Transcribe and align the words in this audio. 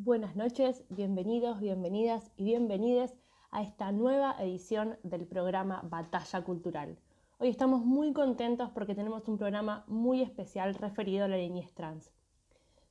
Buenas 0.00 0.36
noches, 0.36 0.84
bienvenidos, 0.90 1.58
bienvenidas 1.58 2.30
y 2.36 2.44
bienvenides 2.44 3.16
a 3.50 3.62
esta 3.62 3.90
nueva 3.90 4.36
edición 4.38 4.96
del 5.02 5.26
programa 5.26 5.82
Batalla 5.90 6.44
Cultural. 6.44 6.96
Hoy 7.38 7.48
estamos 7.48 7.84
muy 7.84 8.12
contentos 8.12 8.70
porque 8.70 8.94
tenemos 8.94 9.26
un 9.26 9.38
programa 9.38 9.82
muy 9.88 10.22
especial 10.22 10.76
referido 10.76 11.24
a 11.24 11.28
la 11.28 11.36
niñez 11.36 11.74
trans. 11.74 12.12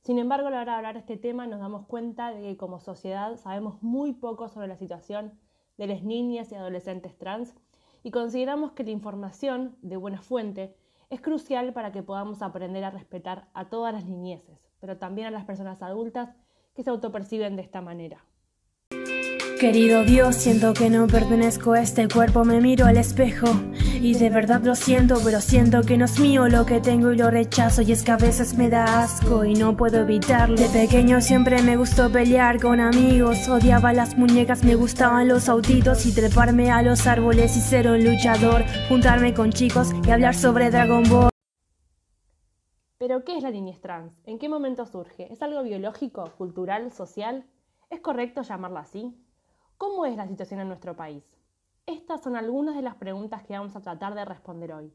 Sin 0.02 0.18
embargo, 0.18 0.48
a 0.48 0.50
la 0.50 0.60
hora 0.60 0.72
de 0.72 0.76
hablar 0.76 0.94
de 0.96 1.00
este 1.00 1.16
tema 1.16 1.46
nos 1.46 1.60
damos 1.60 1.86
cuenta 1.86 2.30
de 2.30 2.42
que 2.42 2.56
como 2.58 2.78
sociedad 2.78 3.38
sabemos 3.38 3.82
muy 3.82 4.12
poco 4.12 4.50
sobre 4.50 4.68
la 4.68 4.76
situación 4.76 5.32
de 5.78 5.86
las 5.86 6.02
niñas 6.02 6.52
y 6.52 6.56
adolescentes 6.56 7.16
trans 7.16 7.54
y 8.02 8.10
consideramos 8.10 8.72
que 8.72 8.84
la 8.84 8.90
información 8.90 9.78
de 9.80 9.96
buena 9.96 10.20
fuente 10.20 10.76
es 11.08 11.22
crucial 11.22 11.72
para 11.72 11.90
que 11.90 12.02
podamos 12.02 12.42
aprender 12.42 12.84
a 12.84 12.90
respetar 12.90 13.48
a 13.54 13.70
todas 13.70 13.94
las 13.94 14.04
niñeces, 14.04 14.68
pero 14.78 14.98
también 14.98 15.28
a 15.28 15.30
las 15.30 15.46
personas 15.46 15.80
adultas 15.80 16.36
que 16.78 16.84
se 16.84 16.90
autoperciben 16.90 17.56
de 17.56 17.62
esta 17.62 17.80
manera. 17.80 18.24
Querido 19.58 20.04
Dios, 20.04 20.36
siento 20.36 20.74
que 20.74 20.88
no 20.88 21.08
pertenezco 21.08 21.72
a 21.72 21.80
este 21.80 22.06
cuerpo, 22.06 22.44
me 22.44 22.60
miro 22.60 22.86
al 22.86 22.96
espejo 22.96 23.48
y 24.00 24.14
de 24.14 24.30
verdad 24.30 24.62
lo 24.62 24.76
siento, 24.76 25.18
pero 25.24 25.40
siento 25.40 25.82
que 25.82 25.96
no 25.96 26.04
es 26.04 26.20
mío 26.20 26.46
lo 26.46 26.66
que 26.66 26.80
tengo 26.80 27.12
y 27.12 27.16
lo 27.16 27.32
rechazo 27.32 27.82
y 27.82 27.90
es 27.90 28.04
que 28.04 28.12
a 28.12 28.16
veces 28.16 28.56
me 28.56 28.68
da 28.68 29.02
asco 29.02 29.44
y 29.44 29.54
no 29.54 29.76
puedo 29.76 30.02
evitarlo. 30.02 30.54
De 30.54 30.68
pequeño 30.68 31.20
siempre 31.20 31.60
me 31.62 31.76
gustó 31.76 32.12
pelear 32.12 32.60
con 32.60 32.78
amigos, 32.78 33.48
odiaba 33.48 33.92
las 33.92 34.16
muñecas, 34.16 34.62
me 34.62 34.76
gustaban 34.76 35.26
los 35.26 35.48
autitos 35.48 36.06
y 36.06 36.14
treparme 36.14 36.70
a 36.70 36.82
los 36.82 37.08
árboles 37.08 37.56
y 37.56 37.60
ser 37.60 37.88
un 37.88 38.04
luchador, 38.04 38.64
juntarme 38.88 39.34
con 39.34 39.50
chicos 39.50 39.88
y 40.06 40.10
hablar 40.12 40.36
sobre 40.36 40.70
Dragon 40.70 41.02
Ball. 41.10 41.37
Pero 42.98 43.24
¿qué 43.24 43.36
es 43.36 43.44
la 43.44 43.52
niñez 43.52 43.80
trans? 43.80 44.12
¿En 44.24 44.40
qué 44.40 44.48
momento 44.48 44.84
surge? 44.84 45.32
¿Es 45.32 45.40
algo 45.40 45.62
biológico, 45.62 46.32
cultural, 46.36 46.90
social? 46.90 47.46
¿Es 47.90 48.00
correcto 48.00 48.42
llamarla 48.42 48.80
así? 48.80 49.16
¿Cómo 49.76 50.04
es 50.04 50.16
la 50.16 50.26
situación 50.26 50.58
en 50.58 50.66
nuestro 50.66 50.96
país? 50.96 51.22
Estas 51.86 52.24
son 52.24 52.34
algunas 52.34 52.74
de 52.74 52.82
las 52.82 52.96
preguntas 52.96 53.44
que 53.44 53.56
vamos 53.56 53.76
a 53.76 53.82
tratar 53.82 54.16
de 54.16 54.24
responder 54.24 54.72
hoy, 54.72 54.92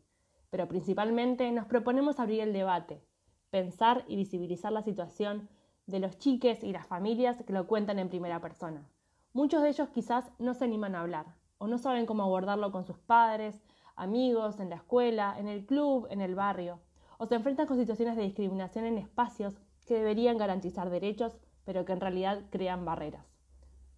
pero 0.50 0.68
principalmente 0.68 1.50
nos 1.54 1.66
proponemos 1.66 2.20
abrir 2.20 2.42
el 2.42 2.52
debate, 2.52 3.02
pensar 3.50 4.04
y 4.10 4.18
visibilizar 4.18 4.74
la 4.74 4.84
situación 4.84 5.48
de 5.88 6.02
los 6.02 6.18
chiques 6.18 6.62
y 6.62 6.74
las 6.74 6.86
familias 6.86 7.42
que 7.44 7.54
lo 7.54 7.68
cuentan 7.68 8.00
en 8.00 8.10
primera 8.10 8.42
persona. 8.42 8.86
Muchos 9.32 9.62
de 9.62 9.70
ellos 9.70 9.88
quizás 9.92 10.30
no 10.40 10.54
se 10.54 10.66
animan 10.66 10.96
a 10.96 11.00
hablar 11.00 11.38
o 11.58 11.68
no 11.68 11.78
saben 11.78 12.06
cómo 12.06 12.24
abordarlo 12.24 12.70
con 12.74 12.84
sus 12.84 13.00
padres, 13.00 13.64
amigos, 13.96 14.60
en 14.60 14.70
la 14.70 14.76
escuela, 14.76 15.36
en 15.40 15.48
el 15.48 15.66
club, 15.66 16.08
en 16.10 16.20
el 16.20 16.36
barrio 16.36 16.82
o 17.18 17.26
se 17.26 17.36
enfrentan 17.36 17.68
con 17.68 17.78
situaciones 17.78 18.16
de 18.16 18.24
discriminación 18.24 18.86
en 18.86 18.98
espacios 18.98 19.60
que 19.86 19.96
deberían 19.96 20.38
garantizar 20.38 20.90
derechos, 20.90 21.38
pero 21.66 21.86
que 21.86 21.94
en 21.94 22.02
realidad 22.02 22.44
crean 22.50 22.86
barreras. 22.86 23.26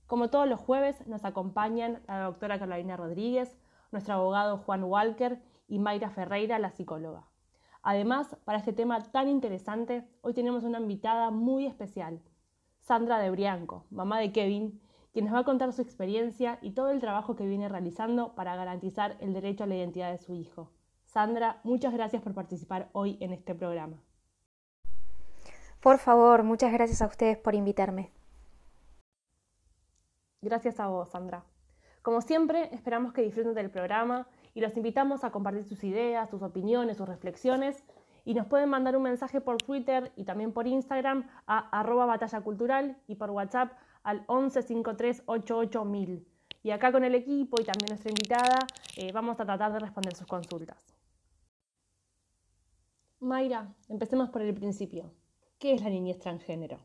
Como 0.07 0.29
todos 0.29 0.47
los 0.47 0.59
jueves, 0.59 1.05
nos 1.07 1.25
acompañan 1.25 2.01
la 2.07 2.21
doctora 2.21 2.59
Carolina 2.59 2.97
Rodríguez, 2.97 3.57
nuestro 3.91 4.15
abogado 4.15 4.57
Juan 4.57 4.83
Walker 4.83 5.41
y 5.67 5.79
Mayra 5.79 6.09
Ferreira, 6.09 6.59
la 6.59 6.71
psicóloga. 6.71 7.25
Además, 7.81 8.35
para 8.45 8.59
este 8.59 8.73
tema 8.73 9.01
tan 9.11 9.27
interesante, 9.27 10.07
hoy 10.21 10.33
tenemos 10.33 10.63
una 10.63 10.79
invitada 10.79 11.31
muy 11.31 11.65
especial, 11.65 12.21
Sandra 12.81 13.17
de 13.19 13.31
Brianco, 13.31 13.85
mamá 13.89 14.19
de 14.19 14.31
Kevin, 14.31 14.79
quien 15.11 15.25
nos 15.25 15.33
va 15.33 15.39
a 15.39 15.43
contar 15.43 15.71
su 15.71 15.81
experiencia 15.81 16.59
y 16.61 16.71
todo 16.71 16.89
el 16.89 16.99
trabajo 16.99 17.35
que 17.35 17.47
viene 17.47 17.69
realizando 17.69 18.35
para 18.35 18.55
garantizar 18.55 19.17
el 19.21 19.33
derecho 19.33 19.63
a 19.63 19.67
la 19.67 19.75
identidad 19.75 20.11
de 20.11 20.17
su 20.17 20.35
hijo. 20.35 20.71
Sandra, 21.15 21.61
muchas 21.63 21.93
gracias 21.93 22.21
por 22.21 22.33
participar 22.33 22.89
hoy 22.91 23.15
en 23.21 23.31
este 23.31 23.55
programa. 23.55 23.95
Por 25.79 25.97
favor, 25.97 26.43
muchas 26.43 26.73
gracias 26.73 27.01
a 27.01 27.05
ustedes 27.05 27.37
por 27.37 27.55
invitarme. 27.55 28.11
Gracias 30.41 30.77
a 30.81 30.87
vos, 30.87 31.07
Sandra. 31.07 31.45
Como 32.01 32.19
siempre, 32.19 32.67
esperamos 32.75 33.13
que 33.13 33.21
disfruten 33.21 33.53
del 33.53 33.69
programa 33.69 34.27
y 34.53 34.59
los 34.59 34.75
invitamos 34.75 35.23
a 35.23 35.31
compartir 35.31 35.63
sus 35.63 35.85
ideas, 35.85 36.29
sus 36.29 36.41
opiniones, 36.41 36.97
sus 36.97 37.07
reflexiones 37.07 37.85
y 38.25 38.33
nos 38.33 38.47
pueden 38.47 38.67
mandar 38.67 38.97
un 38.97 39.03
mensaje 39.03 39.39
por 39.39 39.55
Twitter 39.55 40.11
y 40.17 40.25
también 40.25 40.51
por 40.51 40.67
Instagram 40.67 41.29
a 41.47 41.79
arroba 41.79 42.05
batalla 42.05 42.41
cultural 42.41 42.97
y 43.07 43.15
por 43.15 43.31
WhatsApp 43.31 43.71
al 44.03 44.27
1153881000. 44.27 46.25
Y 46.61 46.71
acá 46.71 46.91
con 46.91 47.05
el 47.05 47.15
equipo 47.15 47.55
y 47.61 47.63
también 47.63 47.87
nuestra 47.87 48.11
invitada 48.11 48.59
eh, 48.97 49.13
vamos 49.13 49.39
a 49.39 49.45
tratar 49.45 49.71
de 49.71 49.79
responder 49.79 50.13
sus 50.13 50.27
consultas. 50.27 50.94
Mayra, 53.19 53.73
empecemos 53.87 54.29
por 54.29 54.41
el 54.41 54.53
principio. 54.53 55.11
¿Qué 55.57 55.73
es 55.73 55.81
la 55.81 55.89
niñez 55.89 56.19
transgénero? 56.19 56.79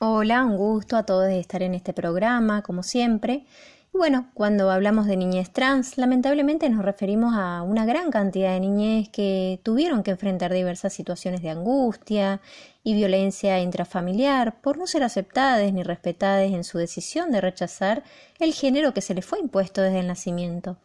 Hola, 0.00 0.44
un 0.44 0.56
gusto 0.56 0.96
a 0.96 1.04
todos 1.04 1.26
de 1.26 1.40
estar 1.40 1.62
en 1.62 1.74
este 1.74 1.92
programa, 1.92 2.62
como 2.62 2.82
siempre. 2.82 3.46
Bueno, 3.92 4.30
cuando 4.34 4.70
hablamos 4.70 5.06
de 5.06 5.16
niñez 5.16 5.50
trans, 5.50 5.96
lamentablemente 5.96 6.68
nos 6.68 6.84
referimos 6.84 7.34
a 7.34 7.62
una 7.62 7.86
gran 7.86 8.10
cantidad 8.10 8.52
de 8.52 8.60
niñez 8.60 9.08
que 9.08 9.60
tuvieron 9.62 10.02
que 10.02 10.10
enfrentar 10.10 10.52
diversas 10.52 10.92
situaciones 10.92 11.42
de 11.42 11.50
angustia 11.50 12.40
y 12.84 12.94
violencia 12.94 13.60
intrafamiliar 13.60 14.60
por 14.60 14.76
no 14.76 14.86
ser 14.86 15.02
aceptadas 15.02 15.72
ni 15.72 15.82
respetadas 15.82 16.52
en 16.52 16.64
su 16.64 16.78
decisión 16.78 17.32
de 17.32 17.40
rechazar 17.40 18.04
el 18.38 18.52
género 18.52 18.92
que 18.92 19.00
se 19.00 19.14
les 19.14 19.24
fue 19.24 19.40
impuesto 19.40 19.80
desde 19.80 20.00
el 20.00 20.06
nacimiento 20.06 20.76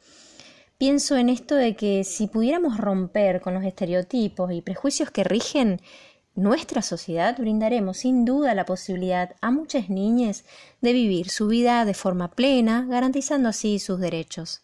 pienso 0.78 1.18
en 1.18 1.30
esto 1.30 1.56
de 1.56 1.76
que 1.76 2.04
si 2.04 2.28
pudiéramos 2.28 2.78
romper 2.78 3.42
con 3.42 3.54
los 3.54 3.64
estereotipos 3.64 4.52
y 4.52 4.62
prejuicios 4.62 5.12
que 5.12 5.24
rigen 5.24 5.80
nuestra 6.36 6.82
sociedad, 6.82 7.38
brindaremos 7.38 7.98
sin 7.98 8.26
duda 8.26 8.56
la 8.56 8.66
posibilidad 8.66 9.36
a 9.42 9.52
muchas 9.52 9.90
niñas 9.90 10.46
de 10.82 10.94
vivir 10.94 11.30
su 11.30 11.48
vida 11.48 11.86
de 11.86 11.94
forma 11.94 12.32
plena, 12.32 12.86
garantizando 12.90 13.50
así 13.50 13.80
sus 13.80 14.00
derechos. 14.00 14.62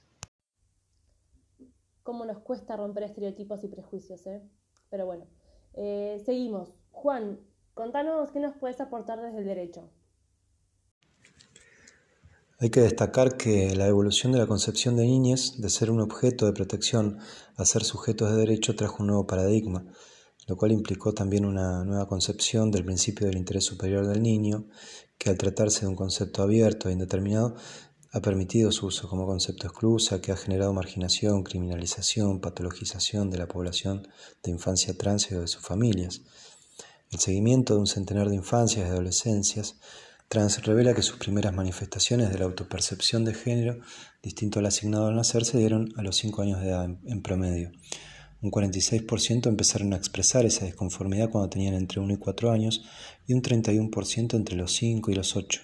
¿Cómo 2.03 2.25
nos 2.25 2.39
cuesta 2.39 2.75
romper 2.75 3.03
estereotipos 3.03 3.63
y 3.63 3.67
prejuicios? 3.67 4.25
Eh? 4.25 4.41
Pero 4.89 5.05
bueno, 5.05 5.27
eh, 5.73 6.21
seguimos. 6.25 6.73
Juan, 6.89 7.39
contanos 7.75 8.31
qué 8.31 8.39
nos 8.39 8.55
puedes 8.57 8.81
aportar 8.81 9.21
desde 9.21 9.37
el 9.37 9.45
derecho. 9.45 9.91
Hay 12.61 12.71
que 12.71 12.81
destacar 12.81 13.37
que 13.37 13.73
la 13.73 13.87
evolución 13.87 14.33
de 14.33 14.39
la 14.39 14.45
concepción 14.45 14.97
de 14.97 15.05
niñez, 15.05 15.61
de 15.61 15.69
ser 15.69 15.89
un 15.89 16.01
objeto 16.01 16.45
de 16.45 16.51
protección 16.51 17.17
a 17.55 17.63
ser 17.63 17.85
sujetos 17.85 18.29
de 18.31 18.35
derecho, 18.35 18.75
trajo 18.75 18.97
un 18.99 19.07
nuevo 19.07 19.25
paradigma, 19.25 19.85
lo 20.45 20.57
cual 20.57 20.73
implicó 20.73 21.13
también 21.13 21.45
una 21.45 21.85
nueva 21.85 22.09
concepción 22.09 22.69
del 22.69 22.83
principio 22.83 23.27
del 23.27 23.37
interés 23.37 23.63
superior 23.63 24.05
del 24.07 24.21
niño, 24.21 24.67
que 25.17 25.29
al 25.29 25.37
tratarse 25.37 25.81
de 25.81 25.87
un 25.87 25.95
concepto 25.95 26.43
abierto 26.43 26.89
e 26.89 26.91
indeterminado, 26.91 27.55
ha 28.11 28.19
permitido 28.19 28.73
su 28.73 28.87
uso 28.87 29.07
como 29.07 29.25
concepto 29.25 29.67
exclusa, 29.67 30.19
que 30.19 30.33
ha 30.33 30.35
generado 30.35 30.73
marginación, 30.73 31.43
criminalización, 31.43 32.41
patologización 32.41 33.29
de 33.29 33.37
la 33.37 33.47
población 33.47 34.05
de 34.43 34.51
infancia 34.51 34.97
trans 34.97 35.31
y 35.31 35.35
de 35.35 35.47
sus 35.47 35.61
familias. 35.61 36.23
El 37.09 37.19
seguimiento 37.19 37.75
de 37.75 37.79
un 37.79 37.87
centenar 37.87 38.27
de 38.27 38.35
infancias 38.35 38.85
y 38.85 38.89
adolescencias 38.89 39.77
Trans 40.29 40.63
revela 40.63 40.93
que 40.93 41.01
sus 41.01 41.17
primeras 41.17 41.55
manifestaciones 41.55 42.31
de 42.31 42.37
la 42.37 42.45
autopercepción 42.45 43.25
de 43.25 43.33
género, 43.33 43.79
distinto 44.21 44.59
al 44.59 44.67
asignado 44.67 45.07
al 45.07 45.15
nacer, 45.15 45.43
se 45.43 45.57
dieron 45.57 45.91
a 45.97 46.03
los 46.03 46.17
5 46.17 46.43
años 46.43 46.61
de 46.61 46.67
edad 46.67 46.85
en 46.85 47.23
promedio. 47.23 47.71
Un 48.43 48.51
46% 48.51 49.47
empezaron 49.47 49.91
a 49.91 49.97
expresar 49.97 50.45
esa 50.45 50.65
disconformidad 50.65 51.31
cuando 51.31 51.49
tenían 51.49 51.73
entre 51.73 51.99
1 51.99 52.13
y 52.13 52.17
4 52.17 52.51
años 52.51 52.85
y 53.25 53.33
un 53.33 53.41
31% 53.41 54.35
entre 54.35 54.55
los 54.55 54.71
5 54.73 55.09
y 55.09 55.15
los 55.15 55.35
8 55.35 55.61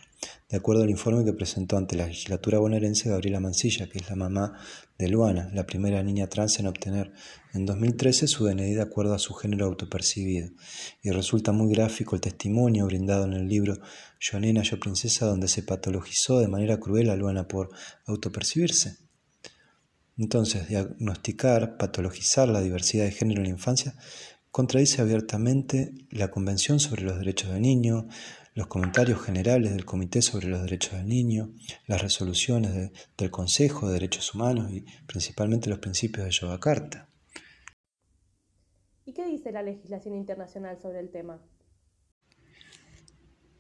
de 0.50 0.58
acuerdo 0.58 0.84
al 0.84 0.90
informe 0.90 1.26
que 1.26 1.34
presentó 1.34 1.78
ante 1.78 1.96
la 1.96 2.08
legislatura 2.08 2.60
bonaerense 2.60 3.10
Gabriela 3.10 3.40
Mancilla, 3.40 3.88
que 3.90 4.00
es 4.00 4.10
la 4.10 4.16
mamá 4.16 4.54
de 4.98 5.10
Luana, 5.10 5.50
la 5.54 5.66
primera 5.66 6.02
niña 6.04 6.28
trans 6.28 6.60
en 6.60 6.68
obtener 6.68 7.12
en 7.54 7.66
2013 7.66 8.28
su 8.28 8.46
DNI 8.46 8.74
de 8.74 8.82
acuerdo 8.82 9.14
a 9.14 9.20
su 9.20 9.34
género 9.34 9.66
autopercibido. 9.66 10.50
Y 11.02 11.10
resulta 11.12 11.52
muy 11.52 11.74
gráfico 11.74 12.16
el 12.16 12.22
testimonio 12.22 12.86
brindado 12.86 13.26
en 13.26 13.34
el 13.34 13.48
libro 13.48 13.78
Yo 14.28 14.40
nena, 14.40 14.64
yo 14.64 14.80
princesa, 14.80 15.28
donde 15.28 15.48
se 15.48 15.62
patologizó 15.62 16.40
de 16.40 16.48
manera 16.48 16.80
cruel 16.80 17.12
a 17.12 17.16
Luana 17.16 17.48
por 17.48 17.70
autopercibirse. 18.08 18.98
Entonces, 20.18 20.68
diagnosticar, 20.68 21.78
patologizar 21.78 22.50
la 22.50 22.62
diversidad 22.62 23.06
de 23.06 23.12
género 23.12 23.42
en 23.42 23.50
la 23.50 23.54
infancia 23.54 23.96
contradice 24.50 25.04
abiertamente 25.04 25.92
la 26.10 26.32
Convención 26.32 26.80
sobre 26.80 27.04
los 27.04 27.20
Derechos 27.20 27.52
del 27.52 27.62
Niño, 27.62 28.08
los 28.56 28.66
comentarios 28.66 29.22
generales 29.22 29.74
del 29.74 29.86
Comité 29.86 30.24
sobre 30.24 30.48
los 30.48 30.64
Derechos 30.64 30.94
del 30.94 31.08
Niño, 31.08 31.54
las 31.86 32.02
resoluciones 32.02 32.92
del 33.18 33.30
Consejo 33.30 33.88
de 33.88 33.94
Derechos 33.94 34.34
Humanos 34.34 34.72
y 34.72 34.86
principalmente 35.06 35.70
los 35.70 35.78
principios 35.78 36.26
de 36.26 36.32
Yogyakarta. 36.32 37.10
¿Y 39.06 39.14
qué 39.14 39.28
dice 39.28 39.52
la 39.52 39.62
legislación 39.62 40.16
internacional 40.16 40.80
sobre 40.82 41.00
el 41.00 41.12
tema? 41.12 41.40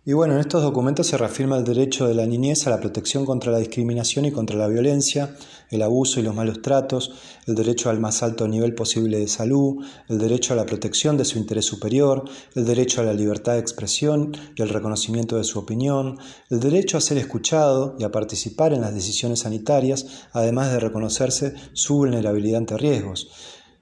Y 0.07 0.13
bueno, 0.13 0.35
en 0.35 0.39
estos 0.39 0.61
documentos 0.61 1.07
se 1.07 1.17
reafirma 1.17 1.57
el 1.57 1.63
derecho 1.63 2.07
de 2.07 2.13
la 2.13 2.27
niñez 2.27 2.67
a 2.67 2.69
la 2.69 2.79
protección 2.79 3.25
contra 3.25 3.51
la 3.51 3.57
discriminación 3.57 4.25
y 4.25 4.31
contra 4.31 4.55
la 4.55 4.67
violencia, 4.67 5.35
el 5.71 5.81
abuso 5.81 6.19
y 6.19 6.23
los 6.23 6.35
malos 6.35 6.61
tratos, 6.61 7.11
el 7.47 7.55
derecho 7.55 7.89
al 7.89 7.99
más 7.99 8.21
alto 8.21 8.47
nivel 8.47 8.75
posible 8.75 9.17
de 9.17 9.27
salud, 9.27 9.83
el 10.07 10.19
derecho 10.19 10.53
a 10.53 10.57
la 10.57 10.67
protección 10.67 11.17
de 11.17 11.25
su 11.25 11.39
interés 11.39 11.65
superior, 11.65 12.23
el 12.53 12.65
derecho 12.65 13.01
a 13.01 13.03
la 13.03 13.15
libertad 13.15 13.53
de 13.53 13.61
expresión 13.61 14.31
y 14.55 14.61
el 14.61 14.69
reconocimiento 14.69 15.37
de 15.37 15.43
su 15.43 15.57
opinión, 15.57 16.19
el 16.51 16.59
derecho 16.59 16.99
a 16.99 17.01
ser 17.01 17.17
escuchado 17.17 17.95
y 17.97 18.03
a 18.03 18.11
participar 18.11 18.73
en 18.73 18.81
las 18.81 18.93
decisiones 18.93 19.39
sanitarias, 19.39 20.27
además 20.33 20.71
de 20.71 20.81
reconocerse 20.81 21.55
su 21.73 21.95
vulnerabilidad 21.95 22.59
ante 22.59 22.77
riesgos. 22.77 23.29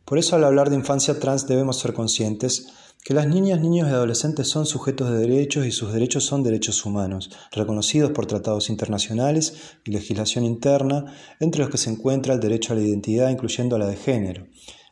Por 0.05 0.17
eso 0.19 0.37
al 0.37 0.45
hablar 0.45 0.69
de 0.69 0.77
infancia 0.77 1.19
trans 1.19 1.47
debemos 1.47 1.79
ser 1.79 1.93
conscientes 1.93 2.67
que 3.03 3.13
las 3.13 3.27
niñas, 3.27 3.59
niños 3.59 3.89
y 3.89 3.91
adolescentes 3.91 4.47
son 4.47 4.65
sujetos 4.65 5.09
de 5.11 5.17
derechos 5.17 5.65
y 5.65 5.71
sus 5.71 5.91
derechos 5.91 6.23
son 6.23 6.41
derechos 6.41 6.85
humanos, 6.85 7.29
reconocidos 7.51 8.11
por 8.11 8.27
tratados 8.27 8.69
internacionales 8.69 9.75
y 9.83 9.91
legislación 9.91 10.45
interna, 10.45 11.13
entre 11.41 11.61
los 11.61 11.69
que 11.69 11.77
se 11.77 11.89
encuentra 11.89 12.33
el 12.33 12.39
derecho 12.39 12.71
a 12.71 12.77
la 12.77 12.83
identidad, 12.83 13.29
incluyendo 13.29 13.77
la 13.77 13.87
de 13.87 13.97
género. 13.97 14.47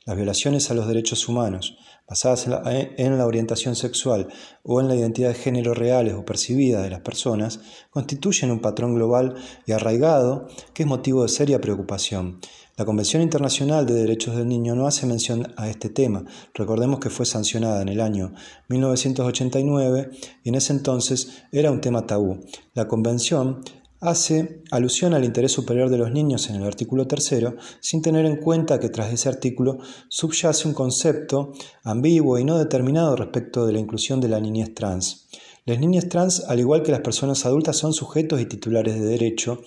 Las 0.06 0.18
violaciones 0.18 0.69
a 0.69 0.74
los 0.74 0.88
derechos 0.88 1.30
humanos, 1.30 1.78
basadas 2.06 2.46
en 2.46 2.52
la, 2.52 2.62
en 2.66 3.18
la, 3.18 3.25
orientación 3.25 3.75
sexual 3.75 4.28
o 4.64 4.81
en 4.81 4.90
la 4.90 4.96
identidad 4.96 5.30
de 5.30 5.36
género 5.36 5.74
reales 5.74 6.16
o 6.16 6.25
percibidas 6.25 6.84
de 6.84 6.90
las 6.90 7.02
personas, 7.02 7.62
constituyen 7.92 8.52
un 8.52 8.60
patrón 8.60 8.96
global 8.96 9.36
y 9.66 9.72
arraigado 9.72 10.48
que 10.74 10.84
es 10.84 10.90
motivo 10.90 11.24
de 11.24 11.30
seria 11.30 11.62
preocupación. 11.62 12.42
La 12.81 12.86
Convención 12.86 13.22
Internacional 13.22 13.86
de 13.86 13.94
Derechos 13.94 14.36
del 14.36 14.48
Niño 14.48 14.74
no 14.74 14.88
hace 14.88 15.06
mención 15.06 15.54
a 15.56 15.69
este 15.69 15.89
tema. 15.89 16.25
Recordemos 16.56 17.00
que 17.00 17.12
fue 17.12 17.28
sancionada 17.28 17.83
en 17.83 17.89
el 17.89 18.01
año 18.01 18.33
1989 18.69 20.10
y 20.44 20.50
en 20.50 20.56
ese 20.56 20.74
entonces 20.74 21.44
era 21.51 21.69
un 21.69 21.80
tema 21.80 22.07
tabú. 22.07 22.39
La 22.74 22.88
Convención 22.88 23.62
hace 24.00 24.63
alusión 24.72 25.13
al 25.13 25.24
interés 25.24 25.51
superior 25.51 25.92
de 25.92 26.00
los 26.00 26.12
niños 26.12 26.50
en 26.50 26.56
el 26.56 26.63
artículo 26.63 27.06
tercero, 27.06 27.56
sin 27.81 28.01
tener 28.01 28.25
en 28.25 28.38
cuenta 28.38 28.80
que 28.80 28.89
tras 28.89 29.13
ese 29.13 29.30
artículo 29.30 29.78
subyace 30.10 30.68
un 30.68 30.74
concepto 30.74 31.54
ambiguo 31.83 32.39
y 32.39 32.45
no 32.45 32.57
determinado 32.57 33.16
respecto 33.16 33.68
de 33.68 33.74
la 33.74 33.80
inclusión 33.80 34.19
de 34.19 34.30
la 34.30 34.39
niñez 34.39 34.74
trans. 34.74 35.28
Las 35.63 35.80
niñas 35.80 36.10
trans, 36.10 36.45
al 36.48 36.60
igual 36.60 36.81
que 36.81 36.92
las 36.92 37.01
personas 37.01 37.45
adultas, 37.45 37.78
son 37.78 37.94
sujetos 37.94 38.42
y 38.42 38.48
titulares 38.48 39.00
de 39.00 39.06
derecho, 39.06 39.62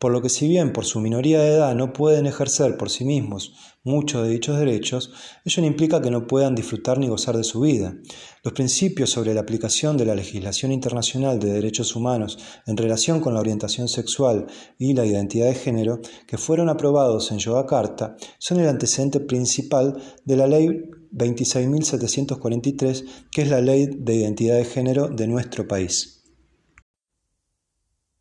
por 0.00 0.10
lo 0.12 0.20
que 0.22 0.30
si 0.30 0.48
bien 0.48 0.72
por 0.72 0.86
su 0.86 0.98
minoría 0.98 1.40
de 1.42 1.50
edad 1.50 1.74
no 1.74 1.92
pueden 1.92 2.26
ejercer 2.26 2.78
por 2.78 2.88
sí 2.88 3.04
mismos 3.04 3.52
muchos 3.84 4.22
de 4.22 4.30
dichos 4.30 4.58
derechos, 4.58 5.12
ello 5.44 5.60
no 5.60 5.66
implica 5.68 6.00
que 6.00 6.10
no 6.10 6.26
puedan 6.26 6.54
disfrutar 6.54 6.98
ni 6.98 7.08
gozar 7.08 7.36
de 7.36 7.44
su 7.44 7.60
vida. 7.60 7.94
Los 8.42 8.54
principios 8.54 9.10
sobre 9.10 9.34
la 9.34 9.42
aplicación 9.42 9.98
de 9.98 10.06
la 10.06 10.14
legislación 10.14 10.72
internacional 10.72 11.38
de 11.38 11.52
derechos 11.52 11.94
humanos 11.94 12.38
en 12.66 12.78
relación 12.78 13.20
con 13.20 13.34
la 13.34 13.40
orientación 13.40 13.88
sexual 13.88 14.46
y 14.78 14.94
la 14.94 15.04
identidad 15.04 15.48
de 15.48 15.54
género, 15.54 16.00
que 16.26 16.38
fueron 16.38 16.70
aprobados 16.70 17.30
en 17.30 17.38
Yogyakarta, 17.38 18.16
son 18.38 18.60
el 18.60 18.68
antecedente 18.68 19.20
principal 19.20 20.02
de 20.24 20.36
la 20.36 20.46
Ley 20.46 20.68
26.743, 21.12 23.04
que 23.30 23.42
es 23.42 23.48
la 23.48 23.60
Ley 23.60 23.86
de 23.86 24.14
Identidad 24.14 24.56
de 24.56 24.64
Género 24.64 25.08
de 25.08 25.26
nuestro 25.26 25.68
país. 25.68 26.19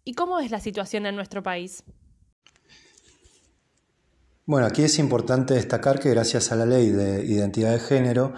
¿Y 0.09 0.15
cómo 0.15 0.39
es 0.39 0.49
la 0.49 0.59
situación 0.59 1.05
en 1.05 1.15
nuestro 1.15 1.43
país? 1.43 1.83
Bueno, 4.47 4.65
aquí 4.65 4.81
es 4.81 4.97
importante 4.97 5.53
destacar 5.53 5.99
que 5.99 6.09
gracias 6.09 6.51
a 6.51 6.55
la 6.55 6.65
ley 6.65 6.89
de 6.89 7.23
identidad 7.23 7.73
de 7.73 7.79
género, 7.79 8.33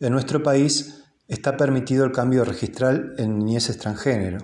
en 0.00 0.10
nuestro 0.10 0.42
país 0.42 1.04
está 1.28 1.58
permitido 1.58 2.06
el 2.06 2.12
cambio 2.12 2.46
registral 2.46 3.12
en 3.18 3.40
niñez 3.40 3.68
extranjero. 3.68 4.38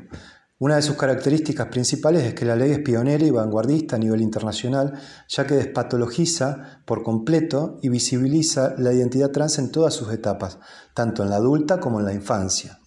Una 0.58 0.76
de 0.76 0.82
sus 0.82 0.98
características 0.98 1.68
principales 1.68 2.24
es 2.24 2.34
que 2.34 2.44
la 2.44 2.54
ley 2.54 2.72
es 2.72 2.80
pionera 2.80 3.24
y 3.24 3.30
vanguardista 3.30 3.96
a 3.96 4.00
nivel 4.00 4.20
internacional, 4.20 4.92
ya 5.26 5.46
que 5.46 5.54
despatologiza 5.54 6.82
por 6.84 7.02
completo 7.02 7.78
y 7.80 7.88
visibiliza 7.88 8.74
la 8.76 8.92
identidad 8.92 9.30
trans 9.30 9.58
en 9.58 9.72
todas 9.72 9.94
sus 9.94 10.12
etapas, 10.12 10.58
tanto 10.92 11.22
en 11.22 11.30
la 11.30 11.36
adulta 11.36 11.80
como 11.80 11.98
en 11.98 12.04
la 12.04 12.12
infancia. 12.12 12.78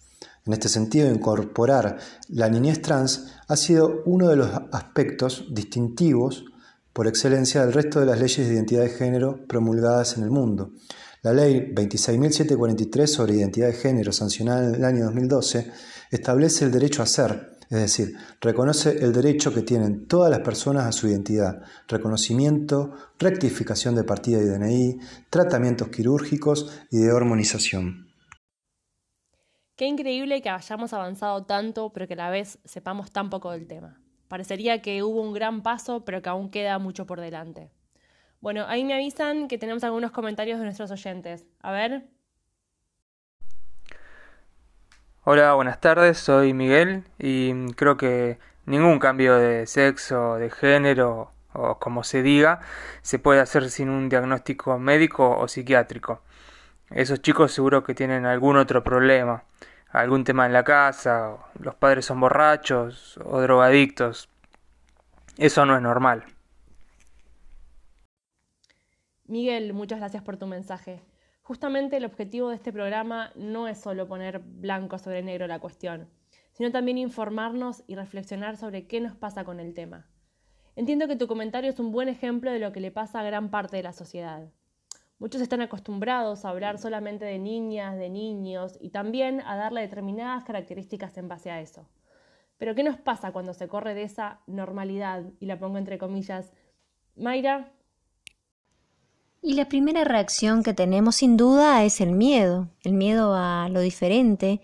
En 0.44 0.52
este 0.52 0.68
sentido, 0.68 1.08
incorporar 1.08 1.98
la 2.28 2.48
niñez 2.48 2.82
trans 2.82 3.32
ha 3.52 3.56
sido 3.58 4.02
uno 4.06 4.28
de 4.28 4.36
los 4.36 4.48
aspectos 4.72 5.44
distintivos 5.50 6.46
por 6.94 7.06
excelencia 7.06 7.60
del 7.60 7.74
resto 7.74 8.00
de 8.00 8.06
las 8.06 8.18
leyes 8.18 8.48
de 8.48 8.54
identidad 8.54 8.80
de 8.80 8.88
género 8.88 9.46
promulgadas 9.46 10.16
en 10.16 10.24
el 10.24 10.30
mundo. 10.30 10.70
La 11.20 11.34
ley 11.34 11.70
26.743 11.74 13.06
sobre 13.06 13.34
identidad 13.34 13.66
de 13.66 13.74
género, 13.74 14.10
sancionada 14.10 14.66
en 14.66 14.74
el 14.76 14.84
año 14.86 15.04
2012, 15.04 15.70
establece 16.10 16.64
el 16.64 16.72
derecho 16.72 17.02
a 17.02 17.06
ser, 17.06 17.58
es 17.68 17.78
decir, 17.78 18.14
reconoce 18.40 19.04
el 19.04 19.12
derecho 19.12 19.52
que 19.52 19.60
tienen 19.60 20.06
todas 20.06 20.30
las 20.30 20.40
personas 20.40 20.86
a 20.86 20.92
su 20.92 21.08
identidad, 21.08 21.60
reconocimiento, 21.88 22.92
rectificación 23.18 23.94
de 23.94 24.04
partida 24.04 24.38
y 24.38 24.46
DNI, 24.46 24.98
tratamientos 25.28 25.88
quirúrgicos 25.88 26.70
y 26.90 27.00
de 27.00 27.12
hormonización. 27.12 28.01
Qué 29.82 29.88
increíble 29.88 30.42
que 30.42 30.48
hayamos 30.48 30.92
avanzado 30.92 31.42
tanto, 31.42 31.90
pero 31.92 32.06
que 32.06 32.14
a 32.14 32.16
la 32.16 32.30
vez 32.30 32.60
sepamos 32.64 33.10
tan 33.10 33.30
poco 33.30 33.50
del 33.50 33.66
tema. 33.66 33.98
Parecería 34.28 34.80
que 34.80 35.02
hubo 35.02 35.20
un 35.20 35.32
gran 35.32 35.64
paso, 35.64 36.04
pero 36.04 36.22
que 36.22 36.28
aún 36.28 36.52
queda 36.52 36.78
mucho 36.78 37.04
por 37.04 37.20
delante. 37.20 37.68
Bueno, 38.40 38.64
ahí 38.68 38.84
me 38.84 38.94
avisan 38.94 39.48
que 39.48 39.58
tenemos 39.58 39.82
algunos 39.82 40.12
comentarios 40.12 40.60
de 40.60 40.66
nuestros 40.66 40.92
oyentes. 40.92 41.46
A 41.62 41.72
ver. 41.72 42.04
Hola, 45.24 45.54
buenas 45.54 45.80
tardes, 45.80 46.16
soy 46.16 46.54
Miguel 46.54 47.02
y 47.18 47.72
creo 47.72 47.96
que 47.96 48.38
ningún 48.66 49.00
cambio 49.00 49.36
de 49.36 49.66
sexo, 49.66 50.36
de 50.36 50.48
género 50.48 51.32
o 51.54 51.80
como 51.80 52.04
se 52.04 52.22
diga, 52.22 52.60
se 53.00 53.18
puede 53.18 53.40
hacer 53.40 53.68
sin 53.68 53.88
un 53.88 54.08
diagnóstico 54.08 54.78
médico 54.78 55.28
o 55.36 55.48
psiquiátrico. 55.48 56.22
Esos 56.90 57.20
chicos 57.20 57.50
seguro 57.50 57.82
que 57.82 57.96
tienen 57.96 58.26
algún 58.26 58.56
otro 58.58 58.84
problema 58.84 59.42
algún 59.92 60.24
tema 60.24 60.46
en 60.46 60.52
la 60.52 60.64
casa, 60.64 61.36
los 61.58 61.74
padres 61.74 62.06
son 62.06 62.20
borrachos 62.20 63.18
o 63.24 63.40
drogadictos. 63.40 64.28
Eso 65.36 65.64
no 65.66 65.76
es 65.76 65.82
normal. 65.82 66.24
Miguel, 69.26 69.72
muchas 69.72 69.98
gracias 69.98 70.22
por 70.22 70.36
tu 70.36 70.46
mensaje. 70.46 71.02
Justamente 71.42 71.96
el 71.96 72.04
objetivo 72.04 72.48
de 72.48 72.56
este 72.56 72.72
programa 72.72 73.32
no 73.34 73.68
es 73.68 73.78
solo 73.78 74.06
poner 74.06 74.40
blanco 74.40 74.98
sobre 74.98 75.22
negro 75.22 75.46
la 75.46 75.58
cuestión, 75.58 76.08
sino 76.52 76.70
también 76.70 76.98
informarnos 76.98 77.82
y 77.86 77.94
reflexionar 77.94 78.56
sobre 78.56 78.86
qué 78.86 79.00
nos 79.00 79.16
pasa 79.16 79.44
con 79.44 79.58
el 79.58 79.74
tema. 79.74 80.06
Entiendo 80.76 81.08
que 81.08 81.16
tu 81.16 81.26
comentario 81.26 81.70
es 81.70 81.78
un 81.78 81.92
buen 81.92 82.08
ejemplo 82.08 82.50
de 82.50 82.58
lo 82.58 82.72
que 82.72 82.80
le 82.80 82.90
pasa 82.90 83.20
a 83.20 83.24
gran 83.24 83.50
parte 83.50 83.76
de 83.76 83.82
la 83.82 83.92
sociedad. 83.92 84.50
Muchos 85.22 85.40
están 85.40 85.60
acostumbrados 85.60 86.44
a 86.44 86.48
hablar 86.48 86.80
solamente 86.80 87.24
de 87.24 87.38
niñas, 87.38 87.96
de 87.96 88.10
niños 88.10 88.76
y 88.80 88.90
también 88.90 89.40
a 89.42 89.54
darle 89.54 89.82
determinadas 89.82 90.42
características 90.42 91.16
en 91.16 91.28
base 91.28 91.52
a 91.52 91.60
eso. 91.60 91.86
Pero 92.58 92.74
¿qué 92.74 92.82
nos 92.82 92.96
pasa 92.98 93.30
cuando 93.30 93.54
se 93.54 93.68
corre 93.68 93.94
de 93.94 94.02
esa 94.02 94.40
normalidad? 94.48 95.22
Y 95.38 95.46
la 95.46 95.60
pongo 95.60 95.78
entre 95.78 95.96
comillas. 95.96 96.50
Mayra. 97.14 97.70
Y 99.42 99.54
la 99.54 99.68
primera 99.68 100.02
reacción 100.02 100.64
que 100.64 100.74
tenemos 100.74 101.14
sin 101.14 101.36
duda 101.36 101.84
es 101.84 102.00
el 102.00 102.10
miedo, 102.10 102.66
el 102.82 102.94
miedo 102.94 103.36
a 103.36 103.68
lo 103.68 103.78
diferente, 103.78 104.60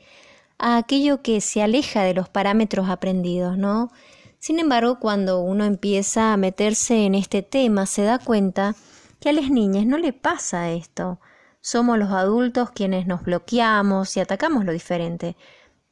a 0.59 0.77
aquello 0.77 1.23
que 1.23 1.41
se 1.41 1.62
aleja 1.62 2.03
de 2.03 2.15
los 2.15 2.29
parámetros 2.29 2.88
aprendidos, 2.88 3.57
¿no? 3.57 3.93
Sin 4.41 4.59
embargo, 4.59 4.99
cuando 4.99 5.41
uno 5.41 5.65
empieza 5.65 6.33
a 6.33 6.37
meterse 6.37 7.07
en 7.07 7.15
este 7.15 7.43
tema, 7.43 7.87
se 7.87 8.03
da 8.03 8.19
cuenta 8.19 8.75
que 9.21 9.31
a 9.31 9.33
las 9.33 9.51
niñas 9.51 9.87
no 9.87 9.99
le 9.99 10.13
pasa 10.13 10.71
esto. 10.71 11.21
Somos 11.61 11.99
los 11.99 12.11
adultos 12.11 12.71
quienes 12.71 13.07
nos 13.07 13.23
bloqueamos 13.23 14.17
y 14.17 14.21
atacamos 14.21 14.65
lo 14.65 14.73
diferente. 14.73 15.37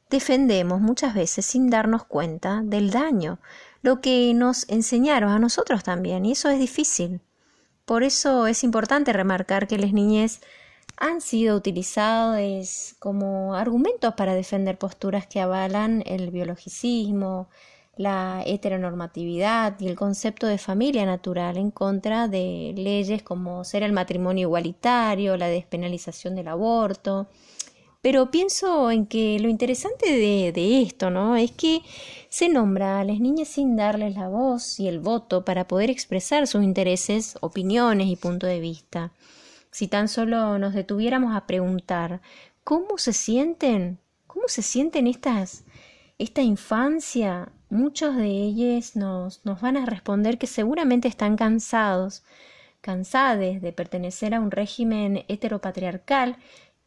Defendemos 0.09 0.79
muchas 0.79 1.13
veces 1.13 1.45
sin 1.45 1.69
darnos 1.69 2.05
cuenta 2.05 2.61
del 2.63 2.91
daño, 2.91 3.39
lo 3.81 3.99
que 3.99 4.33
nos 4.33 4.67
enseñaron 4.69 5.31
a 5.31 5.39
nosotros 5.39 5.83
también, 5.83 6.25
y 6.25 6.31
eso 6.31 6.49
es 6.49 6.59
difícil. 6.59 7.21
Por 7.85 8.03
eso 8.03 8.47
es 8.47 8.63
importante 8.63 9.13
remarcar 9.13 9.67
que 9.67 9.77
las 9.77 9.93
niñas 9.93 10.41
han 10.97 11.21
sido 11.21 11.55
utilizadas 11.55 12.95
como 12.99 13.55
argumentos 13.55 14.13
para 14.15 14.33
defender 14.33 14.77
posturas 14.77 15.27
que 15.27 15.39
avalan 15.39 16.03
el 16.05 16.31
biologicismo, 16.31 17.49
la 17.97 18.43
heteronormatividad 18.45 19.79
y 19.79 19.87
el 19.87 19.95
concepto 19.95 20.47
de 20.47 20.57
familia 20.57 21.05
natural 21.05 21.57
en 21.57 21.71
contra 21.71 22.27
de 22.27 22.73
leyes 22.75 23.23
como 23.23 23.63
ser 23.63 23.83
el 23.83 23.91
matrimonio 23.91 24.47
igualitario, 24.47 25.37
la 25.37 25.47
despenalización 25.47 26.35
del 26.35 26.47
aborto. 26.47 27.27
Pero 28.01 28.31
pienso 28.31 28.91
en 28.91 29.05
que 29.07 29.39
lo 29.39 29.49
interesante 29.49 30.05
de, 30.11 30.81
esto, 30.81 31.09
¿no? 31.09 31.35
Es 31.35 31.51
que 31.51 31.81
se 32.29 32.47
nombra 32.47 32.99
a 32.99 33.03
las 33.03 33.19
niñas 33.19 33.49
sin 33.49 33.75
darles 33.75 34.15
la 34.15 34.29
voz 34.29 34.79
y 34.79 34.87
el 34.87 34.99
voto 34.99 35.43
para 35.43 35.67
poder 35.67 35.89
expresar 35.89 36.47
sus 36.47 36.63
intereses, 36.63 37.37
opiniones 37.41 38.07
y 38.07 38.15
punto 38.15 38.47
de 38.47 38.59
vista. 38.59 39.11
Si 39.71 39.87
tan 39.87 40.07
solo 40.07 40.57
nos 40.59 40.73
detuviéramos 40.73 41.35
a 41.35 41.47
preguntar 41.47 42.21
cómo 42.63 42.97
se 42.97 43.13
sienten, 43.13 43.99
cómo 44.27 44.47
se 44.47 44.61
sienten 44.61 45.07
estas 45.07 45.65
esta 46.17 46.41
infancia, 46.41 47.51
muchos 47.69 48.15
de 48.15 48.27
ellos 48.27 48.95
nos, 48.95 49.45
nos 49.45 49.61
van 49.61 49.77
a 49.77 49.85
responder 49.85 50.37
que 50.37 50.47
seguramente 50.47 51.07
están 51.07 51.35
cansados, 51.37 52.23
cansados 52.81 53.61
de 53.61 53.73
pertenecer 53.73 54.33
a 54.33 54.39
un 54.39 54.51
régimen 54.51 55.25
heteropatriarcal 55.27 56.37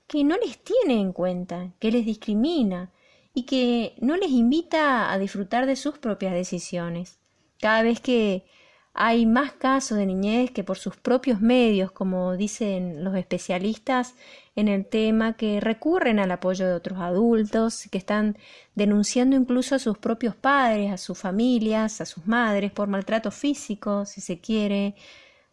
que 0.06 0.24
no 0.24 0.36
les 0.36 0.58
tiene 0.58 1.00
en 1.00 1.12
cuenta, 1.12 1.70
que 1.78 1.92
les 1.92 2.04
discrimina 2.04 2.90
y 3.34 3.44
que 3.44 3.94
no 4.00 4.16
les 4.16 4.30
invita 4.30 5.12
a 5.12 5.18
disfrutar 5.18 5.66
de 5.66 5.76
sus 5.76 5.98
propias 5.98 6.32
decisiones. 6.32 7.18
Cada 7.60 7.82
vez 7.82 8.00
que 8.00 8.44
hay 8.92 9.24
más 9.24 9.52
casos 9.52 9.98
de 9.98 10.06
niñez 10.06 10.50
que 10.50 10.64
por 10.64 10.76
sus 10.76 10.96
propios 10.96 11.40
medios, 11.40 11.92
como 11.92 12.36
dicen 12.36 13.04
los 13.04 13.14
especialistas 13.16 14.14
en 14.56 14.68
el 14.68 14.84
tema, 14.84 15.36
que 15.36 15.60
recurren 15.60 16.18
al 16.18 16.30
apoyo 16.32 16.66
de 16.66 16.74
otros 16.74 16.98
adultos, 16.98 17.86
que 17.90 17.98
están 17.98 18.36
denunciando 18.74 19.36
incluso 19.36 19.74
a 19.74 19.78
sus 19.78 19.96
propios 19.98 20.34
padres, 20.34 20.92
a 20.92 20.98
sus 20.98 21.18
familias, 21.18 22.00
a 22.00 22.06
sus 22.06 22.26
madres 22.26 22.72
por 22.72 22.88
maltrato 22.88 23.30
físico, 23.30 24.04
si 24.06 24.20
se 24.20 24.40
quiere, 24.40 24.96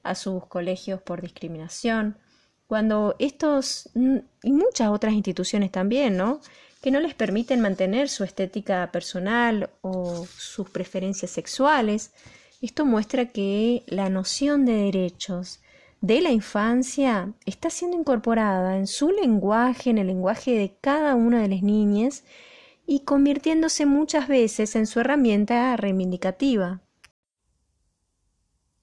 a 0.04 0.16
sus 0.16 0.46
colegios 0.48 1.02
por 1.02 1.22
discriminación. 1.22 2.18
Cuando 2.66 3.16
estos 3.20 3.90
y 4.44 4.52
muchas 4.52 4.90
otras 4.90 5.14
instituciones 5.14 5.72
también, 5.72 6.18
¿no? 6.18 6.42
que 6.82 6.92
no 6.92 7.00
les 7.00 7.14
permiten 7.14 7.62
mantener 7.62 8.10
su 8.10 8.24
estética 8.24 8.92
personal 8.92 9.70
o 9.82 10.26
sus 10.26 10.70
preferencias 10.70 11.32
sexuales, 11.32 12.12
esto 12.62 12.86
muestra 12.86 13.28
que 13.28 13.84
la 13.88 14.10
noción 14.10 14.66
de 14.66 14.74
derechos 14.74 15.62
de 16.02 16.22
la 16.22 16.32
infancia 16.32 17.34
está 17.46 17.70
siendo 17.70 17.98
incorporada 17.98 18.78
en 18.78 18.88
su 18.88 19.12
lenguaje, 19.12 19.90
en 19.90 19.98
el 19.98 20.08
lenguaje 20.08 20.52
de 20.52 20.76
cada 20.82 21.16
una 21.16 21.42
de 21.42 21.50
las 21.50 21.62
niñas 21.62 22.24
y 22.86 23.02
convirtiéndose 23.02 23.86
muchas 23.86 24.28
veces 24.28 24.76
en 24.76 24.88
su 24.88 25.00
herramienta 25.00 25.76
reivindicativa. 25.76 26.82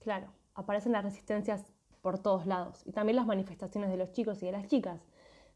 Claro, 0.01 0.29
aparecen 0.55 0.93
las 0.93 1.05
resistencias 1.05 1.65
por 2.03 2.19
todos 2.19 2.47
lados 2.47 2.83
y 2.85 2.93
también 2.93 3.17
las 3.17 3.27
manifestaciones 3.27 3.91
de 3.91 3.97
los 3.97 4.13
chicos 4.13 4.43
y 4.43 4.47
de 4.47 4.53
las 4.53 4.67
chicas. 4.67 5.01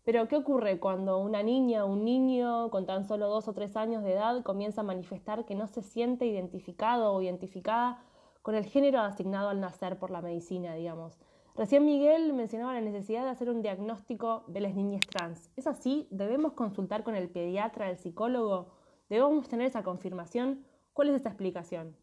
Pero 0.05 0.27
¿qué 0.27 0.37
ocurre 0.37 0.81
cuando 0.81 1.19
una 1.19 1.43
niña 1.43 1.85
o 1.85 1.93
un 1.93 2.05
niño 2.05 2.71
con 2.71 2.87
tan 2.87 3.07
solo 3.07 3.29
dos 3.29 3.47
o 3.47 3.53
tres 3.53 3.77
años 3.77 4.03
de 4.03 4.15
edad 4.15 4.43
comienza 4.43 4.81
a 4.81 4.85
manifestar 4.85 5.45
que 5.45 5.55
no 5.55 5.67
se 5.67 5.83
siente 5.83 6.25
identificado 6.25 7.13
o 7.13 7.21
identificada 7.21 8.03
con 8.49 8.55
el 8.55 8.65
género 8.65 9.03
asignado 9.03 9.51
al 9.51 9.61
nacer 9.61 9.99
por 9.99 10.11
la 10.11 10.23
medicina, 10.23 10.73
digamos? 10.73 11.19
Recién 11.55 11.85
Miguel 11.85 12.33
mencionaba 12.33 12.73
la 12.73 12.81
necesidad 12.81 13.25
de 13.25 13.29
hacer 13.29 13.51
un 13.51 13.61
diagnóstico 13.61 14.45
de 14.47 14.61
las 14.61 14.75
niñas 14.75 15.03
trans. 15.07 15.51
¿Es 15.55 15.67
así? 15.67 16.09
¿Debemos 16.11 16.55
consultar 16.55 17.05
con 17.05 17.15
el 17.15 17.29
pediatra, 17.29 17.91
el 17.91 17.99
psicólogo? 17.99 18.71
¿Debemos 19.11 19.51
tener 19.51 19.67
esa 19.67 19.83
confirmación? 19.83 20.65
¿Cuál 20.95 21.11
es 21.11 21.17
esta 21.17 21.29
explicación? 21.29 21.95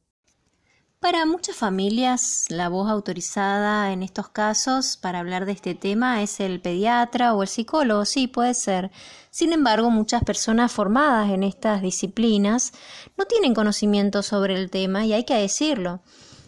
Para 1.00 1.26
muchas 1.26 1.56
familias, 1.56 2.46
la 2.50 2.70
voz 2.70 2.92
autorizada 2.92 3.92
en 3.92 4.04
estos 4.04 4.30
casos 4.30 4.98
para 4.98 5.22
hablar 5.22 5.48
de 5.48 5.54
este 5.54 5.74
tema 5.74 6.22
es 6.22 6.40
el 6.40 6.62
pediatra 6.62 7.34
o 7.34 7.42
el 7.42 7.48
psicólogo, 7.48 8.06
sí, 8.06 8.28
puede 8.28 8.54
ser. 8.54 8.92
Sin 9.32 9.52
embargo, 9.52 9.90
muchas 9.90 10.24
personas 10.24 10.72
formadas 10.72 11.32
en 11.32 11.42
estas 11.42 11.82
disciplinas 11.82 12.72
no 13.18 13.26
tienen 13.26 13.56
conocimiento 13.56 14.22
sobre 14.22 14.54
el 14.54 14.70
tema 14.70 15.08
y 15.08 15.14
hay 15.14 15.26
que 15.26 15.34
decirlo, 15.34 16.02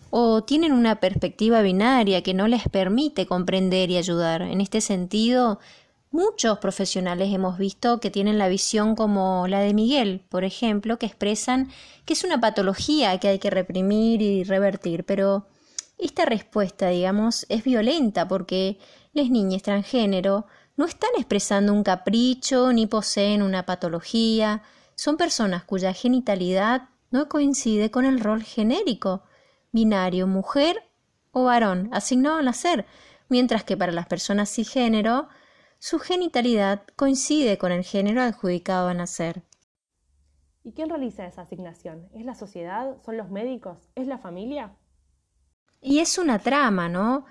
o 0.10 0.44
tienen 0.44 0.72
una 0.72 1.00
perspectiva 1.00 1.62
binaria 1.62 2.24
que 2.24 2.34
no 2.34 2.48
les 2.48 2.68
permite 2.70 3.26
comprender 3.26 3.90
y 3.92 3.98
ayudar. 3.98 4.42
En 4.42 4.62
este 4.62 4.82
sentido, 4.82 5.60
Muchos 6.12 6.60
profesionales 6.60 7.34
hemos 7.34 7.58
visto 7.58 8.00
que 8.00 8.10
tienen 8.10 8.38
la 8.38 8.48
visión 8.48 8.96
como 8.96 9.46
la 9.48 9.60
de 9.60 9.74
Miguel, 9.74 10.24
por 10.30 10.46
ejemplo, 10.46 10.98
que 10.98 11.06
expresan 11.06 11.70
que 12.06 12.14
es 12.14 12.24
una 12.24 12.40
patología 12.40 13.18
que 13.20 13.28
hay 13.28 13.40
que 13.40 13.50
reprimir 13.50 14.22
y 14.22 14.46
revertir, 14.46 15.04
pero 15.04 15.48
esta 15.98 16.26
respuesta, 16.26 16.88
digamos, 16.88 17.46
es 17.50 17.64
violenta 17.64 18.26
porque 18.28 18.80
las 19.12 19.30
niñas 19.30 19.64
transgénero 19.64 20.46
no 20.78 20.86
están 20.86 21.10
expresando 21.18 21.74
un 21.74 21.84
capricho 21.84 22.72
ni 22.72 22.88
poseen 22.88 23.42
una 23.42 23.66
patología, 23.66 24.64
son 24.96 25.18
personas 25.18 25.66
cuya 25.66 25.94
genitalidad 25.94 26.90
no 27.12 27.28
coincide 27.28 27.92
con 27.92 28.06
el 28.06 28.22
rol 28.22 28.44
genérico, 28.44 29.24
binario, 29.72 30.28
mujer 30.28 30.84
o 31.32 31.44
varón, 31.46 31.90
asignado 31.94 32.38
al 32.38 32.46
nacer, 32.46 32.86
mientras 33.30 33.64
que 33.64 33.78
para 33.78 33.92
las 33.92 34.08
personas 34.08 34.50
cisgénero 34.50 35.28
su 35.80 36.00
genitalidad 36.00 36.84
coincide 36.96 37.58
con 37.58 37.72
el 37.72 37.84
género 37.84 38.22
adjudicado 38.22 38.88
a 38.88 38.94
nacer. 38.94 39.44
¿Y 40.64 40.74
quién 40.74 40.90
realiza 40.90 41.26
esa 41.26 41.44
asignación? 41.44 42.10
¿Es 42.14 42.26
la 42.26 42.36
sociedad? 42.36 42.98
¿Son 43.06 43.16
los 43.16 43.30
médicos? 43.30 43.78
¿Es 43.96 44.08
la 44.08 44.18
familia? 44.18 44.76
Y 45.82 46.00
es 46.00 46.18
una 46.18 46.40
trama, 46.40 46.90
¿no? 46.90 47.26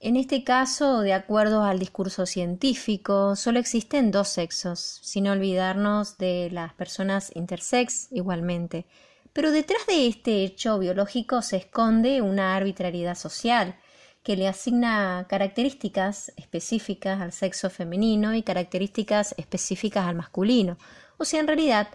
En 0.00 0.16
este 0.16 0.44
caso, 0.44 1.00
de 1.00 1.12
acuerdo 1.12 1.62
al 1.62 1.78
discurso 1.78 2.24
científico, 2.24 3.36
solo 3.36 3.58
existen 3.58 4.10
dos 4.10 4.28
sexos, 4.28 5.00
sin 5.02 5.28
olvidarnos 5.28 6.18
de 6.18 6.50
las 6.50 6.72
personas 6.74 7.30
intersex 7.34 8.10
igualmente. 8.12 8.86
Pero 9.38 9.52
detrás 9.52 9.86
de 9.86 10.08
este 10.08 10.42
hecho 10.42 10.80
biológico 10.80 11.42
se 11.42 11.58
esconde 11.58 12.22
una 12.22 12.56
arbitrariedad 12.56 13.14
social, 13.14 13.76
que 14.24 14.34
le 14.34 14.48
asigna 14.48 15.26
características 15.28 16.32
específicas 16.36 17.20
al 17.20 17.30
sexo 17.30 17.70
femenino 17.70 18.34
y 18.34 18.42
características 18.42 19.36
específicas 19.38 20.08
al 20.08 20.16
masculino. 20.16 20.76
O 21.18 21.24
sea, 21.24 21.38
en 21.38 21.46
realidad, 21.46 21.86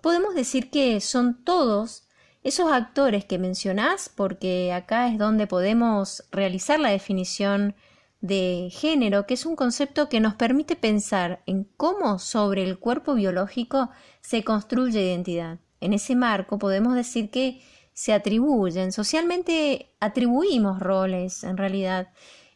podemos 0.00 0.34
decir 0.34 0.70
que 0.70 1.02
son 1.02 1.44
todos 1.44 2.04
esos 2.42 2.72
actores 2.72 3.26
que 3.26 3.36
mencionás, 3.36 4.08
porque 4.08 4.72
acá 4.72 5.08
es 5.08 5.18
donde 5.18 5.46
podemos 5.46 6.24
realizar 6.32 6.80
la 6.80 6.88
definición 6.88 7.74
de 8.22 8.70
género, 8.72 9.26
que 9.26 9.34
es 9.34 9.44
un 9.44 9.54
concepto 9.54 10.08
que 10.08 10.20
nos 10.20 10.34
permite 10.36 10.76
pensar 10.76 11.42
en 11.44 11.64
cómo 11.76 12.18
sobre 12.18 12.62
el 12.62 12.78
cuerpo 12.78 13.12
biológico 13.12 13.90
se 14.22 14.44
construye 14.44 15.02
identidad. 15.02 15.58
En 15.80 15.92
ese 15.92 16.14
marco 16.14 16.58
podemos 16.58 16.94
decir 16.94 17.30
que 17.30 17.62
se 17.92 18.12
atribuyen. 18.12 18.92
Socialmente 18.92 19.94
atribuimos 20.00 20.80
roles, 20.80 21.44
en 21.44 21.56
realidad, 21.56 22.08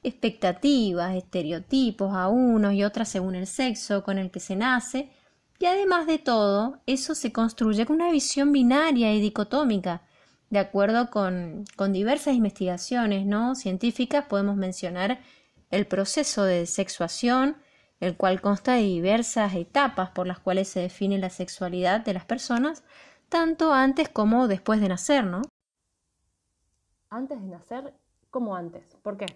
expectativas, 0.02 1.16
estereotipos 1.16 2.14
a 2.14 2.28
unos 2.28 2.74
y 2.74 2.84
otras 2.84 3.08
según 3.08 3.34
el 3.34 3.46
sexo 3.46 4.02
con 4.02 4.18
el 4.18 4.30
que 4.30 4.40
se 4.40 4.56
nace, 4.56 5.10
y 5.58 5.66
además 5.66 6.06
de 6.06 6.18
todo, 6.18 6.80
eso 6.86 7.14
se 7.14 7.32
construye 7.32 7.84
con 7.84 7.96
una 7.96 8.10
visión 8.10 8.50
binaria 8.50 9.12
y 9.12 9.20
dicotómica. 9.20 10.02
De 10.48 10.58
acuerdo 10.58 11.10
con, 11.10 11.64
con 11.76 11.92
diversas 11.92 12.34
investigaciones 12.34 13.26
¿no? 13.26 13.54
científicas, 13.54 14.24
podemos 14.24 14.56
mencionar 14.56 15.20
el 15.70 15.86
proceso 15.86 16.44
de 16.44 16.64
sexuación, 16.64 17.56
el 18.00 18.16
cual 18.16 18.40
consta 18.40 18.72
de 18.74 18.82
diversas 18.82 19.54
etapas 19.54 20.10
por 20.10 20.26
las 20.26 20.38
cuales 20.38 20.66
se 20.68 20.80
define 20.80 21.18
la 21.18 21.28
sexualidad 21.28 22.00
de 22.00 22.14
las 22.14 22.24
personas, 22.24 22.82
tanto 23.30 23.72
antes 23.72 24.10
como 24.10 24.48
después 24.48 24.82
de 24.82 24.88
nacer, 24.88 25.24
¿no? 25.24 25.40
Antes 27.08 27.40
de 27.40 27.46
nacer, 27.46 27.94
¿cómo 28.28 28.54
antes? 28.54 28.96
¿Por 29.02 29.16
qué? 29.16 29.26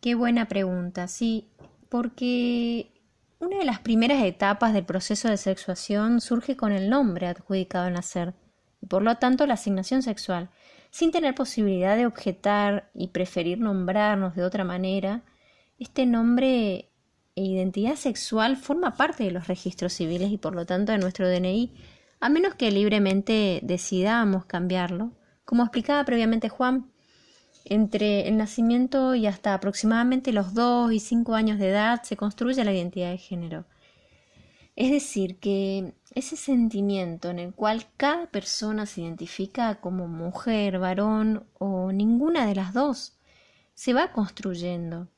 Qué 0.00 0.14
buena 0.14 0.46
pregunta, 0.46 1.08
sí, 1.08 1.48
porque 1.88 2.92
una 3.40 3.58
de 3.58 3.64
las 3.64 3.80
primeras 3.80 4.22
etapas 4.22 4.72
del 4.72 4.84
proceso 4.84 5.28
de 5.28 5.36
sexuación 5.36 6.20
surge 6.20 6.56
con 6.56 6.72
el 6.72 6.88
nombre 6.88 7.26
adjudicado 7.26 7.86
al 7.86 7.94
nacer, 7.94 8.34
y 8.80 8.86
por 8.86 9.02
lo 9.02 9.16
tanto 9.16 9.46
la 9.46 9.54
asignación 9.54 10.02
sexual, 10.02 10.50
sin 10.90 11.10
tener 11.10 11.34
posibilidad 11.34 11.96
de 11.96 12.06
objetar 12.06 12.90
y 12.94 13.08
preferir 13.08 13.58
nombrarnos 13.58 14.36
de 14.36 14.44
otra 14.44 14.64
manera, 14.64 15.22
este 15.78 16.04
nombre 16.04 16.90
e 17.34 17.42
identidad 17.42 17.94
sexual 17.94 18.56
forma 18.56 18.96
parte 18.96 19.24
de 19.24 19.30
los 19.30 19.48
registros 19.48 19.94
civiles 19.94 20.30
y 20.30 20.36
por 20.36 20.54
lo 20.54 20.66
tanto 20.66 20.92
de 20.92 20.98
nuestro 20.98 21.28
DNI 21.28 21.72
a 22.22 22.28
menos 22.28 22.54
que 22.54 22.70
libremente 22.70 23.58
decidamos 23.64 24.44
cambiarlo. 24.44 25.10
Como 25.44 25.64
explicaba 25.64 26.04
previamente 26.04 26.48
Juan, 26.48 26.88
entre 27.64 28.28
el 28.28 28.36
nacimiento 28.36 29.16
y 29.16 29.26
hasta 29.26 29.54
aproximadamente 29.54 30.32
los 30.32 30.54
2 30.54 30.92
y 30.92 31.00
5 31.00 31.34
años 31.34 31.58
de 31.58 31.70
edad 31.70 32.04
se 32.04 32.16
construye 32.16 32.62
la 32.62 32.72
identidad 32.72 33.10
de 33.10 33.18
género. 33.18 33.64
Es 34.76 34.92
decir, 34.92 35.40
que 35.40 35.94
ese 36.14 36.36
sentimiento 36.36 37.28
en 37.28 37.40
el 37.40 37.54
cual 37.54 37.86
cada 37.96 38.26
persona 38.26 38.86
se 38.86 39.00
identifica 39.00 39.80
como 39.80 40.06
mujer, 40.06 40.78
varón 40.78 41.44
o 41.58 41.90
ninguna 41.90 42.46
de 42.46 42.54
las 42.54 42.72
dos, 42.72 43.18
se 43.74 43.94
va 43.94 44.12
construyendo. 44.12 45.08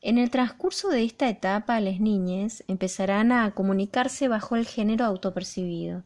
En 0.00 0.18
el 0.18 0.30
transcurso 0.30 0.88
de 0.88 1.02
esta 1.02 1.28
etapa, 1.28 1.80
las 1.80 1.98
niñas 1.98 2.62
empezarán 2.68 3.32
a 3.32 3.50
comunicarse 3.56 4.28
bajo 4.28 4.54
el 4.54 4.68
género 4.68 5.04
autopercibido 5.04 6.04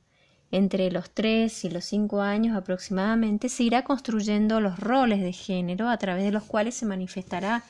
entre 0.53 0.91
los 0.93 1.11
3 1.11 1.65
y 1.65 1.71
los 1.71 1.85
5 1.87 2.21
años 2.21 2.57
aproximadamente, 2.57 3.49
se 3.49 3.65
irá 3.65 3.83
construyendo 3.83 4.61
los 4.61 4.79
roles 4.79 5.21
de 5.21 5.33
género 5.33 5.89
a 5.89 5.97
través 5.97 6.25
de 6.25 6.31
los 6.31 6.45
cuales 6.45 6.77
se 6.77 6.87
manifestará 6.87 7.65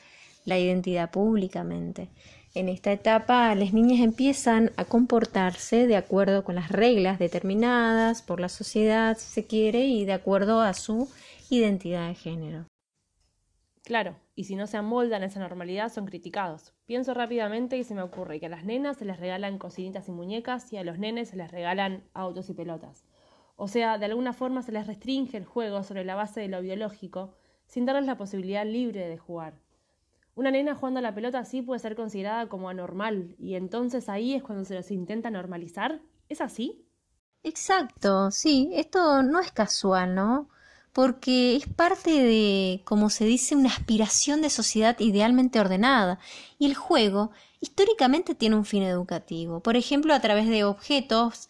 la 0.45 0.59
identidad 0.59 1.09
públicamente. 1.09 2.09
En 2.53 2.69
esta 2.69 2.91
etapa 2.91 3.55
las 3.55 3.73
niñas 3.73 4.01
empiezan 4.01 4.71
a 4.77 4.85
comportarse 4.85 5.87
de 5.87 5.95
acuerdo 5.95 6.43
con 6.43 6.53
las 6.53 6.69
reglas 6.69 7.17
determinadas 7.17 8.21
por 8.21 8.39
la 8.39 8.49
sociedad, 8.49 9.17
si 9.17 9.31
se 9.31 9.47
quiere, 9.47 9.85
y 9.87 10.05
de 10.05 10.13
acuerdo 10.13 10.61
a 10.61 10.75
su 10.75 11.09
identidad 11.49 12.09
de 12.09 12.15
género. 12.15 12.65
Claro, 13.83 14.15
y 14.35 14.45
si 14.45 14.55
no 14.55 14.67
se 14.67 14.77
amoldan 14.77 15.23
a 15.23 15.27
esa 15.27 15.39
normalidad 15.39 15.91
son 15.91 16.05
criticados. 16.05 16.73
Pienso 16.85 17.13
rápidamente 17.13 17.77
y 17.77 17.83
se 17.83 17.93
me 17.93 18.01
ocurre 18.01 18.39
que 18.39 18.47
a 18.47 18.49
las 18.49 18.65
nenas 18.65 18.97
se 18.97 19.05
les 19.05 19.19
regalan 19.19 19.59
cocinitas 19.59 20.07
y 20.07 20.11
muñecas 20.11 20.71
y 20.73 20.77
a 20.77 20.83
los 20.83 20.97
nenes 20.97 21.29
se 21.29 21.37
les 21.37 21.51
regalan 21.51 22.03
autos 22.13 22.49
y 22.49 22.53
pelotas. 22.53 23.05
O 23.55 23.67
sea, 23.67 23.97
de 23.97 24.05
alguna 24.05 24.33
forma 24.33 24.63
se 24.63 24.71
les 24.71 24.87
restringe 24.87 25.37
el 25.37 25.45
juego 25.45 25.83
sobre 25.83 26.03
la 26.03 26.15
base 26.15 26.41
de 26.41 26.47
lo 26.47 26.61
biológico, 26.61 27.35
sin 27.67 27.85
darles 27.85 28.05
la 28.05 28.17
posibilidad 28.17 28.65
libre 28.65 29.07
de 29.07 29.17
jugar. 29.17 29.59
Una 30.35 30.49
nena 30.49 30.73
jugando 30.73 30.97
a 30.99 31.03
la 31.03 31.13
pelota 31.13 31.39
así 31.39 31.61
puede 31.61 31.79
ser 31.79 31.95
considerada 31.95 32.49
como 32.49 32.69
anormal, 32.69 33.35
y 33.37 33.53
entonces 33.53 34.09
ahí 34.09 34.33
es 34.33 34.41
cuando 34.41 34.65
se 34.65 34.73
los 34.73 34.89
intenta 34.89 35.29
normalizar. 35.29 36.01
¿Es 36.27 36.41
así? 36.41 36.87
Exacto, 37.43 38.31
sí, 38.31 38.71
esto 38.73 39.21
no 39.21 39.39
es 39.39 39.51
casual, 39.51 40.15
¿no? 40.15 40.49
Porque 40.93 41.55
es 41.55 41.67
parte 41.67 42.11
de, 42.11 42.81
como 42.85 43.09
se 43.09 43.25
dice, 43.25 43.55
una 43.55 43.69
aspiración 43.69 44.41
de 44.41 44.51
sociedad 44.51 44.99
idealmente 44.99 45.59
ordenada. 45.59 46.19
Y 46.59 46.67
el 46.67 46.75
juego 46.75 47.31
históricamente 47.59 48.35
tiene 48.35 48.55
un 48.55 48.65
fin 48.65 48.83
educativo. 48.83 49.59
Por 49.59 49.75
ejemplo, 49.75 50.13
a 50.13 50.19
través 50.19 50.47
de 50.47 50.63
objetos 50.63 51.49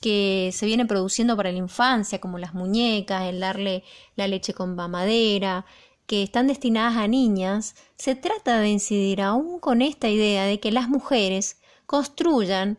que 0.00 0.50
se 0.52 0.66
vienen 0.66 0.86
produciendo 0.86 1.36
para 1.36 1.50
la 1.50 1.58
infancia, 1.58 2.20
como 2.20 2.38
las 2.38 2.54
muñecas, 2.54 3.24
el 3.24 3.40
darle 3.40 3.82
la 4.14 4.28
leche 4.28 4.54
con 4.54 4.76
mamadera, 4.76 5.66
que 6.06 6.22
están 6.22 6.46
destinadas 6.46 6.96
a 6.96 7.08
niñas, 7.08 7.74
se 7.96 8.14
trata 8.14 8.60
de 8.60 8.68
incidir 8.68 9.22
aún 9.22 9.58
con 9.58 9.82
esta 9.82 10.08
idea 10.08 10.44
de 10.44 10.60
que 10.60 10.70
las 10.70 10.88
mujeres 10.88 11.56
construyan 11.86 12.78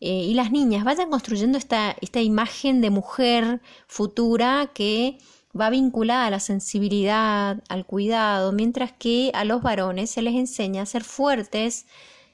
eh, 0.00 0.10
y 0.10 0.34
las 0.34 0.52
niñas 0.52 0.84
vayan 0.84 1.10
construyendo 1.10 1.56
esta, 1.56 1.96
esta 2.02 2.20
imagen 2.20 2.82
de 2.82 2.90
mujer 2.90 3.62
futura 3.86 4.70
que 4.74 5.18
va 5.60 5.70
vinculada 5.70 6.26
a 6.26 6.30
la 6.30 6.40
sensibilidad, 6.40 7.62
al 7.68 7.86
cuidado, 7.86 8.52
mientras 8.52 8.92
que 8.92 9.30
a 9.34 9.44
los 9.44 9.62
varones 9.62 10.10
se 10.10 10.22
les 10.22 10.34
enseña 10.34 10.82
a 10.82 10.86
ser 10.86 11.04
fuertes, 11.04 11.86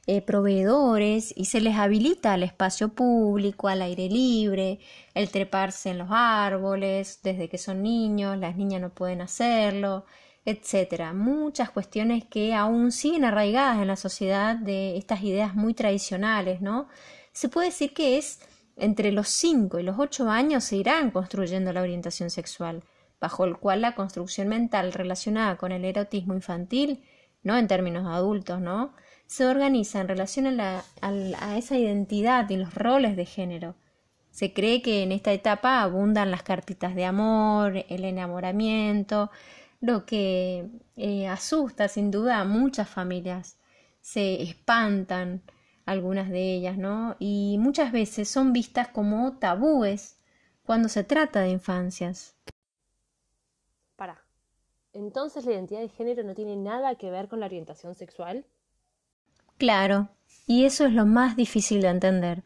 eh, 0.07 0.21
proveedores 0.21 1.33
y 1.37 1.45
se 1.45 1.61
les 1.61 1.77
habilita 1.77 2.33
al 2.33 2.43
espacio 2.43 2.89
público, 2.89 3.69
al 3.69 3.83
aire 3.83 4.09
libre, 4.09 4.81
el 5.15 5.31
treparse 5.31 5.91
en 5.91 5.99
los 5.99 6.09
árboles 6.11 7.21
desde 7.23 7.49
que 7.49 7.59
son 7.59 7.83
niños, 7.83 8.37
las 8.39 8.57
niñas 8.57 8.81
no 8.81 8.91
pueden 8.91 9.21
hacerlo, 9.21 10.05
etcétera. 10.45 11.13
Muchas 11.13 11.71
cuestiones 11.71 12.25
que 12.25 12.53
aún 12.53 12.91
siguen 12.91 13.25
arraigadas 13.25 13.79
en 13.81 13.87
la 13.89 13.97
sociedad 13.97 14.57
de 14.57 14.97
estas 14.97 15.23
ideas 15.23 15.55
muy 15.55 15.73
tradicionales, 15.75 16.61
¿no? 16.61 16.89
Se 17.33 17.49
puede 17.49 17.69
decir 17.69 17.95
que 17.95 18.19
es 18.19 18.41
entre 18.77 19.13
los 19.13 19.29
5 19.29 19.79
y 19.79 19.83
los 19.85 19.99
8 19.99 20.29
años 20.29 20.65
se 20.65 20.77
irán 20.77 21.11
construyendo 21.13 21.73
la 21.73 21.83
orientación 21.83 22.31
sexual 22.31 22.83
bajo 23.23 23.47
el 23.47 23.57
cual 23.57 23.81
la 23.81 23.95
construcción 23.95 24.49
mental 24.49 24.93
relacionada 24.93 25.57
con 25.57 25.73
el 25.73 25.87
erotismo 25.87 26.35
infantil, 26.35 27.03
no 27.43 27.57
en 27.57 27.69
términos 27.69 28.07
adultos, 28.07 28.61
¿no? 28.61 28.93
se 29.33 29.47
organiza 29.47 29.99
en 30.03 30.09
relación 30.09 30.61
a, 30.61 30.85
esa 31.57 31.79
identidad 31.79 32.51
y 32.51 32.59
los 32.59 32.75
roles 32.75 33.17
de 33.17 33.25
género. 33.25 33.77
Se 34.31 34.53
cree 34.53 34.83
que 34.83 35.03
en 35.03 35.11
esta 35.11 35.33
etapa 35.33 35.81
abundan 35.81 36.31
las 36.31 36.43
cartitas 36.43 36.95
de 36.95 37.07
amor, 37.07 37.87
el 37.89 38.05
enamoramiento, 38.05 39.31
lo 39.81 40.05
que 40.05 40.69
eh, 40.97 41.29
asusta 41.29 41.89
sin 41.89 42.11
duda 42.11 42.41
a 42.41 42.45
muchas 42.45 42.91
familias. 42.91 43.57
Se 44.03 44.43
espantan 44.43 45.41
algunas 45.87 46.29
de 46.29 46.55
ellas, 46.55 46.77
¿no? 46.77 47.17
Y 47.19 47.57
muchas 47.59 47.91
veces 47.91 48.29
son 48.29 48.53
vistas 48.53 48.89
como 48.89 49.39
tabúes 49.39 50.19
cuando 50.63 50.91
se 50.91 51.05
trata 51.05 51.41
de 51.41 51.53
infancias. 51.53 52.37
Entonces 54.93 55.45
la 55.45 55.53
identidad 55.53 55.81
de 55.81 55.89
género 55.89 56.23
no 56.23 56.35
tiene 56.35 56.57
nada 56.57 56.95
que 56.97 57.11
ver 57.11 57.29
con 57.29 57.41
la 57.41 57.47
orientación 57.47 57.95
sexual. 57.95 58.45
Claro, 59.59 60.09
y 60.47 60.65
eso 60.65 60.85
es 60.85 60.93
lo 60.93 61.07
más 61.07 61.37
difícil 61.37 61.83
de 61.83 61.89
entender. 61.89 62.43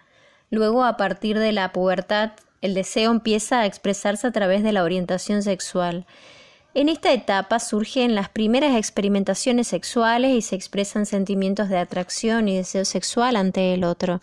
Luego, 0.50 0.84
a 0.84 0.96
partir 0.96 1.38
de 1.38 1.52
la 1.52 1.72
pubertad, 1.72 2.32
el 2.60 2.74
deseo 2.74 3.10
empieza 3.10 3.60
a 3.60 3.66
expresarse 3.66 4.26
a 4.26 4.32
través 4.32 4.62
de 4.62 4.72
la 4.72 4.84
orientación 4.84 5.42
sexual. 5.42 6.06
En 6.74 6.88
esta 6.88 7.12
etapa 7.12 7.58
surgen 7.58 8.14
las 8.14 8.28
primeras 8.28 8.76
experimentaciones 8.76 9.68
sexuales 9.68 10.32
y 10.32 10.42
se 10.42 10.56
expresan 10.56 11.06
sentimientos 11.06 11.68
de 11.68 11.78
atracción 11.78 12.48
y 12.48 12.56
deseo 12.56 12.84
sexual 12.84 13.36
ante 13.36 13.72
el 13.72 13.82
otro. 13.82 14.20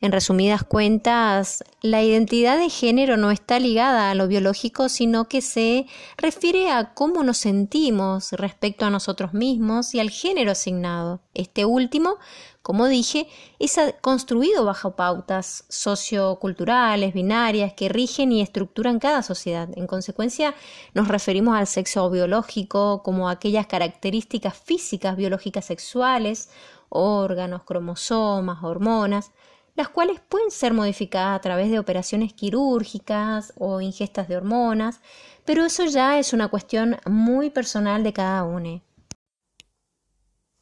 En 0.00 0.12
resumidas 0.12 0.64
cuentas, 0.64 1.64
la 1.80 2.02
identidad 2.02 2.58
de 2.58 2.68
género 2.68 3.16
no 3.16 3.30
está 3.30 3.58
ligada 3.58 4.10
a 4.10 4.14
lo 4.14 4.28
biológico, 4.28 4.88
sino 4.88 5.28
que 5.28 5.40
se 5.40 5.86
refiere 6.18 6.70
a 6.70 6.92
cómo 6.92 7.22
nos 7.22 7.38
sentimos 7.38 8.32
respecto 8.32 8.84
a 8.84 8.90
nosotros 8.90 9.32
mismos 9.32 9.94
y 9.94 10.00
al 10.00 10.10
género 10.10 10.52
asignado. 10.52 11.22
Este 11.32 11.64
último, 11.64 12.18
como 12.60 12.86
dije, 12.86 13.28
es 13.58 13.78
construido 14.02 14.64
bajo 14.64 14.94
pautas 14.94 15.64
socioculturales, 15.68 17.14
binarias, 17.14 17.72
que 17.72 17.88
rigen 17.88 18.32
y 18.32 18.42
estructuran 18.42 18.98
cada 18.98 19.22
sociedad. 19.22 19.68
En 19.74 19.86
consecuencia, 19.86 20.54
nos 20.92 21.08
referimos 21.08 21.56
al 21.56 21.66
sexo 21.66 22.10
biológico 22.10 23.02
como 23.02 23.28
aquellas 23.28 23.66
características 23.66 24.54
físicas 24.54 25.16
biológicas 25.16 25.64
sexuales, 25.64 26.50
órganos, 26.90 27.62
cromosomas, 27.62 28.62
hormonas, 28.62 29.30
las 29.74 29.88
cuales 29.88 30.20
pueden 30.20 30.50
ser 30.50 30.72
modificadas 30.72 31.36
a 31.36 31.40
través 31.40 31.70
de 31.70 31.78
operaciones 31.78 32.32
quirúrgicas 32.32 33.52
o 33.58 33.80
ingestas 33.80 34.28
de 34.28 34.36
hormonas, 34.36 35.00
pero 35.44 35.64
eso 35.64 35.84
ya 35.84 36.18
es 36.18 36.32
una 36.32 36.48
cuestión 36.48 36.96
muy 37.06 37.50
personal 37.50 38.04
de 38.04 38.12
cada 38.12 38.44
uno. 38.44 38.80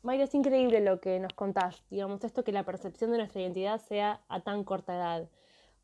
Mayra, 0.03 0.25
es 0.25 0.35
increíble 0.35 0.81
lo 0.81 1.01
que 1.01 1.21
nos 1.21 1.33
contás, 1.35 1.85
digamos, 1.89 2.25
esto 2.25 2.43
que 2.43 2.51
la 2.51 2.65
percepción 2.65 3.13
de 3.13 3.19
nuestra 3.19 3.41
identidad 3.41 3.81
sea 3.81 4.21
a 4.29 4.41
tan 4.41 4.65
corta 4.65 4.97
edad. 4.97 5.29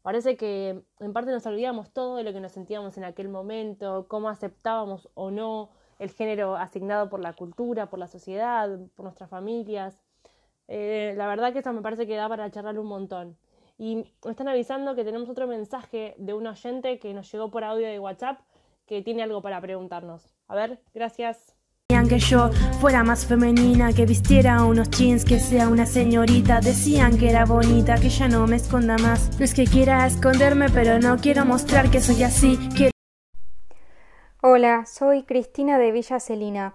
Parece 0.02 0.36
que 0.36 0.82
en 0.98 1.12
parte 1.12 1.30
nos 1.30 1.46
olvidamos 1.46 1.92
todo 1.92 2.16
de 2.16 2.24
lo 2.24 2.32
que 2.32 2.40
nos 2.40 2.52
sentíamos 2.52 2.96
en 2.96 3.04
aquel 3.04 3.28
momento, 3.28 4.06
cómo 4.08 4.28
aceptábamos 4.28 5.08
o 5.14 5.30
no 5.30 5.70
el 5.98 6.10
género 6.10 6.56
asignado 6.56 7.08
por 7.10 7.20
la 7.20 7.34
cultura, 7.34 7.90
por 7.90 7.98
la 7.98 8.08
sociedad, 8.08 8.78
por 8.96 9.04
nuestras 9.04 9.30
familias. 9.30 10.00
Eh, 10.68 11.14
la 11.16 11.26
verdad 11.26 11.52
que 11.52 11.58
esto 11.58 11.72
me 11.72 11.82
parece 11.82 12.06
que 12.06 12.14
da 12.14 12.28
para 12.28 12.50
charlar 12.50 12.78
un 12.78 12.86
montón. 12.86 13.36
Y 13.78 14.04
me 14.24 14.30
están 14.30 14.48
avisando 14.48 14.94
que 14.94 15.04
tenemos 15.04 15.28
otro 15.28 15.46
mensaje 15.46 16.14
de 16.18 16.34
un 16.34 16.46
oyente 16.46 16.98
que 16.98 17.14
nos 17.14 17.30
llegó 17.32 17.50
por 17.50 17.64
audio 17.64 17.86
de 17.86 17.98
WhatsApp 17.98 18.40
que 18.86 19.02
tiene 19.02 19.22
algo 19.22 19.42
para 19.42 19.60
preguntarnos. 19.60 20.34
A 20.48 20.54
ver, 20.54 20.80
gracias. 20.94 21.54
Decían 21.88 22.08
que 22.08 22.18
yo 22.18 22.50
fuera 22.80 23.02
más 23.02 23.24
femenina, 23.24 23.94
que 23.94 24.04
vistiera 24.04 24.62
unos 24.64 24.90
jeans, 24.90 25.24
que 25.24 25.38
sea 25.38 25.68
una 25.68 25.86
señorita. 25.86 26.60
Decían 26.60 27.16
que 27.16 27.30
era 27.30 27.46
bonita, 27.46 27.94
que 27.96 28.10
ya 28.10 28.28
no 28.28 28.46
me 28.46 28.56
esconda 28.56 28.98
más. 28.98 29.38
No 29.38 29.44
es 29.44 29.54
que 29.54 29.64
quiera 29.64 30.06
esconderme, 30.06 30.68
pero 30.68 30.98
no 30.98 31.16
quiero 31.16 31.46
mostrar 31.46 31.90
que 31.90 32.00
soy 32.00 32.22
así. 32.24 32.58
Hola, 34.42 34.84
soy 34.86 35.22
Cristina 35.22 35.78
de 35.78 35.92
Villa 35.92 36.20
Celina. 36.20 36.74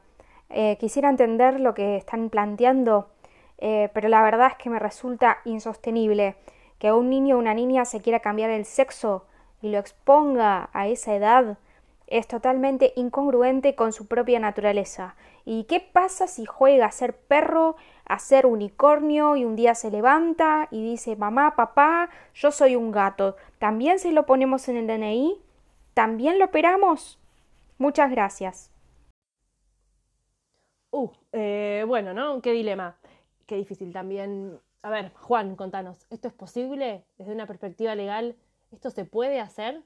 Eh, 0.50 0.78
quisiera 0.80 1.10
entender 1.10 1.60
lo 1.60 1.74
que 1.74 1.96
están 1.96 2.30
planteando 2.30 3.13
eh, 3.66 3.90
pero 3.94 4.10
la 4.10 4.22
verdad 4.22 4.48
es 4.52 4.58
que 4.58 4.70
me 4.70 4.78
resulta 4.78 5.38
insostenible 5.46 6.36
que 6.80 6.92
un 6.92 7.10
niño 7.10 7.38
o 7.38 7.40
una 7.40 7.54
niña 7.54 7.86
se 7.86 8.02
quiera 8.02 8.20
cambiar 8.20 8.50
el 8.50 8.66
sexo 8.66 9.26
y 9.62 9.70
lo 9.70 9.78
exponga 9.78 10.70
a 10.74 10.90
esa 10.90 11.16
edad 11.16 11.58
es 12.08 12.28
totalmente 12.28 12.92
incongruente 12.98 13.74
con 13.74 13.94
su 13.94 14.10
propia 14.10 14.38
naturaleza. 14.42 15.16
¿Y 15.46 15.64
qué 15.64 15.80
pasa 15.80 16.28
si 16.28 16.44
juega 16.44 16.88
a 16.88 16.92
ser 16.92 17.16
perro, 17.16 17.78
a 18.04 18.20
ser 18.20 18.48
unicornio 18.48 19.38
y 19.38 19.46
un 19.46 19.56
día 19.56 19.76
se 19.76 19.92
levanta 19.92 20.68
y 20.70 20.84
dice 20.84 21.16
mamá, 21.16 21.56
papá, 21.56 22.10
yo 22.34 22.52
soy 22.52 22.76
un 22.76 22.92
gato? 22.92 23.38
¿También 23.60 23.98
se 23.98 24.12
lo 24.12 24.26
ponemos 24.26 24.68
en 24.68 24.76
el 24.76 24.88
DNI? 24.88 25.42
¿También 25.94 26.38
lo 26.38 26.46
operamos? 26.46 27.18
Muchas 27.78 28.12
gracias. 28.12 28.72
Uh, 30.92 31.10
eh, 31.32 31.86
bueno, 31.88 32.14
¿no? 32.14 32.42
Qué 32.42 32.52
dilema 32.52 32.98
qué 33.46 33.56
difícil 33.56 33.92
también. 33.94 34.60
A 34.82 34.90
ver, 34.90 35.12
Juan, 35.14 35.56
contanos, 35.56 36.06
¿esto 36.10 36.28
es 36.28 36.34
posible 36.34 37.06
desde 37.18 37.34
una 37.34 37.48
perspectiva 37.48 37.96
legal? 37.96 38.36
¿Esto 38.72 38.90
se 38.90 39.06
puede 39.06 39.40
hacer? 39.40 39.84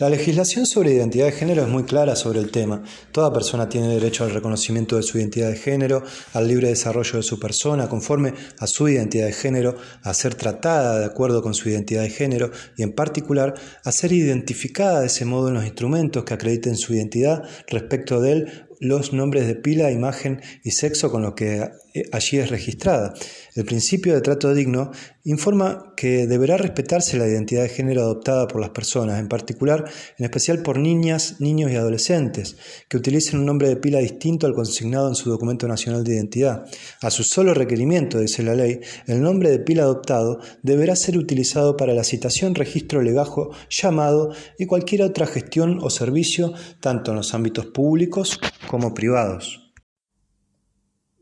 La 0.00 0.08
legislación 0.08 0.64
sobre 0.64 0.94
identidad 0.94 1.26
de 1.26 1.32
género 1.32 1.60
es 1.60 1.68
muy 1.68 1.82
clara 1.82 2.16
sobre 2.16 2.38
el 2.38 2.50
tema. 2.50 2.82
Toda 3.12 3.34
persona 3.34 3.68
tiene 3.68 3.88
derecho 3.88 4.24
al 4.24 4.30
reconocimiento 4.30 4.96
de 4.96 5.02
su 5.02 5.18
identidad 5.18 5.50
de 5.50 5.58
género, 5.58 6.02
al 6.32 6.48
libre 6.48 6.68
desarrollo 6.68 7.18
de 7.18 7.22
su 7.22 7.38
persona 7.38 7.86
conforme 7.86 8.32
a 8.58 8.66
su 8.66 8.88
identidad 8.88 9.26
de 9.26 9.34
género, 9.34 9.76
a 10.02 10.14
ser 10.14 10.36
tratada 10.36 11.00
de 11.00 11.04
acuerdo 11.04 11.42
con 11.42 11.52
su 11.52 11.68
identidad 11.68 12.00
de 12.00 12.08
género 12.08 12.50
y 12.78 12.82
en 12.82 12.94
particular 12.94 13.52
a 13.84 13.92
ser 13.92 14.12
identificada 14.12 15.00
de 15.00 15.08
ese 15.08 15.26
modo 15.26 15.48
en 15.48 15.54
los 15.54 15.66
instrumentos 15.66 16.24
que 16.24 16.32
acrediten 16.32 16.78
su 16.78 16.94
identidad 16.94 17.42
respecto 17.68 18.22
de 18.22 18.32
él 18.32 18.69
los 18.80 19.12
nombres 19.12 19.46
de 19.46 19.54
pila, 19.54 19.92
imagen 19.92 20.40
y 20.64 20.70
sexo 20.70 21.10
con 21.10 21.22
lo 21.22 21.34
que 21.34 21.68
eh, 21.92 22.04
allí 22.12 22.38
es 22.38 22.48
registrada. 22.48 23.12
El 23.54 23.64
principio 23.66 24.14
de 24.14 24.22
trato 24.22 24.54
digno 24.54 24.90
informa 25.24 25.92
que 25.96 26.26
deberá 26.26 26.56
respetarse 26.56 27.18
la 27.18 27.26
identidad 27.26 27.62
de 27.62 27.68
género 27.68 28.00
adoptada 28.00 28.48
por 28.48 28.60
las 28.60 28.70
personas, 28.70 29.20
en 29.20 29.28
particular, 29.28 29.84
en 30.16 30.24
especial 30.24 30.62
por 30.62 30.78
niñas, 30.78 31.40
niños 31.40 31.70
y 31.70 31.76
adolescentes, 31.76 32.56
que 32.88 32.96
utilicen 32.96 33.40
un 33.40 33.46
nombre 33.46 33.68
de 33.68 33.76
pila 33.76 33.98
distinto 33.98 34.46
al 34.46 34.54
consignado 34.54 35.08
en 35.08 35.14
su 35.14 35.28
documento 35.28 35.68
nacional 35.68 36.02
de 36.02 36.14
identidad. 36.14 36.64
A 37.02 37.10
su 37.10 37.22
solo 37.22 37.52
requerimiento, 37.52 38.18
dice 38.18 38.42
la 38.42 38.54
ley, 38.54 38.80
el 39.06 39.20
nombre 39.20 39.50
de 39.50 39.58
pila 39.58 39.82
adoptado 39.82 40.40
deberá 40.62 40.96
ser 40.96 41.18
utilizado 41.18 41.76
para 41.76 41.92
la 41.92 42.04
citación, 42.04 42.54
registro, 42.54 43.02
legajo, 43.02 43.50
llamado 43.68 44.32
y 44.58 44.64
cualquier 44.64 45.02
otra 45.02 45.26
gestión 45.26 45.80
o 45.82 45.90
servicio, 45.90 46.54
tanto 46.80 47.10
en 47.10 47.18
los 47.18 47.34
ámbitos 47.34 47.66
públicos 47.66 48.40
como 48.70 48.94
privados. 48.94 49.74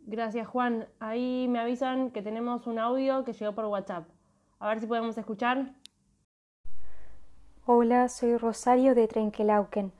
Gracias, 0.05 0.47
Juan. 0.47 0.87
Ahí 1.01 1.47
me 1.49 1.59
avisan 1.59 2.11
que 2.11 2.21
tenemos 2.21 2.67
un 2.67 2.79
audio 2.79 3.25
que 3.25 3.33
llegó 3.33 3.55
por 3.55 3.65
WhatsApp. 3.65 4.07
A 4.59 4.69
ver 4.69 4.81
si 4.81 4.87
podemos 4.87 5.17
escuchar. 5.17 5.73
Hola, 7.65 8.11
soy 8.11 8.37
Rosario 8.37 8.95
de 8.95 9.09
Trenquelauquen. 9.09 9.93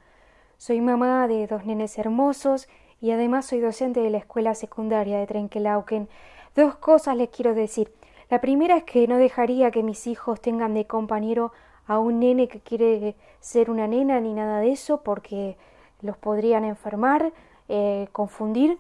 Soy 0.59 0.83
mamá 0.83 1.27
de 1.27 1.47
dos 1.47 1.65
nenes 1.65 1.97
hermosos 1.97 2.69
y 3.01 3.13
además 3.13 3.47
soy 3.47 3.61
docente 3.61 4.01
de 4.01 4.11
la 4.11 4.19
escuela 4.19 4.55
secundaria 4.55 5.19
de 5.19 5.27
Trenquelauquen. 5.27 6.11
Dos 6.55 6.75
cosas 6.75 7.17
les 7.17 7.31
quiero 7.31 7.55
decir. 7.55 7.95
La 8.29 8.43
primera 8.43 8.77
es 8.77 8.85
que 8.85 9.09
no 9.09 9.17
dejaría 9.17 9.71
que 9.71 9.83
mis 9.83 10.07
hijos 10.07 10.43
tengan 10.43 10.75
de 10.75 10.87
compañero 10.87 11.53
a 11.87 11.99
un 11.99 12.21
nene 12.21 12.47
que 12.47 12.61
quiere 12.61 13.17
ser 13.41 13.71
una 13.71 13.87
nena 13.87 14.21
ni 14.21 14.35
nada 14.35 14.61
de 14.61 14.73
eso 14.73 15.03
porque 15.03 15.57
los 16.01 16.17
podrían 16.17 16.65
enfermar, 16.65 17.33
eh, 17.69 18.09
confundir 18.13 18.79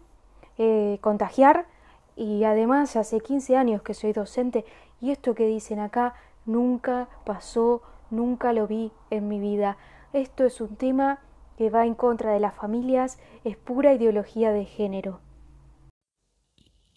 eh, 0.60 0.98
contagiar 1.02 1.66
y 2.16 2.42
además 2.42 2.96
hace 2.96 3.20
15 3.20 3.56
años 3.56 3.80
que 3.80 3.94
soy 3.94 4.12
docente 4.12 4.64
y 5.00 5.12
esto 5.12 5.36
que 5.36 5.46
dicen 5.46 5.78
acá 5.78 6.14
nunca 6.46 7.08
pasó, 7.24 7.80
nunca 8.10 8.52
lo 8.52 8.66
vi 8.66 8.90
en 9.10 9.28
mi 9.28 9.38
vida. 9.38 9.76
Esto 10.12 10.44
es 10.44 10.60
un 10.60 10.74
tema 10.74 11.20
que 11.56 11.70
va 11.70 11.86
en 11.86 11.94
contra 11.94 12.32
de 12.32 12.40
las 12.40 12.56
familias, 12.56 13.20
es 13.44 13.56
pura 13.56 13.92
ideología 13.92 14.50
de 14.50 14.64
género. 14.64 15.20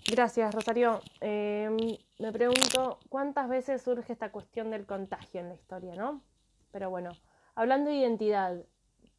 Gracias, 0.10 0.55
Rosario. 0.55 1.01
Em, 1.19 1.77
me 2.17 2.31
pregunto 2.31 2.97
cuántas 3.10 3.47
veces 3.47 3.84
surge 3.84 4.12
esta 4.12 4.31
cuestión 4.31 4.71
del 4.71 4.88
contagio 4.88 5.39
en 5.39 5.49
la 5.49 5.53
historia, 5.53 5.93
¿no? 5.93 6.23
Pero 6.71 6.89
bueno, 6.89 7.12
hablando 7.53 7.91
de 7.91 7.97
identidad, 7.97 8.63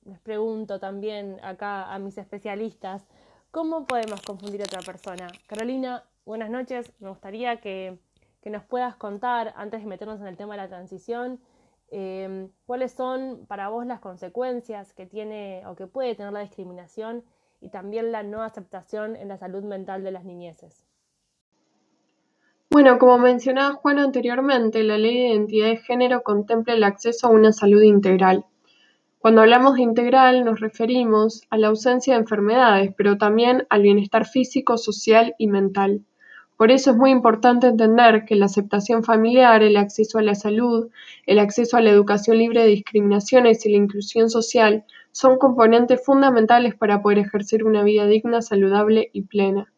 les 0.04 0.18
pregunto 0.20 0.78
también 0.78 1.38
acá 1.42 1.92
a 1.92 1.98
mis 1.98 2.18
especialistas, 2.18 3.06
¿Cómo 3.52 3.84
podemos 3.84 4.22
confundir 4.22 4.62
a 4.62 4.64
otra 4.64 4.80
persona? 4.80 5.26
Carolina, 5.46 6.04
buenas 6.24 6.48
noches. 6.48 6.90
Me 7.00 7.10
gustaría 7.10 7.60
que, 7.60 7.98
nos 8.46 8.64
puedas 8.64 8.96
contar, 8.96 9.52
antes 9.56 9.82
de 9.82 9.86
meternos 9.86 10.22
en 10.22 10.26
el 10.26 10.38
tema 10.38 10.54
de 10.54 10.62
la 10.62 10.68
transición, 10.68 11.38
em, 11.90 12.48
cuáles 12.64 12.92
son 12.92 13.44
para 13.46 13.68
vos 13.68 13.84
las 13.84 14.00
consecuencias 14.00 14.94
que 14.94 15.04
tiene 15.04 15.62
o 15.66 15.76
que 15.76 15.86
puede 15.86 16.14
tener 16.14 16.32
la 16.32 16.40
discriminación 16.40 17.24
y 17.60 17.68
también 17.68 18.10
la 18.10 18.22
no 18.22 18.40
aceptación 18.42 19.16
en 19.16 19.28
la 19.28 19.36
salud 19.36 19.64
mental 19.64 20.02
de 20.02 20.12
las 20.12 20.24
niñeces. 20.24 20.82
Bueno, 22.70 22.98
como 22.98 23.18
mencionaba 23.18 23.74
Juan 23.74 23.98
anteriormente, 23.98 24.82
la 24.82 24.96
ley 24.96 25.14
de 25.14 25.28
identidad 25.28 25.66
de 25.66 25.76
género 25.76 26.22
contempla 26.22 26.72
el 26.72 26.84
acceso 26.84 27.26
a 27.26 27.30
una 27.30 27.52
salud 27.52 27.82
integral. 27.82 28.46
Cuando 29.22 29.42
hablamos 29.42 29.76
de 29.76 29.82
integral 29.82 30.44
nos 30.44 30.58
referimos 30.58 31.42
a 31.48 31.56
la 31.56 31.68
ausencia 31.68 32.14
de 32.14 32.20
enfermedades, 32.22 32.92
pero 32.96 33.18
también 33.18 33.68
al 33.70 33.82
bienestar 33.82 34.26
físico, 34.26 34.76
social 34.76 35.37
y 35.38 35.46
mental. 35.46 36.04
Por 36.56 36.72
eso 36.72 36.90
es 36.90 36.96
muy 36.96 37.12
importante 37.12 37.68
entender 37.68 38.24
que 38.24 38.35
la 38.35 38.46
aceptación 38.46 39.04
familiar, 39.04 39.62
el 39.62 39.76
acceso 39.76 40.18
a 40.18 40.22
la 40.22 40.35
salud, 40.35 40.90
el 41.24 41.38
acceso 41.38 41.76
a 41.76 41.80
la 41.80 41.90
educación 41.90 42.38
libre 42.38 42.62
de 42.62 42.70
discriminaciones 42.70 43.64
y 43.64 43.70
la 43.70 43.76
inclusión 43.76 44.28
social 44.28 44.87
son 45.12 45.38
componentes 45.38 46.04
fundamentales 46.04 46.74
para 46.74 47.00
poder 47.00 47.18
ejercer 47.18 47.62
una 47.62 47.85
vida 47.85 48.08
digna, 48.08 48.42
saludable 48.42 49.08
y 49.12 49.22
plena. 49.22 49.71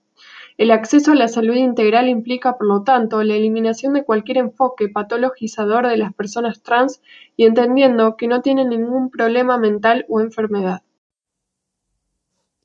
El 0.57 0.71
acceso 0.71 1.11
a 1.11 1.17
la 1.17 1.27
salud 1.27 1.57
integral 1.57 2.09
implica, 2.09 2.57
por 2.57 2.69
lo 2.69 2.85
tanto, 2.85 3.23
la 3.25 3.35
eliminación 3.35 3.93
de 3.95 4.05
cualquier 4.05 4.38
enfoque 4.38 4.88
patologizador 4.88 5.88
de 5.88 5.97
las 5.97 6.14
personas 6.14 6.62
trans 6.62 7.03
y 7.37 7.45
entendiendo 7.45 8.17
que 8.17 8.29
no 8.29 8.40
tienen 8.40 8.69
ningún 8.69 9.11
problema 9.11 9.59
mental 9.59 10.07
o 10.09 10.21
enfermedad. 10.21 10.83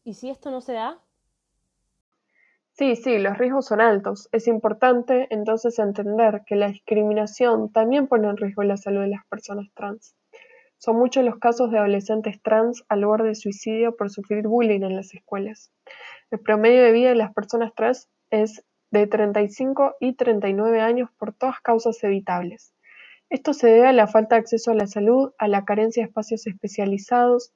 ¿Y 0.04 0.13
si 0.13 0.30
esto 0.30 0.52
no 0.52 0.62
se 0.62 0.73
da? 0.73 0.99
Sí, 2.73 2.95
sí, 2.95 3.17
los 3.17 3.38
riesgos 3.38 3.65
son 3.65 3.82
altos. 3.82 4.30
Es 4.32 4.47
importante 4.47 5.28
entonces 5.32 5.80
entender 5.80 6.43
que 6.45 6.56
la 6.56 6.67
discriminación 6.67 7.71
también 7.71 8.08
pone 8.08 8.30
en 8.30 8.38
riesgo 8.38 8.63
la 8.63 8.78
salud 8.78 9.02
de 9.02 9.08
las 9.08 9.25
personas 9.25 9.67
trans. 9.73 10.15
Son 10.78 10.95
muchos 10.95 11.25
los 11.25 11.39
casos 11.39 11.71
de 11.71 11.80
adolescentes 11.80 12.41
trans 12.41 12.86
al 12.88 13.04
borde 13.04 13.30
de 13.30 13.36
suicidio 13.36 13.97
por 13.97 14.10
sufrir 14.10 14.47
bullying 14.47 14.84
en 14.84 14.95
las 14.95 15.13
escuelas. 15.13 15.73
El 16.31 16.39
promedio 16.39 16.83
de 16.83 16.91
vida 16.91 17.09
de 17.09 17.15
las 17.15 17.33
personas 17.33 17.73
trans 17.73 18.07
es 18.29 18.63
de 18.91 19.07
35 19.07 19.95
y 19.99 20.13
39 20.13 20.79
años 20.81 21.09
por 21.17 21.33
todas 21.33 21.59
causas 21.59 22.03
evitables. 22.03 22.73
Esto 23.29 23.53
se 23.53 23.67
debe 23.67 23.87
a 23.87 23.93
la 23.93 24.07
falta 24.07 24.35
de 24.35 24.41
acceso 24.41 24.71
a 24.71 24.75
la 24.75 24.87
salud, 24.87 25.33
a 25.37 25.47
la 25.47 25.65
carencia 25.65 26.03
de 26.03 26.07
espacios 26.07 26.47
especializados. 26.47 27.51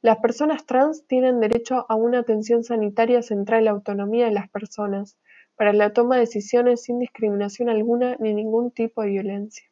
Las 0.00 0.18
personas 0.18 0.64
trans 0.66 1.06
tienen 1.06 1.40
derecho 1.40 1.86
a 1.88 1.94
una 1.94 2.20
atención 2.20 2.64
sanitaria 2.64 3.22
central 3.22 3.60
en 3.60 3.64
la 3.66 3.70
autonomía 3.72 4.26
de 4.26 4.32
las 4.32 4.48
personas, 4.48 5.18
para 5.56 5.72
la 5.72 5.92
toma 5.92 6.14
de 6.14 6.20
decisiones 6.22 6.82
sin 6.82 6.98
discriminación 6.98 7.68
alguna 7.68 8.16
ni 8.20 8.32
ningún 8.32 8.70
tipo 8.70 9.02
de 9.02 9.08
violencia. 9.08 9.68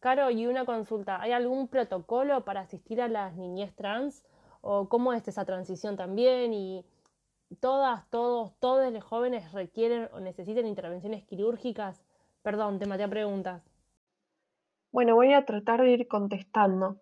Caro, 0.00 0.30
y 0.30 0.46
una 0.46 0.64
consulta, 0.64 1.20
¿hay 1.20 1.32
algún 1.32 1.68
protocolo 1.68 2.44
para 2.44 2.60
asistir 2.60 3.00
a 3.00 3.08
las 3.08 3.34
niñez 3.36 3.74
trans? 3.74 4.22
O 4.66 4.88
cómo 4.88 5.12
es 5.12 5.26
esa 5.28 5.44
transición 5.44 5.96
también 5.96 6.52
y 6.52 6.84
todas, 7.60 8.08
todos, 8.10 8.52
todos 8.58 8.92
los 8.92 9.04
jóvenes 9.04 9.52
requieren 9.52 10.08
o 10.12 10.20
necesitan 10.20 10.66
intervenciones 10.66 11.24
quirúrgicas. 11.24 12.02
Perdón, 12.42 12.78
te 12.78 12.86
maté 12.86 13.06
preguntas. 13.08 13.62
Bueno, 14.90 15.14
voy 15.14 15.32
a 15.32 15.44
tratar 15.44 15.82
de 15.82 15.92
ir 15.92 16.08
contestando. 16.08 17.00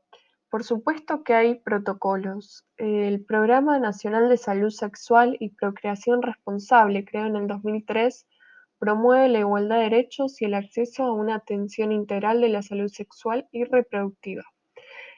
Por 0.51 0.63
supuesto 0.63 1.25
que 1.25 1.35
hay 1.35 1.55
protocolos. 1.57 2.67
El 2.77 3.25
Programa 3.25 3.79
Nacional 3.79 4.29
de 4.29 4.37
Salud 4.37 4.71
Sexual 4.71 5.37
y 5.41 5.51
Procreación 5.51 6.23
Responsable, 6.23 7.05
creado 7.05 7.29
en 7.29 7.37
el 7.37 7.47
2003, 7.47 8.27
promueve 8.79 9.29
la 9.29 9.41
igualdad 9.41 9.77
de 9.77 9.85
derechos 9.85 10.41
y 10.43 10.45
el 10.45 10.55
acceso 10.55 11.05
a 11.05 11.13
una 11.13 11.37
atención 11.37 11.93
integral 11.93 12.41
de 12.41 12.51
la 12.51 12.63
salud 12.63 12.89
sexual 12.89 13.49
y 13.51 13.65
reproductiva 13.65 14.45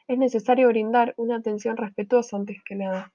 es 0.09 0.19
necesario 0.19 0.69
brindar 0.69 1.15
una 1.17 1.37
atención 1.37 1.77
respetuosa 1.77 2.37
antes 2.37 2.59
que 2.65 2.77
nada. 2.77 3.13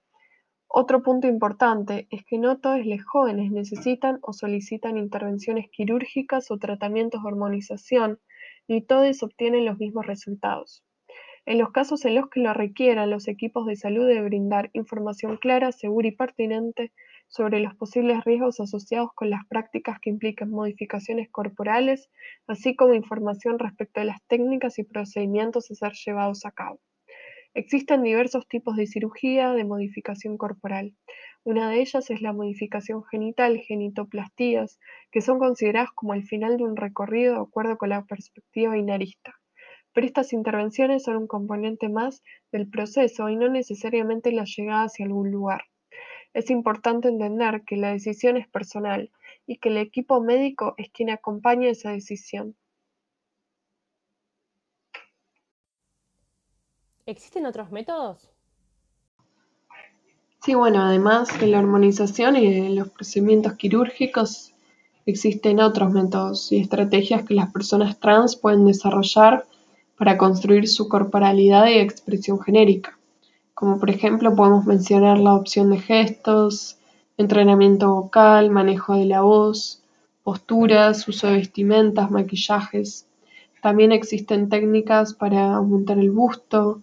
Otro 0.68 1.04
punto 1.04 1.28
importante 1.28 2.08
es 2.12 2.24
que 2.26 2.38
no 2.38 2.60
todos 2.60 2.86
los 2.86 3.04
jóvenes 3.04 3.52
necesitan 3.52 4.20
o 4.22 4.32
solicitan 4.32 4.98
intervenciones 4.98 5.70
quirúrgicas 5.70 6.50
o 6.50 6.58
tratamientos 6.58 7.22
de 7.22 7.28
hormonización, 7.28 8.20
ni 8.68 8.82
todos 8.82 9.22
obtienen 9.24 9.66
los 9.66 9.78
mismos 9.80 10.06
resultados. 10.06 10.86
En 11.46 11.58
los 11.58 11.72
casos 11.72 12.06
en 12.06 12.16
los 12.16 12.30
que 12.30 12.40
lo 12.40 12.54
requieran, 12.54 13.10
los 13.10 13.28
equipos 13.28 13.66
de 13.66 13.76
salud 13.76 14.08
deben 14.08 14.26
brindar 14.26 14.70
información 14.74 15.38
clara, 15.38 15.72
segura 15.72 16.08
y 16.08 16.16
pertinente 16.16 16.94
sobre 17.32 17.62
los 17.62 17.74
posibles 17.76 18.26
riesgos 18.26 18.60
asociados 18.60 19.12
con 19.16 19.30
las 19.30 19.48
prácticas 19.48 20.00
que 20.02 20.10
impliquen 20.10 20.52
modificaciones 20.52 21.30
corporales, 21.32 22.10
así 22.46 22.76
como 22.76 22.94
información 22.94 23.58
respecto 23.58 24.02
a 24.02 24.06
las 24.06 24.22
técnicas 24.28 24.78
y 24.80 24.84
procedimientos 24.84 25.72
a 25.72 25.76
ser 25.76 25.94
llevados 25.94 26.46
a 26.46 26.52
cabo. 26.52 26.82
Existen 27.54 28.04
diversos 28.04 28.48
tipos 28.50 28.76
de 28.76 28.86
cirugía 28.86 29.54
de 29.54 29.64
modificación 29.64 30.38
corporal. 30.38 30.94
Una 31.46 31.70
de 31.70 31.80
ellas 31.80 32.10
es 32.10 32.22
la 32.22 32.34
modificación 32.34 33.04
genital, 33.06 33.60
genitoplastías, 33.60 34.78
que 35.10 35.22
son 35.22 35.40
consideradas 35.40 35.92
como 35.96 36.14
el 36.14 36.24
final 36.24 36.58
de 36.58 36.66
un 36.66 36.76
recorrido 36.76 37.36
de 37.36 37.42
acuerdo 37.42 37.78
con 37.78 37.90
la 37.90 38.04
perspectiva 38.04 38.74
binarista. 38.74 39.36
Pero 39.94 40.06
estas 40.06 40.34
intervenciones 40.34 41.04
son 41.04 41.16
un 41.16 41.28
componente 41.28 41.88
más 41.88 42.24
del 42.52 42.70
proceso 42.70 43.30
y 43.30 43.38
no 43.38 43.48
necesariamente 43.48 44.34
la 44.34 44.44
llegada 44.46 44.84
hacia 44.84 45.06
algún 45.06 45.32
lugar. 45.32 45.71
Es 46.34 46.50
importante 46.50 47.10
entender 47.10 47.64
que 47.66 47.76
la 47.76 47.92
decisión 47.92 48.38
es 48.38 48.48
personal 48.48 49.12
y 49.46 49.58
que 49.58 49.70
el 49.70 49.78
equipo 49.78 50.22
médico 50.22 50.76
es 50.78 50.90
quien 50.90 51.10
acompaña 51.10 51.70
esa 51.70 51.92
decisión. 51.92 52.56
¿Existen 57.06 57.46
otros 57.46 57.72
métodos? 57.72 58.30
Sí, 60.44 60.56
bueno, 60.56 60.82
además 60.82 61.40
de 61.40 61.48
la 61.48 61.60
hormonización 61.60 62.36
y 62.36 62.52
de 62.52 62.70
los 62.70 62.90
procedimientos 62.90 63.54
quirúrgicos, 63.54 64.54
existen 65.06 65.60
otros 65.60 65.92
métodos 65.92 66.52
y 66.52 66.60
estrategias 66.60 67.26
que 67.26 67.34
las 67.34 67.52
personas 67.52 68.00
trans 68.00 68.36
pueden 68.36 68.66
desarrollar 68.66 69.46
para 69.98 70.18
construir 70.18 70.68
su 70.68 70.88
corporalidad 70.88 71.68
y 71.68 71.78
expresión 71.78 72.40
genérica, 72.40 72.98
como 73.62 73.80
por 73.80 73.92
ejemplo 73.92 74.36
podemos 74.36 74.66
mencionar 74.66 75.20
la 75.20 75.36
opción 75.36 75.70
de 75.70 75.78
gestos, 75.78 76.80
entrenamiento 77.16 77.94
vocal, 77.94 78.50
manejo 78.50 78.96
de 78.96 79.06
la 79.06 79.22
voz, 79.22 79.84
posturas, 80.24 81.08
uso 81.08 81.28
de 81.28 81.34
vestimentas, 81.36 82.10
maquillajes. 82.10 83.06
También 83.62 83.92
existen 83.92 84.50
técnicas 84.50 85.14
para 85.14 85.54
aumentar 85.54 86.00
el 86.00 86.10
busto, 86.10 86.82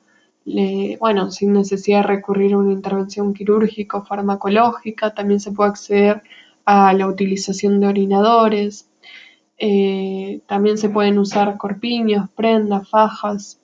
bueno, 1.01 1.33
sin 1.33 1.53
necesidad 1.53 2.03
de 2.03 2.15
recurrir 2.15 2.55
a 2.55 2.59
una 2.59 2.73
intervención 2.73 3.35
quirúrgica 3.35 3.99
o 3.99 4.05
farmacológica, 4.05 5.13
también 5.13 5.41
se 5.41 5.51
puede 5.51 5.71
acceder 5.71 6.23
a 6.65 6.93
la 6.93 7.09
utilización 7.09 7.81
de 7.81 7.89
orinadores, 7.89 8.89
eh, 9.59 10.43
también 10.47 10.79
se 10.79 10.91
pueden 10.91 11.19
usar 11.19 11.57
corpiños, 11.59 12.31
prendas, 12.37 12.89
fajas. 12.89 13.59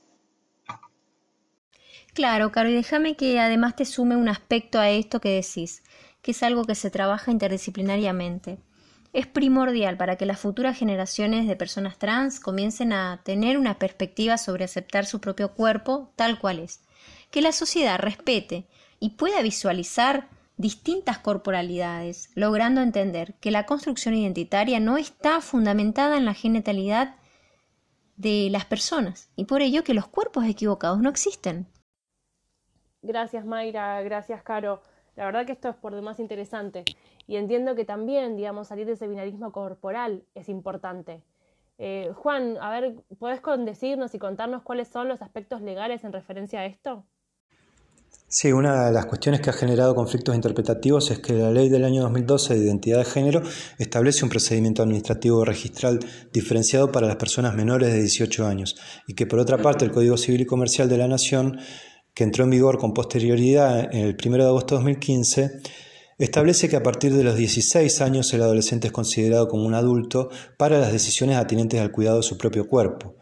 Claro, 2.15 2.53
Caro, 2.53 2.71
y 2.71 2.75
déjame 2.75 3.17
que 3.17 3.41
además 3.41 3.75
te 3.75 3.85
sume 3.85 4.15
un 4.15 4.29
aspecto 4.29 4.79
a 4.79 4.89
esto 4.89 5.21
que 5.21 5.31
decís, 5.31 5.83
que 6.23 6.31
es 6.31 6.45
algo 6.45 6.65
que 6.65 6.77
se 6.77 6.89
trabaja 6.89 7.33
interdisciplinariamente. 7.33 8.59
Es 9.13 9.27
primordial 9.27 9.97
para 9.97 10.15
que 10.17 10.25
las 10.25 10.39
futuras 10.39 10.79
generaciones 10.79 11.49
de 11.49 11.57
personas 11.57 11.99
trans 11.99 12.39
comiencen 12.39 12.93
a 12.93 13.21
tener 13.25 13.59
una 13.59 13.81
perspectiva 13.81 14.39
sobre 14.39 14.63
aceptar 14.63 15.07
su 15.07 15.21
propio 15.21 15.55
cuerpo 15.55 16.13
tal 16.15 16.39
cual 16.39 16.61
es, 16.61 16.83
que 17.33 17.43
la 17.43 17.51
sociedad 17.51 17.99
respete 17.99 18.69
y 19.01 19.11
pueda 19.11 19.43
visualizar 19.43 20.29
distintas 20.57 21.19
corporalidades, 21.19 22.31
logrando 22.37 22.81
entender 22.81 23.35
que 23.41 23.51
la 23.51 23.67
construcción 23.67 24.15
identitaria 24.15 24.79
no 24.79 24.99
está 24.99 25.41
fundamentada 25.41 26.17
en 26.17 26.27
la 26.27 26.35
genitalidad 26.35 27.17
de 28.17 28.51
las 28.53 28.67
personas 28.67 29.31
y 29.35 29.47
por 29.47 29.63
ello 29.63 29.83
que 29.83 29.95
los 29.95 30.07
cuerpos 30.07 30.45
equivocados 30.45 31.01
no 31.01 31.11
existen. 31.11 31.67
Gracias 33.05 33.45
Mayra, 33.45 34.01
gracias 34.01 34.43
Caro. 34.43 34.81
La 35.15 35.27
verdad 35.27 35.45
que 35.45 35.53
esto 35.53 35.69
es 35.69 35.77
por 35.77 35.95
demás 35.95 36.19
interesante 36.19 36.85
y 37.27 37.37
entiendo 37.37 37.75
que 37.75 37.85
también, 37.85 38.35
digamos, 38.35 38.69
salir 38.69 38.87
de 38.87 38.93
ese 38.93 39.07
binarismo 39.07 39.53
corporal 39.53 40.25
es 40.35 40.49
importante. 40.49 41.23
Eh, 41.77 42.13
Juan, 42.15 42.57
a 42.63 42.71
ver, 42.71 42.95
¿puedes 43.19 43.43
decirnos 43.67 44.15
y 44.15 44.19
contarnos 44.19 44.63
cuáles 44.63 44.89
son 44.89 45.09
los 45.09 45.21
aspectos 45.21 45.61
legales 45.61 46.03
en 46.03 46.15
referencia 46.15 46.61
a 46.61 46.65
esto? 46.65 47.05
Sí, 48.27 48.51
una 48.53 48.87
de 48.87 48.93
las 48.93 49.05
cuestiones 49.07 49.43
que 49.43 49.51
ha 49.51 49.53
generado 49.53 49.95
conflictos 49.95 50.35
interpretativos 50.35 51.11
es 51.11 51.19
que 51.19 51.35
la 51.35 51.51
ley 51.51 51.69
del 51.69 51.85
año 51.85 52.03
2012 52.03 52.55
de 52.55 52.65
identidad 52.65 52.99
de 52.99 53.05
género 53.05 53.43
establece 53.79 54.25
un 54.25 54.31
procedimiento 54.31 54.83
administrativo 54.83 55.45
registral 55.45 56.01
diferenciado 56.33 56.91
para 56.91 57.07
las 57.07 57.17
personas 57.17 57.55
menores 57.55 57.93
de 57.93 58.01
18 58.01 58.47
años 58.47 58.77
y 59.07 59.15
que 59.15 59.27
por 59.27 59.41
otra 59.41 59.59
parte 59.59 59.85
el 59.85 59.93
Código 59.93 60.17
Civil 60.17 60.41
y 60.41 60.47
Comercial 60.47 60.89
de 60.89 60.97
la 60.97 61.07
Nación, 61.07 61.61
que 62.15 62.25
entró 62.25 62.45
en 62.45 62.51
vigor 62.51 62.79
con 62.79 62.95
posterioridad 62.95 63.93
en 63.93 64.07
el 64.07 64.17
1 64.25 64.37
de 64.37 64.45
agosto 64.45 64.77
de 64.77 64.83
2015, 64.83 65.61
establece 66.19 66.69
que 66.69 66.77
a 66.77 66.83
partir 66.83 67.13
de 67.13 67.25
los 67.25 67.37
16 67.37 68.01
años 68.01 68.33
el 68.33 68.43
adolescente 68.43 68.87
es 68.87 68.93
considerado 68.93 69.49
como 69.49 69.65
un 69.65 69.75
adulto 69.75 70.31
para 70.57 70.79
las 70.79 70.93
decisiones 70.93 71.37
atinentes 71.37 71.81
al 71.81 71.91
cuidado 71.91 72.19
de 72.19 72.23
su 72.23 72.39
propio 72.39 72.69
cuerpo. 72.69 73.17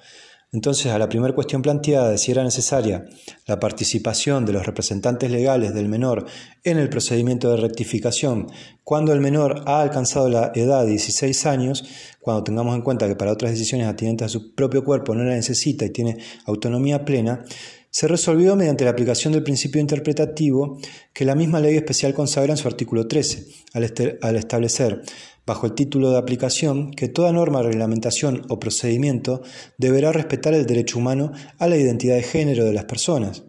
Entonces, 0.55 0.92
a 0.92 0.98
la 0.98 1.09
primera 1.09 1.35
cuestión 1.35 1.62
planteada 1.62 2.11
de 2.11 2.18
si 2.18 2.31
era 2.31 2.44
necesaria 2.44 3.07
la 3.46 3.59
participación 3.59 4.44
de 4.44 4.52
los 4.52 4.66
representantes 4.66 5.31
legales 5.31 5.72
del 5.72 5.88
menor 5.88 6.26
en 6.62 6.76
el 6.76 6.90
procedimiento 6.90 7.50
de 7.50 7.57
rectificación 7.57 8.48
cuando 8.85 9.14
el 9.14 9.20
menor 9.20 9.62
ha 9.64 9.81
alcanzado 9.81 10.28
la 10.28 10.52
edad 10.55 10.85
de 10.85 10.90
16 10.90 11.46
años, 11.46 11.85
cuando 12.20 12.44
tengamos 12.44 12.74
en 12.74 12.83
cuenta 12.83 13.09
que 13.09 13.16
para 13.16 13.33
otras 13.33 13.52
decisiones 13.52 13.87
atinentes 13.87 14.26
a 14.26 14.28
su 14.28 14.55
propio 14.55 14.85
cuerpo 14.85 15.14
no 15.14 15.24
la 15.24 15.35
necesita 15.35 15.87
y 15.87 15.90
tiene 15.90 16.18
autonomía 16.44 17.02
plena, 17.02 17.44
se 17.92 18.09
resolvió 18.09 18.57
mediante 18.57 18.85
la 18.85 18.90
aplicación 18.90 19.35
del 19.35 19.42
principio 19.42 19.78
interpretativo 19.78 20.78
que 21.12 21.26
la 21.26 21.35
misma 21.35 21.61
ley 21.61 21.76
especial 21.76 22.14
consagra 22.14 22.55
en 22.55 22.57
su 22.57 22.66
artículo 22.66 23.07
13, 23.07 23.46
al, 23.74 23.85
este, 23.85 24.18
al 24.22 24.37
establecer 24.37 25.02
bajo 25.44 25.66
el 25.66 25.74
título 25.74 26.11
de 26.11 26.18
aplicación 26.18 26.90
que 26.92 27.09
toda 27.09 27.33
norma, 27.33 27.62
reglamentación 27.62 28.46
o 28.48 28.59
procedimiento 28.59 29.42
deberá 29.76 30.11
respetar 30.11 30.55
el 30.55 30.66
derecho 30.66 30.98
humano 30.98 31.33
a 31.59 31.66
la 31.68 31.76
identidad 31.76 32.16
de 32.16 32.22
género 32.22 32.64
de 32.64 32.72
las 32.72 32.87
personas 32.87 33.42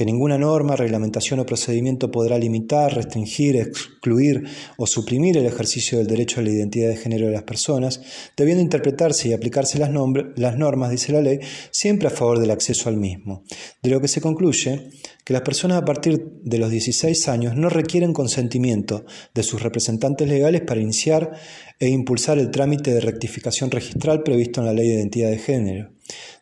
que 0.00 0.06
ninguna 0.06 0.38
norma, 0.38 0.76
reglamentación 0.76 1.40
o 1.40 1.44
procedimiento 1.44 2.08
podrá 2.08 2.38
limitar, 2.40 2.88
restringir, 2.96 3.56
excluir 3.56 4.48
o 4.78 4.86
suprimir 4.86 5.36
el 5.36 5.44
ejercicio 5.44 5.98
del 5.98 6.06
derecho 6.06 6.40
a 6.40 6.42
la 6.42 6.48
identidad 6.48 6.88
de 6.88 6.96
género 6.96 7.26
de 7.26 7.32
las 7.32 7.42
personas, 7.42 8.00
debiendo 8.34 8.62
interpretarse 8.62 9.28
y 9.28 9.34
aplicarse 9.34 9.78
las, 9.78 9.90
las 10.36 10.56
normas, 10.56 10.88
dice 10.88 11.12
la 11.12 11.20
ley, 11.20 11.40
siempre 11.70 12.08
a 12.08 12.10
favor 12.10 12.38
del 12.38 12.50
acceso 12.50 12.88
al 12.88 12.96
mismo. 12.96 13.44
De 13.82 13.90
lo 13.90 14.00
que 14.00 14.08
se 14.08 14.22
concluye 14.22 14.88
que 15.22 15.34
las 15.34 15.42
personas 15.42 15.76
a 15.76 15.84
partir 15.84 16.40
de 16.44 16.56
los 16.56 16.70
16 16.70 17.28
años 17.28 17.54
no 17.54 17.68
requieren 17.68 18.14
consentimiento 18.14 19.04
de 19.34 19.42
sus 19.42 19.62
representantes 19.62 20.26
legales 20.26 20.62
para 20.62 20.80
iniciar 20.80 21.32
e 21.78 21.88
impulsar 21.88 22.38
el 22.38 22.50
trámite 22.50 22.94
de 22.94 23.02
rectificación 23.02 23.70
registral 23.70 24.22
previsto 24.22 24.62
en 24.62 24.66
la 24.66 24.72
Ley 24.72 24.88
de 24.88 24.94
Identidad 24.94 25.28
de 25.28 25.38
Género 25.38 25.99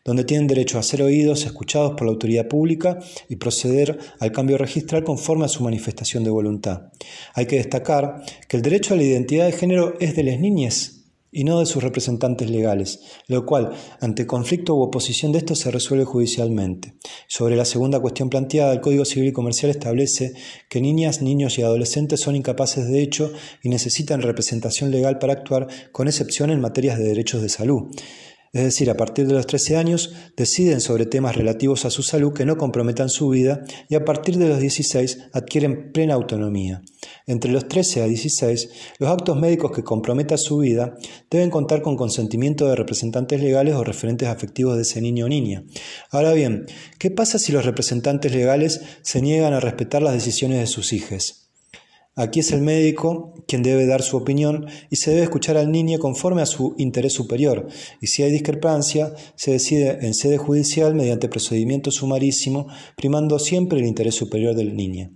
donde 0.09 0.23
tienen 0.23 0.47
derecho 0.47 0.79
a 0.79 0.81
ser 0.81 1.03
oídos, 1.03 1.45
escuchados 1.45 1.91
por 1.91 2.05
la 2.07 2.13
autoridad 2.13 2.47
pública 2.47 2.97
y 3.29 3.35
proceder 3.35 3.99
al 4.19 4.31
cambio 4.31 4.57
registral 4.57 5.03
conforme 5.03 5.45
a 5.45 5.49
su 5.49 5.61
manifestación 5.61 6.23
de 6.23 6.31
voluntad. 6.31 6.89
Hay 7.35 7.45
que 7.45 7.57
destacar 7.57 8.23
que 8.47 8.57
el 8.57 8.63
derecho 8.63 8.95
a 8.95 8.97
la 8.97 9.03
identidad 9.03 9.45
de 9.45 9.51
género 9.51 9.93
es 9.99 10.15
de 10.15 10.23
las 10.23 10.39
niñas 10.39 10.95
y 11.31 11.43
no 11.43 11.59
de 11.59 11.67
sus 11.67 11.83
representantes 11.83 12.49
legales, 12.49 13.01
lo 13.27 13.45
cual, 13.45 13.69
ante 14.01 14.25
conflicto 14.25 14.73
u 14.73 14.81
oposición 14.81 15.31
de 15.31 15.37
esto, 15.37 15.53
se 15.53 15.69
resuelve 15.69 16.05
judicialmente. 16.05 16.95
Sobre 17.27 17.55
la 17.55 17.65
segunda 17.65 17.99
cuestión 17.99 18.31
planteada, 18.31 18.73
el 18.73 18.81
Código 18.81 19.05
Civil 19.05 19.29
y 19.29 19.33
Comercial 19.33 19.69
establece 19.69 20.33
que 20.69 20.81
niñas, 20.81 21.21
niños 21.21 21.59
y 21.59 21.61
adolescentes 21.61 22.19
son 22.19 22.35
incapaces 22.35 22.87
de 22.87 23.03
hecho 23.03 23.31
y 23.61 23.69
necesitan 23.69 24.23
representación 24.23 24.89
legal 24.89 25.19
para 25.19 25.33
actuar, 25.33 25.67
con 25.91 26.07
excepción 26.07 26.49
en 26.49 26.61
materias 26.61 26.97
de 26.97 27.03
derechos 27.03 27.43
de 27.43 27.49
salud 27.49 27.91
es 28.51 28.63
decir, 28.63 28.89
a 28.89 28.97
partir 28.97 29.27
de 29.27 29.33
los 29.33 29.45
13 29.45 29.77
años 29.77 30.13
deciden 30.35 30.81
sobre 30.81 31.05
temas 31.05 31.35
relativos 31.35 31.85
a 31.85 31.91
su 31.91 32.01
salud 32.01 32.33
que 32.33 32.45
no 32.45 32.57
comprometan 32.57 33.09
su 33.09 33.29
vida 33.29 33.63
y 33.89 33.95
a 33.95 34.03
partir 34.03 34.37
de 34.37 34.49
los 34.49 34.59
16 34.59 35.29
adquieren 35.33 35.91
plena 35.91 36.15
autonomía. 36.15 36.81
Entre 37.27 37.51
los 37.51 37.67
13 37.67 38.01
a 38.01 38.05
16, 38.05 38.69
los 38.97 39.09
actos 39.09 39.39
médicos 39.39 39.71
que 39.71 39.83
comprometan 39.83 40.37
su 40.39 40.57
vida 40.57 40.97
deben 41.29 41.51
contar 41.51 41.81
con 41.81 41.95
consentimiento 41.95 42.67
de 42.67 42.75
representantes 42.75 43.41
legales 43.41 43.75
o 43.75 43.83
referentes 43.83 44.27
afectivos 44.27 44.75
de 44.75 44.81
ese 44.81 45.01
niño 45.01 45.25
o 45.25 45.29
niña. 45.29 45.63
Ahora 46.09 46.33
bien, 46.33 46.65
¿qué 46.97 47.11
pasa 47.11 47.37
si 47.37 47.51
los 47.51 47.65
representantes 47.65 48.33
legales 48.33 48.81
se 49.03 49.21
niegan 49.21 49.53
a 49.53 49.59
respetar 49.59 50.01
las 50.01 50.13
decisiones 50.13 50.59
de 50.59 50.67
sus 50.67 50.91
hijos? 50.91 51.48
Aquí 52.19 52.41
es 52.41 52.51
el 52.51 52.61
médico 52.61 53.33
quien 53.47 53.63
debe 53.63 53.85
dar 53.85 54.01
su 54.01 54.17
opinión 54.17 54.67
y 54.89 54.97
se 54.97 55.11
debe 55.11 55.23
escuchar 55.23 55.55
al 55.55 55.71
niño 55.71 55.99
conforme 55.99 56.41
a 56.41 56.45
su 56.45 56.75
interés 56.77 57.13
superior. 57.13 57.69
Y 58.01 58.07
si 58.07 58.23
hay 58.23 58.31
discrepancia, 58.31 59.13
se 59.35 59.51
decide 59.51 59.99
en 60.01 60.13
sede 60.13 60.37
judicial 60.37 60.95
mediante 60.95 61.29
procedimiento 61.29 61.91
sumarísimo, 61.91 62.67
primando 62.97 63.39
siempre 63.39 63.79
el 63.79 63.85
interés 63.85 64.15
superior 64.15 64.53
del 64.53 64.75
niño. 64.75 65.11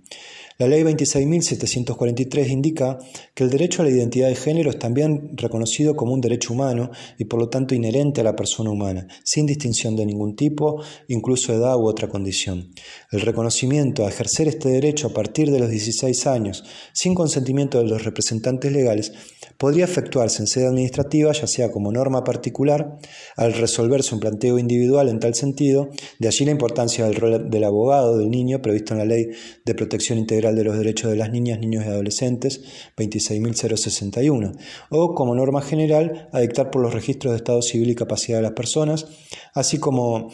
La 0.56 0.68
ley 0.68 0.84
26.743 0.84 2.48
indica 2.48 3.00
que 3.34 3.42
el 3.42 3.50
derecho 3.50 3.82
a 3.82 3.86
la 3.86 3.90
identidad 3.90 4.28
de 4.28 4.36
género 4.36 4.70
es 4.70 4.78
también 4.78 5.36
reconocido 5.36 5.96
como 5.96 6.14
un 6.14 6.20
derecho 6.20 6.52
humano 6.52 6.92
y 7.18 7.24
por 7.24 7.40
lo 7.40 7.48
tanto 7.48 7.74
inherente 7.74 8.20
a 8.20 8.24
la 8.24 8.36
persona 8.36 8.70
humana, 8.70 9.08
sin 9.24 9.46
distinción 9.46 9.96
de 9.96 10.06
ningún 10.06 10.36
tipo, 10.36 10.80
incluso 11.08 11.52
edad 11.52 11.76
u 11.76 11.88
otra 11.88 12.06
condición. 12.06 12.70
El 13.10 13.22
reconocimiento 13.22 14.06
a 14.06 14.10
ejercer 14.10 14.46
este 14.46 14.68
derecho 14.68 15.08
a 15.08 15.12
partir 15.12 15.50
de 15.50 15.58
los 15.58 15.68
16 15.70 16.24
años, 16.28 16.62
sin 16.92 17.16
consentimiento 17.16 17.78
de 17.78 17.88
los 17.88 18.04
representantes 18.04 18.70
legales, 18.70 19.12
podría 19.58 19.86
efectuarse 19.86 20.40
en 20.40 20.46
sede 20.46 20.68
administrativa, 20.68 21.32
ya 21.32 21.48
sea 21.48 21.72
como 21.72 21.90
norma 21.90 22.22
particular, 22.22 22.98
al 23.36 23.54
resolverse 23.54 24.14
un 24.14 24.20
planteo 24.20 24.60
individual 24.60 25.08
en 25.08 25.18
tal 25.18 25.34
sentido, 25.34 25.90
de 26.20 26.28
allí 26.28 26.44
la 26.44 26.52
importancia 26.52 27.04
del 27.06 27.16
rol 27.16 27.50
del 27.50 27.64
abogado 27.64 28.18
del 28.18 28.30
niño 28.30 28.62
previsto 28.62 28.94
en 28.94 28.98
la 28.98 29.04
Ley 29.04 29.30
de 29.64 29.74
Protección 29.74 30.18
Integral 30.18 30.43
de 30.52 30.64
los 30.64 30.76
Derechos 30.76 31.10
de 31.10 31.16
las 31.16 31.30
Niñas, 31.30 31.58
Niños 31.58 31.84
y 31.84 31.88
Adolescentes 31.88 32.62
26.061, 32.96 34.56
o 34.90 35.14
como 35.14 35.34
norma 35.34 35.62
general 35.62 36.28
a 36.32 36.40
dictar 36.40 36.70
por 36.70 36.82
los 36.82 36.92
registros 36.92 37.32
de 37.32 37.38
Estado 37.38 37.62
civil 37.62 37.90
y 37.90 37.94
capacidad 37.94 38.38
de 38.38 38.42
las 38.42 38.52
personas, 38.52 39.06
así 39.54 39.78
como 39.78 40.30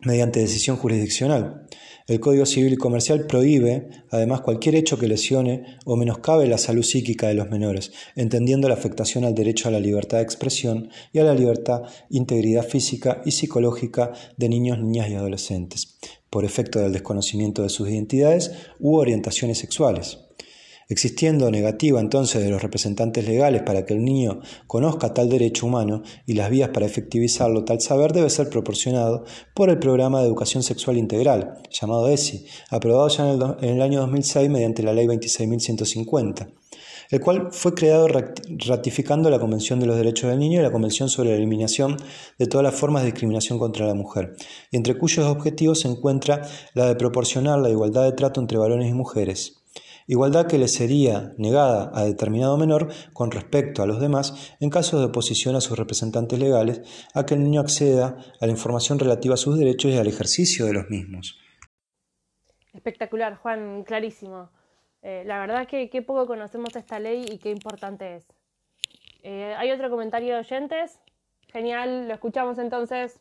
mediante 0.00 0.40
decisión 0.40 0.76
jurisdiccional. 0.76 1.66
El 2.08 2.20
Código 2.20 2.46
Civil 2.46 2.72
y 2.72 2.76
Comercial 2.76 3.26
prohíbe, 3.26 3.90
además, 4.10 4.40
cualquier 4.40 4.76
hecho 4.76 4.98
que 4.98 5.06
lesione 5.06 5.76
o 5.84 5.94
menoscabe 5.94 6.46
la 6.46 6.56
salud 6.56 6.82
psíquica 6.82 7.28
de 7.28 7.34
los 7.34 7.50
menores, 7.50 7.92
entendiendo 8.16 8.66
la 8.66 8.76
afectación 8.76 9.26
al 9.26 9.34
derecho 9.34 9.68
a 9.68 9.72
la 9.72 9.78
libertad 9.78 10.16
de 10.16 10.24
expresión 10.24 10.88
y 11.12 11.18
a 11.18 11.24
la 11.24 11.34
libertad, 11.34 11.82
integridad 12.08 12.66
física 12.66 13.20
y 13.26 13.32
psicológica 13.32 14.12
de 14.38 14.48
niños, 14.48 14.78
niñas 14.78 15.10
y 15.10 15.16
adolescentes, 15.16 15.97
por 16.30 16.44
efecto 16.44 16.78
del 16.78 16.92
desconocimiento 16.92 17.62
de 17.62 17.68
sus 17.68 17.88
identidades 17.88 18.52
u 18.78 18.96
orientaciones 18.96 19.58
sexuales. 19.58 20.18
Existiendo 20.90 21.50
negativa 21.50 22.00
entonces 22.00 22.42
de 22.42 22.48
los 22.48 22.62
representantes 22.62 23.28
legales 23.28 23.60
para 23.60 23.84
que 23.84 23.92
el 23.92 24.02
niño 24.02 24.40
conozca 24.66 25.12
tal 25.12 25.28
derecho 25.28 25.66
humano 25.66 26.02
y 26.24 26.32
las 26.32 26.48
vías 26.48 26.70
para 26.70 26.86
efectivizarlo, 26.86 27.66
tal 27.66 27.82
saber 27.82 28.14
debe 28.14 28.30
ser 28.30 28.48
proporcionado 28.48 29.24
por 29.52 29.68
el 29.68 29.78
Programa 29.78 30.20
de 30.20 30.26
Educación 30.26 30.62
Sexual 30.62 30.96
Integral, 30.96 31.58
llamado 31.70 32.08
ESI, 32.08 32.46
aprobado 32.70 33.08
ya 33.08 33.30
en 33.30 33.68
el, 33.68 33.82
año 33.82 34.00
2006 34.00 34.48
mediante 34.48 34.82
la 34.82 34.94
Ley 34.94 35.06
26.150 35.06 36.48
el 37.10 37.20
cual 37.20 37.48
fue 37.52 37.74
creado 37.74 38.08
ratificando 38.08 39.30
la 39.30 39.38
Convención 39.38 39.80
de 39.80 39.86
los 39.86 39.96
Derechos 39.96 40.30
del 40.30 40.38
Niño 40.38 40.60
y 40.60 40.62
la 40.62 40.72
Convención 40.72 41.08
sobre 41.08 41.30
la 41.30 41.36
Eliminación 41.36 41.96
de 42.38 42.46
todas 42.46 42.64
las 42.64 42.74
formas 42.74 43.02
de 43.02 43.10
discriminación 43.12 43.58
contra 43.58 43.86
la 43.86 43.94
mujer, 43.94 44.36
entre 44.72 44.96
cuyos 44.96 45.26
objetivos 45.26 45.80
se 45.80 45.88
encuentra 45.88 46.42
la 46.74 46.86
de 46.86 46.96
proporcionar 46.96 47.58
la 47.58 47.70
igualdad 47.70 48.04
de 48.04 48.12
trato 48.12 48.40
entre 48.40 48.58
varones 48.58 48.88
y 48.88 48.94
mujeres 48.94 49.58
igualdad 50.08 50.46
que 50.46 50.58
le 50.58 50.68
sería 50.68 51.34
negada 51.36 51.92
a 51.94 52.02
determinado 52.04 52.56
menor 52.56 52.88
con 53.12 53.30
respecto 53.30 53.82
a 53.82 53.86
los 53.86 54.00
demás 54.00 54.56
en 54.58 54.70
caso 54.70 54.98
de 54.98 55.04
oposición 55.04 55.54
a 55.54 55.60
sus 55.60 55.78
representantes 55.78 56.38
legales 56.38 56.80
a 57.14 57.24
que 57.24 57.34
el 57.34 57.44
niño 57.44 57.60
acceda 57.60 58.16
a 58.40 58.46
la 58.46 58.52
información 58.52 58.98
relativa 58.98 59.34
a 59.34 59.36
sus 59.36 59.58
derechos 59.58 59.92
y 59.92 59.98
al 59.98 60.08
ejercicio 60.08 60.64
de 60.64 60.72
los 60.72 60.90
mismos. 60.90 61.38
Espectacular, 62.72 63.36
Juan, 63.36 63.84
clarísimo. 63.84 64.50
Eh, 65.08 65.22
la 65.24 65.38
verdad 65.38 65.66
que 65.66 65.88
qué 65.88 66.02
poco 66.02 66.26
conocemos 66.26 66.76
esta 66.76 66.98
ley 66.98 67.24
y 67.32 67.38
qué 67.38 67.48
importante 67.48 68.16
es. 68.16 68.26
Eh, 69.22 69.54
¿Hay 69.56 69.70
otro 69.70 69.88
comentario 69.88 70.34
de 70.34 70.40
oyentes? 70.40 71.00
Genial, 71.50 72.08
lo 72.08 72.12
escuchamos 72.12 72.58
entonces. 72.58 73.18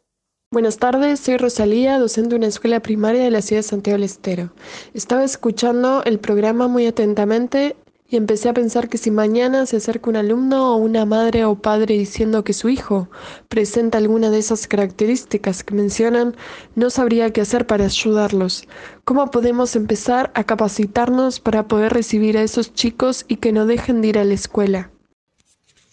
Buenas 0.51 0.79
tardes, 0.79 1.21
soy 1.21 1.37
Rosalía, 1.37 1.97
docente 1.97 2.31
de 2.31 2.35
una 2.35 2.47
escuela 2.47 2.81
primaria 2.81 3.23
de 3.23 3.31
la 3.31 3.41
ciudad 3.41 3.59
de 3.59 3.69
Santiago 3.69 3.95
del 3.95 4.03
Estero. 4.03 4.49
Estaba 4.93 5.23
escuchando 5.23 6.03
el 6.03 6.19
programa 6.19 6.67
muy 6.67 6.85
atentamente 6.87 7.77
y 8.09 8.15
empecé 8.15 8.49
a 8.49 8.53
pensar 8.53 8.87
que 8.87 8.97
si 8.97 9.11
mañana 9.11 9.65
se 9.65 9.77
acerca 9.77 10.09
un 10.09 10.15
alumno 10.15 10.73
o 10.73 10.77
una 10.77 11.05
madre 11.05 11.43
o 11.45 11.55
padre 11.55 11.97
diciendo 11.97 12.43
que 12.43 12.53
su 12.53 12.69
hijo 12.69 13.09
presenta 13.49 13.97
alguna 13.97 14.29
de 14.29 14.39
esas 14.39 14.67
características 14.67 15.63
que 15.63 15.75
mencionan, 15.75 16.35
no 16.75 16.89
sabría 16.89 17.31
qué 17.31 17.41
hacer 17.41 17.67
para 17.67 17.85
ayudarlos. 17.85 18.67
¿Cómo 19.03 19.29
podemos 19.29 19.75
empezar 19.75 20.31
a 20.35 20.45
capacitarnos 20.45 21.39
para 21.39 21.67
poder 21.67 21.93
recibir 21.93 22.37
a 22.37 22.43
esos 22.43 22.73
chicos 22.73 23.25
y 23.27 23.37
que 23.37 23.51
no 23.51 23.65
dejen 23.65 24.01
de 24.01 24.07
ir 24.07 24.19
a 24.19 24.23
la 24.23 24.33
escuela? 24.33 24.91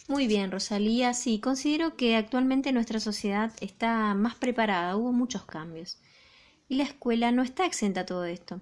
Muy 0.07 0.27
bien, 0.27 0.53
Rosalía. 0.53 1.15
Sí, 1.15 1.41
considero 1.41 1.97
que 1.97 2.17
actualmente 2.17 2.73
nuestra 2.73 3.01
sociedad 3.01 3.53
está 3.61 4.15
más 4.15 4.35
preparada, 4.37 4.97
hubo 4.97 5.13
muchos 5.13 5.45
cambios. 5.47 5.99
Y 6.69 6.77
la 6.77 6.85
escuela 6.85 7.33
no 7.33 7.43
está 7.43 7.67
exenta 7.67 8.03
a 8.03 8.07
todo 8.07 8.25
esto. 8.25 8.61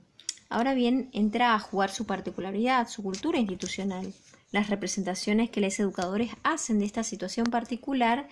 Ahora 0.52 0.74
bien, 0.74 1.08
entra 1.12 1.54
a 1.54 1.58
jugar 1.58 1.90
su 1.90 2.06
particularidad, 2.06 2.88
su 2.88 3.02
cultura 3.02 3.38
institucional, 3.38 4.12
las 4.50 4.68
representaciones 4.68 5.50
que 5.50 5.60
los 5.60 5.78
educadores 5.80 6.30
hacen 6.42 6.78
de 6.78 6.84
esta 6.84 7.04
situación 7.04 7.46
particular, 7.46 8.28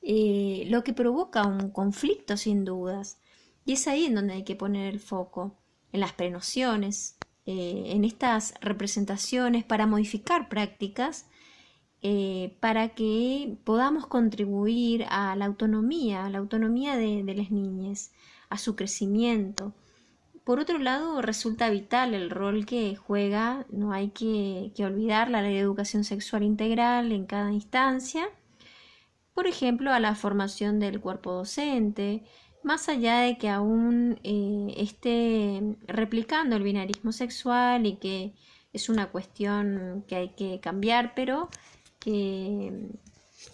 eh, 0.00 0.64
lo 0.68 0.84
que 0.84 0.92
provoca 0.92 1.46
un 1.46 1.70
conflicto 1.70 2.36
sin 2.36 2.64
dudas. 2.64 3.18
Y 3.64 3.72
es 3.72 3.88
ahí 3.88 4.04
en 4.04 4.14
donde 4.14 4.34
hay 4.34 4.44
que 4.44 4.54
poner 4.56 4.86
el 4.86 5.00
foco, 5.00 5.58
en 5.92 6.00
las 6.00 6.12
prenociones, 6.12 7.16
eh, 7.46 7.84
en 7.86 8.04
estas 8.04 8.54
representaciones 8.60 9.64
para 9.64 9.86
modificar 9.86 10.48
prácticas 10.48 11.26
eh, 12.02 12.56
para 12.60 12.90
que 12.90 13.56
podamos 13.64 14.06
contribuir 14.06 15.06
a 15.08 15.34
la 15.34 15.46
autonomía, 15.46 16.26
a 16.26 16.30
la 16.30 16.38
autonomía 16.38 16.96
de, 16.96 17.24
las 17.34 17.50
niñas, 17.50 18.12
a 18.50 18.58
su 18.58 18.76
crecimiento. 18.76 19.74
Por 20.46 20.60
otro 20.60 20.78
lado, 20.78 21.22
resulta 21.22 21.70
vital 21.70 22.14
el 22.14 22.30
rol 22.30 22.66
que 22.66 22.94
juega, 22.94 23.66
no 23.68 23.92
hay 23.92 24.10
que, 24.10 24.72
olvidar 24.78 25.28
la 25.28 25.42
ley 25.42 25.54
de 25.54 25.58
educación 25.58 26.04
sexual 26.04 26.44
integral 26.44 27.10
en 27.10 27.26
cada 27.26 27.52
instancia, 27.52 28.28
por 29.34 29.48
ejemplo, 29.48 29.92
a 29.92 29.98
la 29.98 30.14
formación 30.14 30.78
del 30.78 31.00
cuerpo 31.00 31.32
docente, 31.32 32.22
más 32.62 32.88
allá 32.88 33.22
de 33.22 33.38
que 33.38 33.48
aún 33.48 34.20
eh, 34.22 34.72
esté 34.76 35.78
replicando 35.88 36.54
el 36.54 36.62
binarismo 36.62 37.10
sexual 37.10 37.84
y 37.84 37.96
que 37.96 38.32
es 38.72 38.88
una 38.88 39.10
cuestión 39.10 40.04
que 40.06 40.14
hay 40.14 40.28
que 40.36 40.60
cambiar, 40.60 41.14
pero 41.16 41.48
que, 41.98 42.88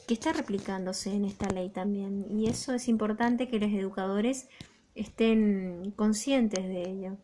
está 0.09 0.35
replicándose 0.35 1.15
en 1.15 1.25
esta 1.25 1.49
ley 1.49 1.71
también. 1.71 2.27
Y 2.29 2.49
eso 2.49 2.75
es 2.75 2.87
importante 2.87 3.49
que 3.49 3.59
los 3.59 3.73
educadores 3.73 4.49
estén 4.95 5.93
conscientes 5.97 6.65
de 6.65 6.83
ello. 6.83 7.17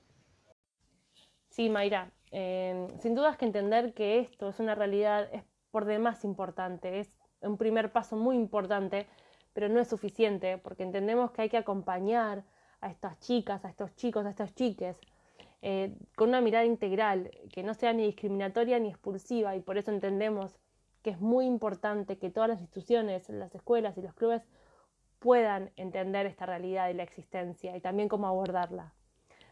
Sí, 1.49 1.71
Mayra, 1.71 2.13
eh, 2.31 2.87
sin 3.01 3.15
duda 3.15 3.37
que 3.37 3.45
entender 3.45 3.95
que 3.95 4.21
esto 4.21 4.49
es 4.49 4.61
una 4.61 4.75
realidad 4.75 5.29
es 5.33 5.45
por 5.71 5.85
demás 5.85 6.25
importante, 6.25 7.01
es 7.01 7.11
un 7.41 7.57
primer 7.57 7.93
paso 7.93 8.17
muy 8.17 8.37
importante, 8.37 9.07
pero 9.53 9.69
no 9.69 9.81
es 9.81 9.89
suficiente 9.89 10.59
porque 10.59 10.83
entendemos 10.83 11.31
que 11.31 11.43
hay 11.43 11.49
que 11.49 11.57
acompañar 11.57 12.45
a 12.81 12.91
estas 12.91 13.19
chicas, 13.21 13.65
a 13.65 13.71
estos 13.71 13.95
chicos, 13.97 14.25
a 14.25 14.31
estos 14.31 14.55
chiques, 14.55 14.99
eh, 15.63 15.97
con 16.15 16.29
una 16.29 16.41
mirada 16.41 16.65
integral, 16.65 17.31
que 17.53 17.63
no 17.65 17.75
sea 17.75 17.93
ni 17.93 18.05
discriminatoria 18.05 18.79
ni 18.79 18.89
expulsiva, 18.89 19.57
y 19.57 19.61
por 19.61 19.77
eso 19.77 19.91
entendemos 19.91 20.57
que 21.03 21.11
es 21.11 21.21
muy 21.21 21.47
importante 21.47 22.19
que 22.19 22.31
todas 22.31 22.49
las 22.49 22.61
instituciones, 22.61 23.29
las 23.29 23.55
escuelas 23.55 23.97
y 23.99 24.03
los 24.03 24.15
clubes 24.15 24.43
puedan 25.19 25.71
entender 25.77 26.27
esta 26.27 26.47
realidad 26.47 26.89
y 26.89 26.95
la 26.95 27.03
existencia 27.03 27.77
y 27.77 27.81
también 27.81 28.09
cómo 28.09 28.27
abordarla. 28.27 28.95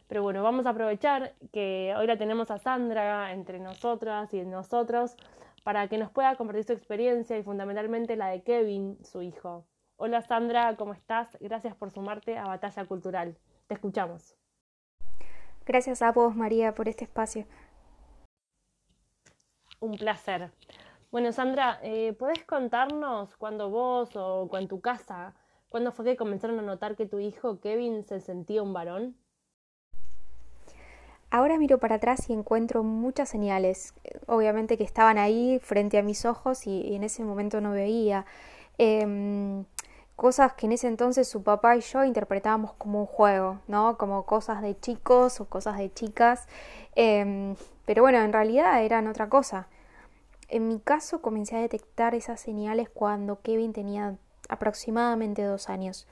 Pero 0.08 0.22
bueno, 0.22 0.42
vamos 0.42 0.66
a 0.66 0.70
aprovechar 0.70 1.34
que 1.52 1.94
hoy 1.96 2.06
la 2.06 2.16
tenemos 2.16 2.50
a 2.50 2.58
Sandra 2.58 3.32
entre 3.32 3.58
nosotras 3.58 4.32
y 4.34 4.44
nosotros 4.44 5.16
para 5.64 5.88
que 5.88 5.98
nos 5.98 6.10
pueda 6.12 6.36
compartir 6.36 6.64
su 6.64 6.72
experiencia 6.72 7.36
y 7.36 7.42
fundamentalmente 7.42 8.14
la 8.14 8.28
de 8.28 8.42
Kevin, 8.42 8.98
su 9.04 9.22
hijo. 9.22 9.66
Hola 9.96 10.22
Sandra, 10.22 10.76
¿cómo 10.76 10.92
estás? 10.92 11.36
Gracias 11.40 11.74
por 11.74 11.90
sumarte 11.90 12.38
a 12.38 12.46
Batalla 12.46 12.84
Cultural. 12.84 13.36
Te 13.66 13.74
escuchamos. 13.74 14.36
Gracias 15.64 16.02
a 16.02 16.12
vos, 16.12 16.36
María, 16.36 16.72
por 16.72 16.88
este 16.88 17.04
espacio. 17.04 17.46
Un 19.80 19.96
placer. 19.96 20.52
Bueno, 21.10 21.32
Sandra, 21.32 21.80
eh, 21.82 22.12
¿podés 22.12 22.44
contarnos 22.44 23.36
cuando 23.36 23.70
vos 23.70 24.14
o 24.14 24.48
en 24.56 24.68
tu 24.68 24.80
casa, 24.80 25.34
cuándo 25.76 25.92
fue 25.92 26.06
que 26.06 26.16
comenzaron 26.16 26.58
a 26.58 26.62
notar 26.62 26.96
que 26.96 27.04
tu 27.04 27.18
hijo 27.18 27.60
Kevin 27.60 28.02
se 28.06 28.18
sentía 28.20 28.62
un 28.62 28.72
varón? 28.72 29.14
Ahora 31.28 31.58
miro 31.58 31.76
para 31.76 31.96
atrás 31.96 32.30
y 32.30 32.32
encuentro 32.32 32.82
muchas 32.82 33.28
señales, 33.28 33.92
obviamente 34.26 34.78
que 34.78 34.84
estaban 34.84 35.18
ahí 35.18 35.60
frente 35.62 35.98
a 35.98 36.02
mis 36.02 36.24
ojos 36.24 36.66
y, 36.66 36.94
en 36.94 37.04
ese 37.04 37.24
momento 37.24 37.60
no 37.60 37.72
veía. 37.72 38.24
Em, 38.78 39.66
cosas 40.16 40.54
que 40.54 40.64
en 40.64 40.72
ese 40.72 40.88
entonces 40.88 41.28
su 41.28 41.42
papá 41.42 41.76
y 41.76 41.82
yo 41.82 42.04
interpretábamos 42.04 42.72
como 42.72 43.00
un 43.00 43.06
juego, 43.06 43.60
¿no? 43.68 43.98
Como 43.98 44.24
cosas 44.24 44.62
de 44.62 44.80
chicos 44.80 45.42
o 45.42 45.44
cosas 45.44 45.76
de 45.76 45.92
chicas. 45.92 46.48
Em, 46.94 47.54
pero 47.84 48.00
bueno, 48.00 48.16
en 48.22 48.32
realidad 48.32 48.82
eran 48.82 49.08
otra 49.08 49.28
cosa. 49.28 49.68
En 50.48 50.68
mi 50.68 50.80
caso 50.80 51.20
comencé 51.20 51.56
a 51.56 51.60
detectar 51.60 52.14
esas 52.14 52.40
señales 52.40 52.88
cuando 52.88 53.42
Kevin 53.42 53.74
tenía 53.74 54.16
aproximadamente 54.48 55.42
dos 55.42 55.68
años. 55.68 56.06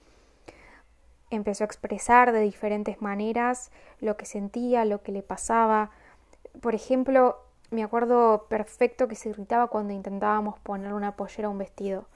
Empezó 1.30 1.64
a 1.64 1.66
expresar 1.66 2.32
de 2.32 2.40
diferentes 2.40 3.02
maneras 3.02 3.70
lo 4.00 4.16
que 4.16 4.26
sentía, 4.26 4.84
lo 4.84 5.02
que 5.02 5.12
le 5.12 5.22
pasaba. 5.22 5.90
Por 6.60 6.74
ejemplo, 6.74 7.38
me 7.70 7.82
acuerdo 7.82 8.46
perfecto 8.48 9.08
que 9.08 9.16
se 9.16 9.30
irritaba 9.30 9.66
cuando 9.66 9.92
intentábamos 9.92 10.58
poner 10.60 10.92
una 10.92 11.16
pollera 11.16 11.48
a 11.48 11.50
un 11.50 11.58
vestido. 11.58 12.06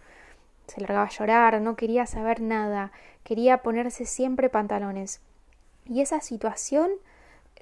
Se 0.67 0.81
largaba 0.81 1.07
a 1.07 1.11
llorar, 1.11 1.61
no 1.61 1.77
quería 1.77 2.07
saber 2.07 2.41
nada, 2.41 2.93
quería 3.25 3.63
ponerse 3.63 4.05
siempre 4.05 4.51
pantalones. 4.51 5.21
Y 5.87 6.03
esa 6.03 6.21
situación 6.21 6.91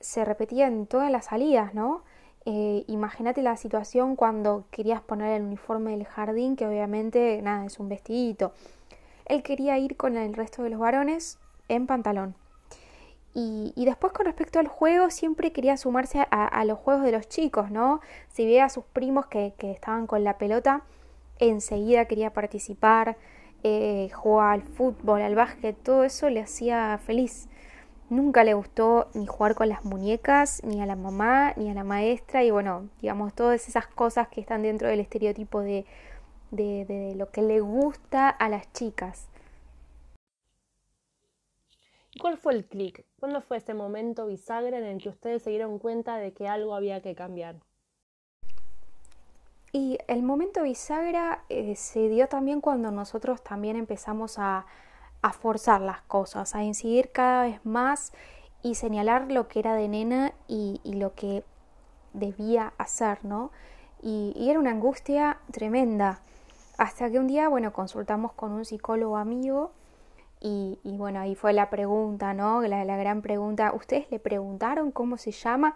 se 0.00 0.24
repetía 0.24 0.66
en 0.66 0.86
todas 0.86 1.10
las 1.10 1.26
salidas, 1.26 1.72
¿no? 1.72 2.02
Eh, 2.48 2.84
imagínate 2.86 3.42
la 3.42 3.56
situación 3.56 4.14
cuando 4.14 4.66
querías 4.70 5.02
poner 5.02 5.32
el 5.32 5.42
uniforme 5.42 5.90
del 5.90 6.04
jardín, 6.04 6.54
que 6.54 6.64
obviamente 6.64 7.42
nada, 7.42 7.66
es 7.66 7.80
un 7.80 7.88
vestidito. 7.88 8.52
Él 9.24 9.42
quería 9.42 9.76
ir 9.78 9.96
con 9.96 10.16
el 10.16 10.32
resto 10.32 10.62
de 10.62 10.70
los 10.70 10.78
varones 10.78 11.38
en 11.68 11.88
pantalón. 11.88 12.36
Y, 13.38 13.84
después 13.84 14.14
con 14.14 14.24
respecto 14.24 14.58
al 14.60 14.66
juego, 14.66 15.10
siempre 15.10 15.52
quería 15.52 15.76
sumarse 15.76 16.26
a, 16.30 16.64
los 16.64 16.78
juegos 16.78 17.02
de 17.02 17.12
los 17.12 17.28
chicos, 17.28 17.70
¿no? 17.70 18.00
Si 18.32 18.46
veía 18.46 18.64
a 18.64 18.70
sus 18.70 18.84
primos 18.84 19.26
que, 19.26 19.52
estaban 19.58 20.06
con 20.06 20.24
la 20.24 20.38
pelota, 20.38 20.84
enseguida 21.38 22.06
quería 22.06 22.32
participar, 22.32 23.18
eh, 23.62 24.08
jugar 24.14 24.54
al 24.54 24.62
fútbol, 24.62 25.20
al 25.20 25.34
básquet, 25.34 25.76
todo 25.82 26.04
eso 26.04 26.30
le 26.30 26.40
hacía 26.40 26.98
feliz. 27.04 27.48
Nunca 28.08 28.44
le 28.44 28.54
gustó 28.54 29.08
ni 29.14 29.26
jugar 29.26 29.56
con 29.56 29.68
las 29.68 29.84
muñecas, 29.84 30.62
ni 30.62 30.80
a 30.80 30.86
la 30.86 30.94
mamá, 30.94 31.54
ni 31.56 31.70
a 31.70 31.74
la 31.74 31.82
maestra, 31.82 32.44
y 32.44 32.52
bueno, 32.52 32.88
digamos, 33.00 33.34
todas 33.34 33.68
esas 33.68 33.88
cosas 33.88 34.28
que 34.28 34.40
están 34.40 34.62
dentro 34.62 34.86
del 34.88 35.00
estereotipo 35.00 35.60
de, 35.60 35.86
de, 36.52 36.84
de 36.84 37.14
lo 37.16 37.30
que 37.30 37.42
le 37.42 37.60
gusta 37.60 38.28
a 38.28 38.48
las 38.48 38.72
chicas. 38.72 39.28
¿Cuál 42.20 42.38
fue 42.38 42.54
el 42.54 42.64
clic? 42.64 43.04
¿Cuándo 43.18 43.42
fue 43.42 43.56
ese 43.56 43.74
momento 43.74 44.26
bisagra 44.26 44.78
en 44.78 44.84
el 44.84 45.02
que 45.02 45.08
ustedes 45.08 45.42
se 45.42 45.50
dieron 45.50 45.78
cuenta 45.78 46.16
de 46.16 46.32
que 46.32 46.46
algo 46.46 46.74
había 46.74 47.02
que 47.02 47.14
cambiar? 47.14 47.56
Y 49.72 49.98
el 50.06 50.22
momento 50.22 50.62
bisagra 50.62 51.44
eh, 51.48 51.74
se 51.74 52.08
dio 52.08 52.28
también 52.28 52.60
cuando 52.60 52.90
nosotros 52.90 53.42
también 53.42 53.76
empezamos 53.76 54.38
a, 54.38 54.64
a 55.26 55.32
forzar 55.32 55.80
las 55.80 56.02
cosas, 56.02 56.54
a 56.54 56.62
incidir 56.62 57.10
cada 57.10 57.42
vez 57.42 57.58
más 57.64 58.12
y 58.62 58.76
señalar 58.76 59.32
lo 59.32 59.48
que 59.48 59.58
era 59.58 59.74
de 59.74 59.88
nena 59.88 60.32
y, 60.46 60.80
lo 60.84 61.16
que 61.16 61.42
debía 62.12 62.72
hacer, 62.78 63.24
¿no? 63.24 63.50
Y, 64.00 64.48
era 64.48 64.60
una 64.60 64.70
angustia 64.70 65.38
tremenda. 65.50 66.20
Hasta 66.78 67.10
que 67.10 67.18
un 67.18 67.26
día, 67.26 67.48
bueno, 67.48 67.72
consultamos 67.72 68.34
con 68.34 68.52
un 68.52 68.64
psicólogo 68.64 69.16
amigo 69.16 69.72
y, 70.40 70.78
bueno, 70.84 71.18
ahí 71.18 71.34
fue 71.34 71.52
la 71.52 71.70
pregunta, 71.70 72.32
¿no? 72.32 72.62
La, 72.62 72.84
la, 72.84 72.96
gran 72.96 73.20
pregunta, 73.20 73.72
¿ustedes 73.74 74.08
le 74.12 74.20
preguntaron 74.20 74.92
cómo 74.92 75.16
se 75.16 75.32
llama? 75.32 75.74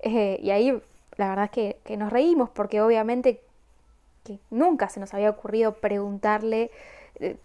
Eh, 0.00 0.40
y 0.42 0.50
ahí 0.50 0.82
la 1.16 1.28
verdad 1.28 1.44
es 1.44 1.50
que, 1.52 1.78
que, 1.84 1.96
nos 1.96 2.10
reímos 2.10 2.50
porque 2.50 2.80
obviamente 2.80 3.44
que 4.24 4.40
nunca 4.50 4.88
se 4.88 4.98
nos 4.98 5.14
había 5.14 5.30
ocurrido 5.30 5.74
preguntarle 5.74 6.72
eh, 7.20 7.36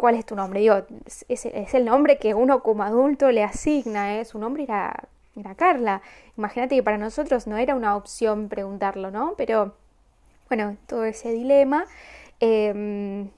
cuál 0.00 0.14
es 0.14 0.24
tu 0.24 0.34
nombre. 0.34 0.60
Digo, 0.60 0.76
es, 1.28 1.74
el 1.74 1.84
nombre 1.84 2.16
que 2.16 2.32
uno 2.32 2.62
como 2.62 2.84
adulto 2.84 3.30
le 3.30 3.44
asigna, 3.44 4.18
¿eh? 4.18 4.24
su 4.24 4.38
nombre 4.38 4.62
era, 4.62 5.10
era 5.36 5.54
Carla. 5.54 6.00
Imagínate 6.38 6.74
que 6.74 6.82
para 6.82 6.96
nosotros 6.96 7.46
no 7.46 7.58
era 7.58 7.74
una 7.74 7.94
opción 7.94 8.48
preguntarlo, 8.48 9.10
¿no? 9.10 9.34
Pero 9.36 9.74
bueno, 10.48 10.78
todo 10.86 11.04
ese 11.04 11.32
dilema 11.32 11.84
em, 12.40 13.28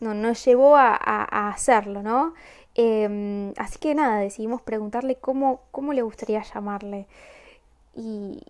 no, 0.00 0.12
nos 0.12 0.44
llevó 0.44 0.76
a, 0.76 1.48
hacerlo, 1.48 2.02
¿no? 2.02 2.34
Em, 2.74 3.54
así 3.56 3.78
que 3.78 3.94
nada, 3.94 4.18
decidimos 4.18 4.60
preguntarle 4.60 5.16
cómo, 5.16 5.62
cómo 5.70 5.94
le 5.94 6.02
gustaría 6.02 6.42
llamarle. 6.42 7.06
Y, 7.94 8.42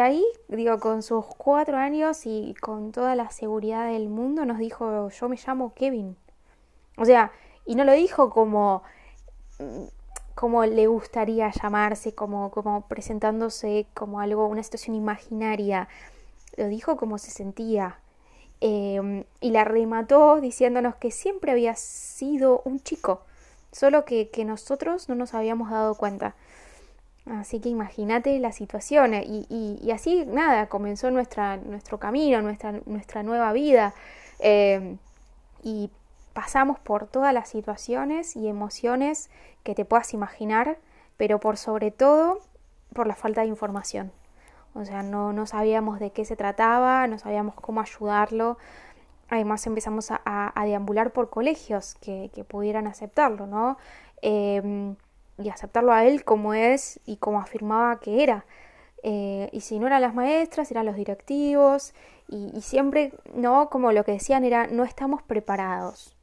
ahí, 0.00 0.24
digo, 0.48 0.80
con 0.80 1.04
sus 1.04 1.24
cuatro 1.26 1.76
años 1.76 2.26
y 2.26 2.54
con 2.60 2.90
toda 2.90 3.14
la 3.14 3.30
seguridad 3.30 3.86
del 3.92 4.08
mundo, 4.08 4.44
nos 4.44 4.58
dijo, 4.58 5.08
yo 5.08 5.28
me 5.28 5.36
llamo 5.36 5.72
Kevin. 5.74 6.16
O 6.96 7.04
sea, 7.04 7.32
y 7.66 7.74
no 7.74 7.84
lo 7.84 7.92
dijo 7.92 8.30
como, 8.30 8.82
como 10.34 10.64
le 10.64 10.86
gustaría 10.86 11.50
llamarse, 11.50 12.14
como, 12.14 12.50
como 12.50 12.86
presentándose 12.86 13.86
como 13.94 14.20
algo, 14.20 14.46
una 14.46 14.62
situación 14.62 14.96
imaginaria. 14.96 15.88
Lo 16.56 16.68
dijo 16.68 16.96
como 16.96 17.18
se 17.18 17.30
sentía. 17.30 17.98
Em, 18.60 19.24
y 19.40 19.50
la 19.50 19.64
remató 19.64 20.40
diciéndonos 20.40 20.94
que 20.96 21.10
siempre 21.10 21.52
había 21.52 21.74
sido 21.74 22.62
un 22.64 22.80
chico, 22.80 23.22
solo 23.72 24.04
que, 24.04 24.30
que 24.30 24.44
nosotros 24.44 25.08
no 25.08 25.14
nos 25.14 25.34
habíamos 25.34 25.70
dado 25.70 25.96
cuenta. 25.96 26.34
Así 27.26 27.58
que 27.58 27.70
imagínate 27.70 28.38
la 28.38 28.52
situación 28.52 29.14
eh, 29.14 29.24
y, 29.26 29.90
así 29.92 30.26
nada, 30.26 30.68
comenzó 30.68 31.10
nuestra, 31.10 31.56
nuestro 31.56 31.98
camino, 31.98 32.42
nuestra, 32.42 32.72
nuestra 32.84 33.22
nueva 33.22 33.52
vida 33.52 33.94
eh, 34.40 34.96
y 35.62 35.90
pasamos 36.34 36.78
por 36.78 37.06
todas 37.06 37.32
las 37.32 37.48
situaciones 37.48 38.36
y 38.36 38.48
emociones 38.48 39.30
que 39.62 39.74
te 39.74 39.86
puedas 39.86 40.12
imaginar, 40.12 40.76
pero 41.16 41.40
por 41.40 41.56
sobre 41.56 41.90
todo 41.90 42.40
por 42.92 43.06
la 43.06 43.14
falta 43.14 43.40
de 43.40 43.46
información. 43.46 44.12
O 44.74 44.84
sea, 44.84 45.02
no, 45.02 45.32
no 45.32 45.46
sabíamos 45.46 46.00
de 46.00 46.10
qué 46.10 46.26
se 46.26 46.36
trataba, 46.36 47.06
no 47.06 47.18
sabíamos 47.18 47.54
cómo 47.54 47.80
ayudarlo. 47.80 48.58
Además 49.30 49.66
empezamos 49.66 50.10
a, 50.10 50.52
deambular 50.64 51.12
por 51.12 51.30
colegios 51.30 51.94
que, 51.94 52.30
que 52.34 52.44
pudieran 52.44 52.86
aceptarlo, 52.86 53.46
¿no? 53.46 53.78
Eh, 54.20 54.94
y 55.38 55.48
aceptarlo 55.48 55.92
a 55.92 56.04
él 56.04 56.24
como 56.24 56.54
es 56.54 57.00
y 57.06 57.16
como 57.16 57.40
afirmaba 57.40 57.98
que 58.00 58.22
era. 58.22 58.44
Eh, 59.02 59.48
y 59.52 59.60
si 59.60 59.78
no 59.78 59.86
eran 59.86 60.02
las 60.02 60.14
maestras, 60.14 60.70
eran 60.70 60.86
los 60.86 60.96
directivos, 60.96 61.94
y, 62.26 62.62
siempre, 62.62 63.12
¿no? 63.34 63.68
Como 63.68 63.92
lo 63.92 64.02
que 64.04 64.12
decían 64.12 64.44
era, 64.44 64.66
no 64.66 64.84
estamos 64.84 65.22
preparados. 65.22 66.13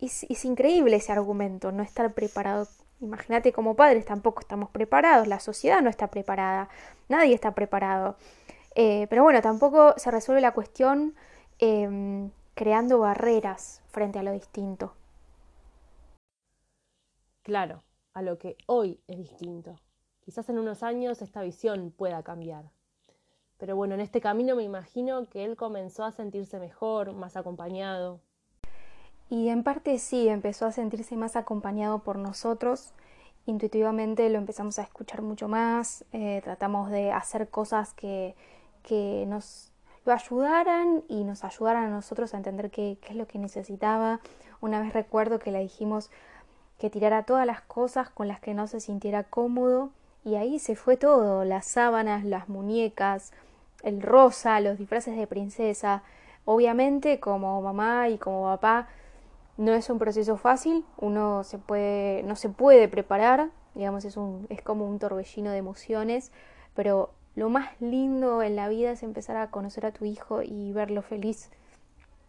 Es, 0.00 0.44
increíble 0.44 0.96
ese 0.96 1.12
argumento, 1.12 1.70
no 1.70 1.84
estar 1.84 2.12
preparado. 2.12 2.66
Imagínate 3.00 3.52
como 3.52 3.76
padres, 3.76 4.04
tampoco 4.04 4.40
estamos 4.40 4.70
preparados, 4.70 5.28
la 5.28 5.38
sociedad 5.38 5.80
no 5.82 5.88
está 5.88 6.08
preparada, 6.08 6.68
nadie 7.08 7.34
está 7.34 7.54
preparado. 7.54 8.16
Eh, 8.74 9.06
pero 9.08 9.22
bueno, 9.22 9.40
tampoco 9.40 9.94
se 9.96 10.10
resuelve 10.10 10.40
la 10.40 10.52
cuestión 10.52 11.14
em, 11.60 12.30
creando 12.54 12.98
barreras 12.98 13.82
frente 13.86 14.18
a 14.18 14.24
lo 14.24 14.32
distinto. 14.32 14.94
Claro, 17.42 17.84
a 18.14 18.22
lo 18.22 18.36
que 18.36 18.56
hoy 18.66 19.00
es 19.06 19.18
distinto. 19.18 19.76
Quizás 20.20 20.48
en 20.48 20.58
unos 20.58 20.82
años 20.82 21.22
esta 21.22 21.42
visión 21.42 21.92
pueda 21.92 22.24
cambiar. 22.24 22.70
Pero 23.58 23.76
bueno, 23.76 23.94
en 23.94 24.00
este 24.00 24.20
camino 24.20 24.56
me 24.56 24.64
imagino 24.64 25.28
que 25.28 25.44
él 25.44 25.56
comenzó 25.56 26.04
a 26.04 26.12
sentirse 26.12 26.58
mejor, 26.58 27.12
más 27.12 27.36
acompañado. 27.36 28.20
Y 29.30 29.48
en 29.48 29.62
parte 29.62 29.98
sí, 29.98 30.28
empezó 30.28 30.66
a 30.66 30.72
sentirse 30.72 31.16
más 31.16 31.36
acompañado 31.36 31.98
por 32.00 32.16
nosotros. 32.16 32.92
Intuitivamente 33.46 34.28
lo 34.30 34.38
empezamos 34.38 34.78
a 34.78 34.82
escuchar 34.82 35.22
mucho 35.22 35.48
más, 35.48 36.04
eh, 36.12 36.40
tratamos 36.44 36.90
de 36.90 37.12
hacer 37.12 37.48
cosas 37.48 37.94
que, 37.94 38.34
que 38.82 39.24
nos 39.26 39.72
lo 40.04 40.12
ayudaran 40.12 41.02
y 41.08 41.24
nos 41.24 41.44
ayudaran 41.44 41.84
a 41.84 41.90
nosotros 41.90 42.34
a 42.34 42.38
entender 42.38 42.70
qué, 42.70 42.98
qué 43.00 43.10
es 43.10 43.16
lo 43.16 43.26
que 43.26 43.38
necesitaba. 43.38 44.20
Una 44.60 44.80
vez 44.80 44.92
recuerdo 44.92 45.38
que 45.38 45.52
le 45.52 45.60
dijimos, 45.60 46.10
que 46.78 46.90
tirara 46.90 47.24
todas 47.24 47.46
las 47.46 47.60
cosas 47.60 48.08
con 48.08 48.28
las 48.28 48.40
que 48.40 48.54
no 48.54 48.66
se 48.66 48.80
sintiera 48.80 49.24
cómodo 49.24 49.90
y 50.24 50.36
ahí 50.36 50.58
se 50.58 50.76
fue 50.76 50.96
todo, 50.96 51.44
las 51.44 51.66
sábanas, 51.66 52.24
las 52.24 52.48
muñecas, 52.48 53.32
el 53.82 54.00
rosa, 54.00 54.60
los 54.60 54.78
disfraces 54.78 55.16
de 55.16 55.26
princesa. 55.26 56.02
Obviamente 56.44 57.20
como 57.20 57.60
mamá 57.60 58.08
y 58.08 58.18
como 58.18 58.44
papá 58.44 58.88
no 59.58 59.74
es 59.74 59.90
un 59.90 59.98
proceso 59.98 60.38
fácil, 60.38 60.86
uno 60.96 61.44
se 61.44 61.58
puede, 61.58 62.22
no 62.22 62.34
se 62.34 62.48
puede 62.48 62.88
preparar, 62.88 63.50
digamos, 63.74 64.06
es, 64.06 64.16
un, 64.16 64.46
es 64.48 64.62
como 64.62 64.88
un 64.88 64.98
torbellino 64.98 65.50
de 65.50 65.58
emociones, 65.58 66.32
pero 66.74 67.10
lo 67.36 67.50
más 67.50 67.68
lindo 67.80 68.42
en 68.42 68.56
la 68.56 68.68
vida 68.68 68.92
es 68.92 69.02
empezar 69.02 69.36
a 69.36 69.50
conocer 69.50 69.84
a 69.84 69.92
tu 69.92 70.06
hijo 70.06 70.40
y 70.42 70.72
verlo 70.72 71.02
feliz 71.02 71.50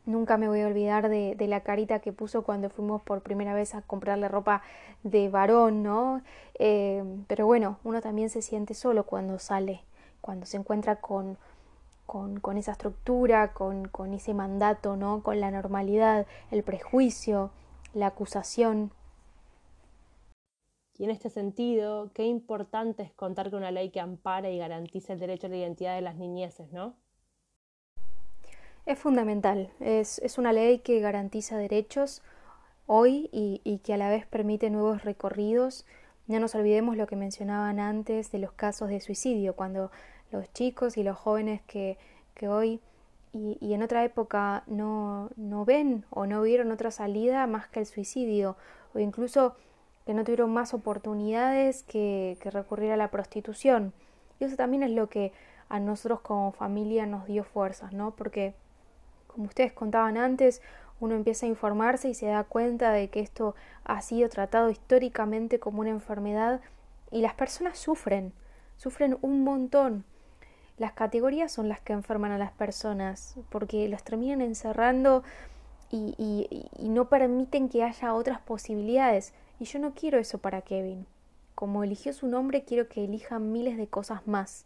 Nunca 0.09 0.37
me 0.37 0.47
voy 0.47 0.61
a 0.61 0.67
olvidar 0.67 1.07
de, 1.07 1.35
la 1.47 1.61
carita 1.61 1.99
que 1.99 2.11
puso 2.11 2.41
cuando 2.41 2.71
fuimos 2.71 2.99
por 3.03 3.21
primera 3.21 3.53
vez 3.53 3.75
a 3.75 3.83
comprarle 3.83 4.27
ropa 4.27 4.63
de 5.03 5.29
varón, 5.29 5.83
¿no? 5.83 6.23
Eh, 6.57 7.03
pero 7.27 7.45
bueno, 7.45 7.77
uno 7.83 8.01
también 8.01 8.31
se 8.31 8.41
siente 8.41 8.73
solo 8.73 9.03
cuando 9.03 9.37
sale, 9.37 9.83
cuando 10.19 10.47
se 10.47 10.57
encuentra 10.57 10.95
con, 10.95 11.37
con, 12.09 12.57
esa 12.57 12.71
estructura, 12.71 13.53
con, 13.53 13.87
con 13.87 14.15
ese 14.15 14.33
mandato, 14.33 14.95
¿no? 14.95 15.21
Con 15.21 15.39
la 15.39 15.51
normalidad, 15.51 16.25
el 16.49 16.63
prejuicio, 16.63 17.51
la 17.93 18.07
acusación. 18.07 18.91
Y 20.97 21.03
en 21.03 21.11
este 21.11 21.29
sentido, 21.29 22.09
qué 22.15 22.25
importante 22.25 23.03
es 23.03 23.11
contar 23.13 23.51
con 23.51 23.59
una 23.59 23.69
ley 23.69 23.91
que 23.91 23.99
ampara 23.99 24.49
y 24.49 24.57
garantice 24.57 25.13
el 25.13 25.19
derecho 25.19 25.45
a 25.45 25.49
la 25.51 25.57
identidad 25.57 25.93
de 25.93 26.01
las 26.01 26.15
niñeces, 26.15 26.71
¿no? 26.73 26.95
Es 28.87 28.97
fundamental, 28.97 29.69
es, 29.79 30.19
una 30.39 30.51
ley 30.51 30.79
que 30.79 30.99
garantiza 31.01 31.57
derechos 31.57 32.23
hoy 32.87 33.29
y, 33.31 33.81
que 33.83 33.93
a 33.93 33.97
la 33.97 34.09
vez 34.09 34.25
permite 34.25 34.71
nuevos 34.71 35.03
recorridos. 35.03 35.85
No 36.25 36.39
nos 36.39 36.55
olvidemos 36.55 36.97
lo 36.97 37.05
que 37.05 37.15
mencionaban 37.15 37.79
antes 37.79 38.31
de 38.31 38.39
los 38.39 38.51
casos 38.51 38.89
de 38.89 38.99
suicidio, 38.99 39.55
cuando 39.55 39.91
los 40.31 40.51
chicos 40.53 40.97
y 40.97 41.03
los 41.03 41.17
jóvenes 41.17 41.61
que, 41.67 41.97
hoy 42.47 42.79
y, 43.33 43.73
en 43.73 43.83
otra 43.83 44.03
época 44.03 44.63
no, 44.67 45.29
no 45.35 45.65
ven 45.65 46.05
o 46.09 46.25
no 46.25 46.41
vieron 46.41 46.71
otra 46.71 46.91
salida 46.91 47.45
más 47.47 47.67
que 47.67 47.79
el 47.79 47.85
suicidio, 47.85 48.55
o 48.93 48.99
incluso 48.99 49.55
que 50.05 50.13
no 50.13 50.23
tuvieron 50.23 50.51
más 50.51 50.73
oportunidades 50.73 51.83
que, 51.83 52.37
que 52.41 52.49
recurrir 52.49 52.91
a 52.91 52.97
la 52.97 53.11
prostitución. 53.11 53.93
Y 54.39 54.45
eso 54.45 54.55
también 54.55 54.83
es 54.83 54.91
lo 54.91 55.09
que 55.09 55.33
a 55.67 55.79
nosotros 55.79 56.21
como 56.21 56.51
familia 56.51 57.05
nos 57.05 57.27
dio 57.27 57.43
fuerzas, 57.43 57.93
¿no? 57.93 58.15
Porque 58.15 58.55
como 59.27 59.45
ustedes 59.45 59.71
contaban 59.71 60.17
antes, 60.17 60.61
uno 60.99 61.15
empieza 61.15 61.45
a 61.45 61.49
informarse 61.49 62.09
y 62.09 62.13
se 62.13 62.27
da 62.27 62.43
cuenta 62.43 62.91
de 62.91 63.09
que 63.09 63.19
esto 63.21 63.55
ha 63.83 64.01
sido 64.01 64.27
tratado 64.29 64.69
históricamente 64.69 65.59
como 65.59 65.81
una 65.81 65.91
enfermedad 65.91 66.61
y 67.11 67.21
las 67.21 67.35
personas 67.35 67.77
sufren, 67.77 68.33
sufren 68.75 69.17
un 69.21 69.43
montón. 69.43 70.03
Las 70.79 70.93
categorías 70.93 71.51
son 71.51 71.69
las 71.69 71.81
que 71.81 71.93
enferman 71.93 72.31
a 72.31 72.39
las 72.39 72.51
personas 72.53 73.35
porque 73.49 73.87
los 73.89 74.03
terminan 74.03 74.41
encerrando 74.41 75.23
y, 75.91 76.15
y 76.77 76.89
no 76.89 77.09
permiten 77.09 77.69
que 77.69 77.83
haya 77.83 78.15
otras 78.15 78.39
posibilidades. 78.39 79.33
Y 79.59 79.65
yo 79.65 79.77
no 79.79 79.93
quiero 79.93 80.17
eso 80.17 80.37
para 80.37 80.61
Kevin. 80.61 81.05
Como 81.53 81.83
eligió 81.83 82.13
su 82.13 82.27
nombre, 82.27 82.63
quiero 82.63 82.87
que 82.87 83.03
elija 83.03 83.37
miles 83.39 83.75
de 83.75 83.87
cosas 83.87 84.25
más. 84.25 84.65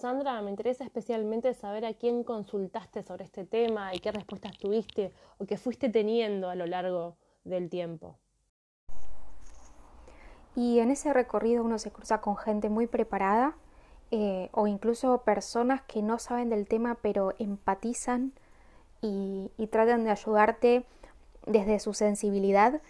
Sandra, 0.00 0.40
me 0.40 0.50
interesa 0.50 0.84
especialmente 0.84 1.52
saber 1.52 1.84
a 1.84 1.92
quién 1.92 2.24
consultaste 2.24 3.02
sobre 3.02 3.24
este 3.24 3.44
tema 3.44 3.94
y 3.94 3.98
qué 3.98 4.10
respuestas 4.12 4.56
tuviste 4.56 5.12
o 5.36 5.44
que 5.44 5.58
fuiste 5.58 5.90
teniendo 5.90 6.48
a 6.48 6.54
lo 6.54 6.64
largo 6.64 7.18
del 7.44 7.68
tiempo. 7.68 8.16
Y 10.56 10.80
en 10.80 10.90
ese 10.90 11.12
recorrido 11.12 11.64
uno 11.64 11.78
se 11.78 11.90
cruza 11.90 12.20
con 12.20 12.36
gente 12.36 12.68
muy 12.68 12.86
preparada 12.86 13.54
eh, 14.10 14.48
o 14.52 14.66
incluso 14.66 15.18
personas 15.18 15.82
que 15.82 16.02
no 16.02 16.18
saben 16.18 16.50
del 16.50 16.66
tema 16.66 16.96
pero 17.00 17.34
empatizan 17.38 18.32
y, 19.00 19.50
y 19.56 19.68
tratan 19.68 20.04
de 20.04 20.10
ayudarte 20.10 20.84
desde 21.46 21.78
su 21.78 21.94
sensibilidad 21.94 22.80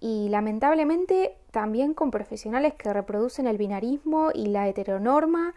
y 0.00 0.28
lamentablemente 0.28 1.36
también 1.50 1.94
con 1.94 2.10
profesionales 2.10 2.74
que 2.74 2.92
reproducen 2.92 3.46
el 3.46 3.58
binarismo 3.58 4.30
y 4.32 4.46
la 4.46 4.68
heteronorma 4.68 5.54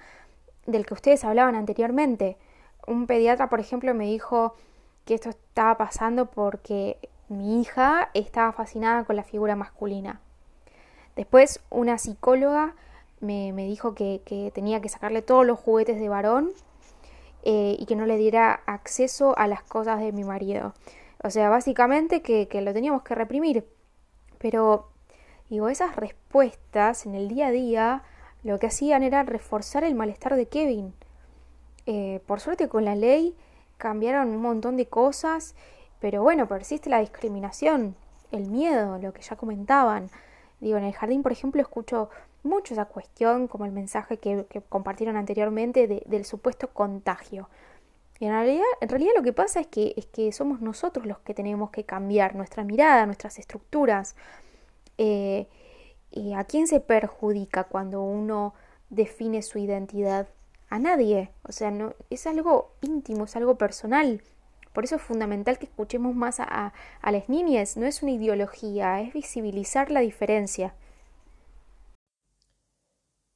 del 0.66 0.86
que 0.86 0.94
ustedes 0.94 1.24
hablaban 1.24 1.56
anteriormente. 1.56 2.38
Un 2.88 3.06
pediatra, 3.06 3.50
por 3.50 3.60
ejemplo, 3.60 3.94
me 3.94 4.06
dijo 4.06 4.56
que 5.06 5.14
esto 5.14 5.30
estaba 5.30 5.78
pasando 5.78 6.26
porque 6.26 6.98
mi 7.30 7.62
hija 7.62 8.10
estaba 8.14 8.52
fascinada 8.52 9.04
con 9.04 9.16
la 9.16 9.24
figura 9.24 9.56
masculina. 9.56 10.20
Después 11.16 11.60
una 11.70 11.98
psicóloga 11.98 12.76
me, 13.20 13.54
dijo 13.54 13.94
que, 13.94 14.52
tenía 14.54 14.82
que 14.82 14.90
sacarle 14.90 15.22
todos 15.22 15.46
los 15.46 15.60
juguetes 15.60 16.00
de 16.00 16.10
varón 16.10 16.52
eh, 17.44 17.76
y 17.80 17.86
que 17.86 17.96
no 17.96 18.06
le 18.06 18.18
diera 18.18 18.62
acceso 18.66 19.38
a 19.38 19.48
las 19.48 19.64
cosas 19.64 20.00
de 20.00 20.12
mi 20.12 20.24
marido. 20.24 20.74
O 21.24 21.30
sea, 21.30 21.50
básicamente 21.50 22.22
que, 22.22 22.48
que 22.48 22.62
lo 22.62 22.74
teníamos 22.74 23.04
que 23.04 23.16
reprimir. 23.16 23.66
Pero, 24.40 24.90
digo, 25.50 25.70
esas 25.70 25.96
respuestas 25.96 27.06
en 27.06 27.14
el 27.14 27.28
día 27.28 27.48
a 27.48 27.52
día 27.52 28.04
lo 28.44 28.58
que 28.58 28.68
hacían 28.68 29.04
era 29.04 29.24
reforzar 29.24 29.84
el 29.84 29.96
malestar 29.96 30.36
de 30.36 30.48
Kevin. 30.48 30.94
Eh, 31.86 32.22
por 32.26 32.40
suerte 32.40 32.68
con 32.68 32.86
la 32.86 32.96
ley 32.96 33.36
cambiaron 33.78 34.30
un 34.30 34.42
montón 34.42 34.78
de 34.78 34.88
cosas, 34.88 35.56
pero 36.00 36.24
bueno, 36.24 36.48
persiste 36.48 36.90
la 36.90 37.00
discriminación, 37.00 37.96
el 38.32 38.48
miedo, 38.48 38.98
lo 38.98 39.14
que 39.14 39.22
ya 39.22 39.36
comentaban. 39.36 40.10
Digo, 40.62 40.78
en 40.78 40.84
el 40.84 40.94
jardín, 40.94 41.24
por 41.24 41.32
ejemplo, 41.32 41.62
escucho 41.62 42.10
mucho 42.44 42.76
esa 42.76 42.86
cuestión, 42.86 43.48
como 43.48 43.66
el 43.66 43.72
mensaje 43.72 44.18
que, 44.18 44.46
compartieron 44.70 45.18
anteriormente 45.18 46.04
del 46.06 46.26
supuesto 46.26 46.70
contagio. 46.70 47.50
Y 48.20 48.26
en 48.26 48.32
realidad, 48.32 48.64
en 48.80 48.90
realidad 48.90 49.14
lo 49.16 49.24
que 49.24 49.34
pasa 49.34 49.60
es 49.60 49.68
que, 49.68 49.96
es 49.98 50.06
que 50.06 50.32
somos 50.32 50.62
nosotros 50.62 51.08
los 51.08 51.18
que 51.20 51.34
tenemos 51.34 51.72
que 51.72 51.84
cambiar 51.84 52.36
nuestra 52.36 52.64
mirada, 52.64 53.08
nuestras 53.08 53.40
estructuras. 53.40 54.16
Eh, 55.00 55.48
¿Y 56.12 56.34
a 56.34 56.44
quién 56.44 56.68
se 56.68 56.80
perjudica 56.80 57.64
cuando 57.64 58.04
uno 58.04 58.54
define 58.92 59.42
su 59.42 59.58
identidad? 59.58 60.28
A 60.70 60.78
nadie. 60.78 61.32
O 61.44 61.52
sea, 61.52 61.72
no, 61.72 61.96
es 62.12 62.28
algo 62.28 62.74
íntimo, 62.82 63.26
es 63.26 63.36
algo 63.36 63.56
personal. 63.56 64.22
Por 64.74 64.84
eso 64.84 64.96
es 64.96 65.02
fundamental 65.02 65.58
que 65.58 65.66
escuchemos 65.66 66.16
más 66.16 66.40
a, 66.40 66.74
a 67.02 67.12
las 67.12 67.30
niñas. 67.30 67.78
No 67.78 67.86
es 67.86 68.04
una 68.04 68.12
ideología, 68.12 69.02
es 69.02 69.14
visibilizar 69.14 69.92
la 69.92 70.00
diferencia. 70.00 70.74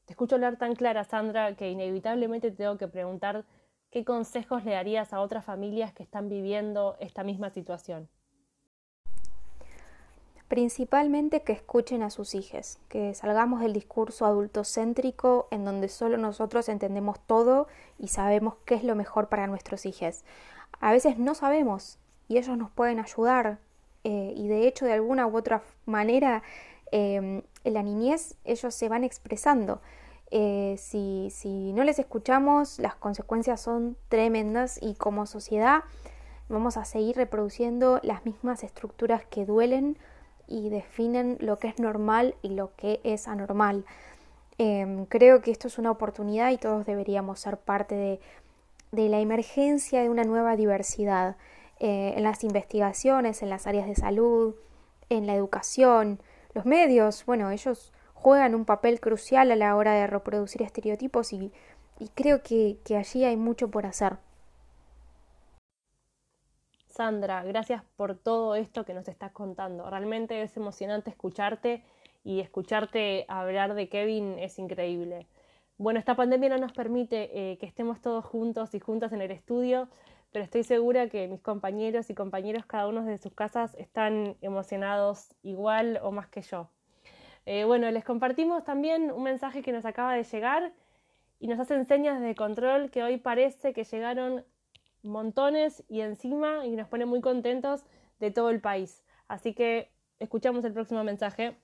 Te 0.06 0.14
escucho 0.14 0.36
hablar 0.36 0.58
tan 0.58 0.76
clara, 0.76 1.04
Sandra, 1.04 1.56
que 1.56 1.70
inevitablemente 1.70 2.52
te 2.52 2.58
tengo 2.58 2.78
que 2.78 2.88
preguntar 2.88 3.44
qué 3.90 4.06
consejos 4.06 4.64
le 4.64 4.72
darías 4.72 5.14
a 5.14 5.20
otras 5.20 5.44
familias 5.44 5.94
que 5.94 6.04
están 6.04 6.30
viviendo 6.30 6.96
esta 7.00 7.24
misma 7.24 7.50
situación 7.50 8.08
principalmente 10.48 11.42
que 11.42 11.54
escuchen 11.54 12.04
a 12.04 12.10
sus 12.10 12.36
hijos, 12.36 12.78
que 12.88 13.14
salgamos 13.14 13.62
del 13.62 13.74
discurso 13.74 14.26
adultocéntrico 14.26 15.48
en 15.52 15.66
donde 15.66 15.90
solo 15.90 16.18
nosotros 16.18 16.70
entendemos 16.70 17.20
todo 17.26 17.68
y 17.98 18.10
sabemos 18.10 18.56
qué 18.66 18.76
es 18.76 18.84
lo 18.84 18.96
mejor 18.96 19.28
para 19.28 19.48
nuestros 19.48 19.86
hijos. 19.86 20.24
A 20.80 20.92
veces 20.92 21.18
no 21.18 21.36
sabemos 21.36 22.00
y 22.28 22.38
ellos 22.38 22.58
nos 22.58 22.72
pueden 22.72 23.00
ayudar 23.00 23.60
eh, 24.04 24.34
y 24.36 24.48
de 24.48 24.68
hecho 24.68 24.86
de 24.86 24.94
alguna 24.94 25.28
u 25.28 25.36
otra 25.36 25.64
manera 25.86 26.44
em, 26.92 27.42
en 27.64 27.74
la 27.74 27.84
niñez 27.84 28.36
ellos 28.44 28.74
se 28.74 28.90
van 28.90 29.04
expresando. 29.04 29.82
Eh, 30.32 30.76
si, 30.78 31.30
si 31.32 31.72
no 31.74 31.84
les 31.84 32.00
escuchamos 32.00 32.80
las 32.80 32.96
consecuencias 32.96 33.62
son 33.62 33.96
tremendas 34.10 34.80
y 34.82 34.96
como 34.96 35.28
sociedad 35.28 35.84
vamos 36.50 36.78
a 36.78 36.86
seguir 36.86 37.16
reproduciendo 37.16 38.00
las 38.04 38.26
mismas 38.26 38.64
estructuras 38.64 39.24
que 39.26 39.46
duelen 39.46 39.98
y 40.48 40.70
definen 40.70 41.38
lo 41.40 41.58
que 41.58 41.68
es 41.68 41.80
normal 41.80 42.36
y 42.42 42.50
lo 42.50 42.76
que 42.76 43.02
es 43.04 43.28
anormal. 43.28 43.86
Em, 44.58 45.06
creo 45.06 45.42
que 45.42 45.52
esto 45.52 45.68
es 45.68 45.78
una 45.78 45.92
oportunidad 45.92 46.52
y 46.52 46.58
todos 46.58 46.86
deberíamos 46.86 47.40
ser 47.40 47.58
parte 47.58 47.96
de, 47.96 48.20
de 48.92 49.10
la 49.10 49.20
emergencia 49.20 50.02
de 50.02 50.10
una 50.10 50.24
nueva 50.24 50.56
diversidad 50.56 51.36
eh, 51.80 52.14
en 52.16 52.24
las 52.24 52.44
investigaciones, 52.44 53.42
en 53.42 53.50
las 53.50 53.68
áreas 53.68 53.88
de 53.88 53.96
salud, 53.96 54.56
en 55.10 55.28
la 55.28 55.36
educación, 55.36 56.20
los 56.54 56.66
medios, 56.66 57.26
bueno, 57.26 57.52
ellos 57.52 57.92
juegan 58.14 58.56
un 58.56 58.66
papel 58.66 59.00
crucial 59.00 59.52
a 59.52 59.56
la 59.56 59.76
hora 59.76 59.94
de 59.94 60.08
reproducir 60.08 60.62
estereotipos 60.62 61.34
y, 61.34 61.52
y 62.00 62.08
creo 62.10 62.42
que, 62.42 62.78
que 62.84 62.96
allí 62.96 63.26
hay 63.26 63.36
mucho 63.36 63.70
por 63.70 63.86
hacer. 63.86 64.18
Sandra, 66.88 67.44
gracias 67.44 67.84
por 67.98 68.16
todo 68.16 68.56
esto 68.56 68.86
que 68.86 68.94
nos 68.94 69.10
estás 69.10 69.34
contando. 69.34 69.90
Realmente 69.90 70.42
es 70.42 70.56
emocionante 70.56 71.10
escucharte 71.10 71.84
y 72.24 72.40
escucharte 72.40 73.26
hablar 73.28 73.74
de 73.74 73.90
Kevin 73.90 74.40
es 74.40 74.58
increíble. 74.60 75.28
Bueno, 75.78 76.00
esta 76.00 76.16
pandemia 76.16 76.48
no 76.50 76.58
nos 76.58 76.72
permite 76.72 77.52
eh, 77.52 77.58
que 77.58 77.66
estemos 77.66 78.00
todos 78.00 78.24
juntos 78.24 78.74
y 78.74 78.80
juntas 78.80 79.12
en 79.12 79.22
el 79.22 79.32
estudio, 79.32 79.90
pero 80.32 80.46
estoy 80.46 80.64
segura 80.64 81.10
que 81.10 81.28
mis 81.28 81.42
compañeros 81.42 82.10
y 82.10 82.16
compañeros, 82.16 82.66
cada 82.66 82.88
uno 82.88 83.04
de 83.04 83.18
sus 83.18 83.34
casas, 83.34 83.76
están 83.76 84.38
emocionados 84.40 85.36
igual 85.44 86.00
o 86.02 86.14
más 86.14 86.30
que 86.30 86.42
yo. 86.44 86.70
Eh, 87.46 87.66
bueno, 87.66 87.92
les 87.92 88.06
compartimos 88.06 88.64
también 88.64 89.12
un 89.12 89.24
mensaje 89.24 89.62
que 89.62 89.74
nos 89.74 89.84
acaba 89.84 90.14
de 90.14 90.24
llegar 90.24 90.74
y 91.40 91.48
nos 91.48 91.60
hacen 91.60 91.86
señas 91.86 92.22
de 92.22 92.36
control 92.36 92.90
que 92.90 93.04
hoy 93.04 93.18
parece 93.18 93.74
que 93.74 93.84
llegaron 93.84 94.46
montones 95.04 95.84
y 95.90 96.00
encima 96.02 96.66
y 96.66 96.78
nos 96.78 96.88
pone 96.88 97.06
muy 97.06 97.20
contentos 97.20 97.84
de 98.20 98.32
todo 98.32 98.50
el 98.50 98.62
país. 98.62 99.04
Así 99.28 99.54
que 99.54 99.92
escuchamos 100.20 100.64
el 100.64 100.72
próximo 100.72 101.04
mensaje. 101.04 101.58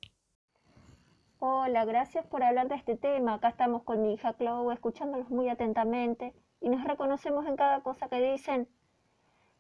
Hola, 1.44 1.86
gracias 1.86 2.24
por 2.28 2.44
hablar 2.44 2.68
de 2.68 2.76
este 2.76 2.96
tema. 2.96 3.34
Acá 3.34 3.50
estamos 3.50 3.82
con 3.82 4.04
mi 4.04 4.14
hija 4.14 4.36
Chloe 4.38 4.72
escuchándolos 4.74 5.28
muy 5.32 5.50
atentamente 5.50 6.36
y 6.60 6.70
nos 6.70 6.84
reconocemos 6.84 7.48
en 7.48 7.56
cada 7.56 7.82
cosa 7.82 8.08
que 8.10 8.22
dicen. 8.22 8.68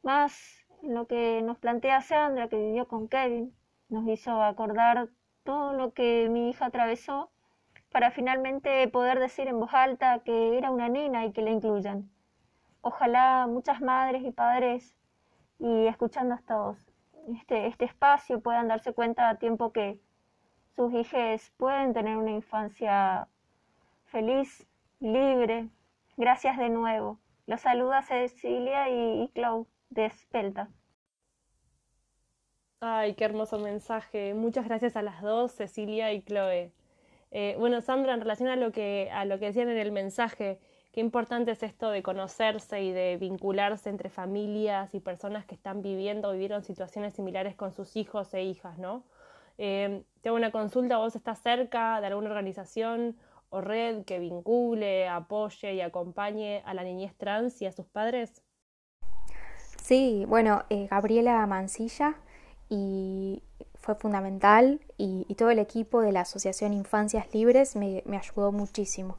Más 0.03 0.67
lo 0.83 1.07
que 1.07 1.41
nos 1.41 1.57
plantea 1.57 2.01
Sandra, 2.01 2.49
que 2.49 2.57
vivió 2.57 2.87
con 2.87 3.07
Kevin, 3.07 3.55
nos 3.89 4.07
hizo 4.07 4.43
acordar 4.43 5.09
todo 5.43 5.73
lo 5.73 5.91
que 5.93 6.29
mi 6.29 6.51
hija 6.51 6.67
atravesó 6.67 7.31
para 7.91 8.11
finalmente 8.11 8.87
poder 8.89 9.19
decir 9.19 9.47
en 9.47 9.59
voz 9.59 9.73
alta 9.73 10.19
que 10.19 10.59
era 10.59 10.69
una 10.69 10.87
nena 10.87 11.25
y 11.25 11.31
que 11.31 11.41
la 11.41 11.49
incluyan 11.49 12.11
ojalá 12.81 13.47
muchas 13.47 13.81
madres 13.81 14.23
y 14.23 14.31
padres 14.31 14.95
y 15.59 15.87
escuchando 15.87 16.35
estos, 16.35 16.77
este, 17.35 17.67
este 17.67 17.85
espacio 17.85 18.41
puedan 18.41 18.67
darse 18.67 18.93
cuenta 18.93 19.29
a 19.29 19.35
tiempo 19.35 19.71
que 19.71 19.99
sus 20.75 20.93
hijos 20.93 21.51
pueden 21.57 21.93
tener 21.93 22.17
una 22.17 22.31
infancia 22.31 23.27
feliz, 24.05 24.67
libre. 24.99 25.69
Gracias 26.17 26.57
de 26.57 26.69
nuevo. 26.69 27.19
Los 27.47 27.61
saluda 27.61 28.01
Cecilia 28.01 28.89
y, 28.89 29.23
y 29.23 29.31
de 29.89 30.05
Espelta. 30.05 30.69
Ay, 32.79 33.13
qué 33.13 33.25
hermoso 33.25 33.59
mensaje. 33.59 34.33
Muchas 34.33 34.65
gracias 34.65 34.95
a 34.95 35.01
las 35.01 35.21
dos, 35.21 35.51
Cecilia 35.51 36.13
y 36.13 36.21
Chloe. 36.23 36.71
Eh, 37.31 37.55
bueno, 37.59 37.81
Sandra, 37.81 38.13
en 38.13 38.21
relación 38.21 38.49
a 38.49 38.55
lo 38.55 38.71
que, 38.71 39.09
a 39.13 39.25
lo 39.25 39.39
que 39.39 39.45
decían 39.45 39.69
en 39.69 39.77
el 39.77 39.91
mensaje, 39.91 40.59
Qué 40.91 40.99
importante 40.99 41.51
es 41.51 41.63
esto 41.63 41.89
de 41.89 42.03
conocerse 42.03 42.83
y 42.83 42.91
de 42.91 43.15
vincularse 43.15 43.89
entre 43.89 44.09
familias 44.09 44.93
y 44.93 44.99
personas 44.99 45.45
que 45.45 45.55
están 45.55 45.81
viviendo 45.81 46.27
o 46.27 46.33
vivieron 46.33 46.63
situaciones 46.63 47.13
similares 47.13 47.55
con 47.55 47.71
sus 47.71 47.95
hijos 47.95 48.33
e 48.33 48.43
hijas, 48.43 48.77
¿no? 48.77 49.05
Eh, 49.57 50.03
tengo 50.21 50.35
una 50.35 50.51
consulta, 50.51 50.97
vos 50.97 51.15
estás 51.15 51.39
cerca 51.41 51.99
de 52.01 52.07
alguna 52.07 52.29
organización 52.29 53.17
o 53.49 53.61
red 53.61 54.05
que 54.05 54.19
vincule, 54.19 55.07
apoye 55.07 55.73
y 55.73 55.81
acompañe 55.81 56.61
a 56.65 56.73
la 56.73 56.83
niñez 56.83 57.15
trans 57.17 57.61
y 57.61 57.65
a 57.65 57.71
sus 57.71 57.85
padres? 57.87 58.41
Sí, 59.81 60.25
bueno, 60.27 60.63
eh, 60.69 60.87
Gabriela 60.89 61.45
Mancilla 61.47 62.15
y 62.69 63.43
fue 63.75 63.95
fundamental 63.95 64.79
y, 64.97 65.25
todo 65.35 65.49
el 65.49 65.59
equipo 65.59 66.01
de 66.01 66.11
la 66.11 66.21
Asociación 66.21 66.73
Infancias 66.73 67.33
Libres 67.33 67.75
me 67.75 68.17
ayudó 68.17 68.51
muchísimo. 68.51 69.17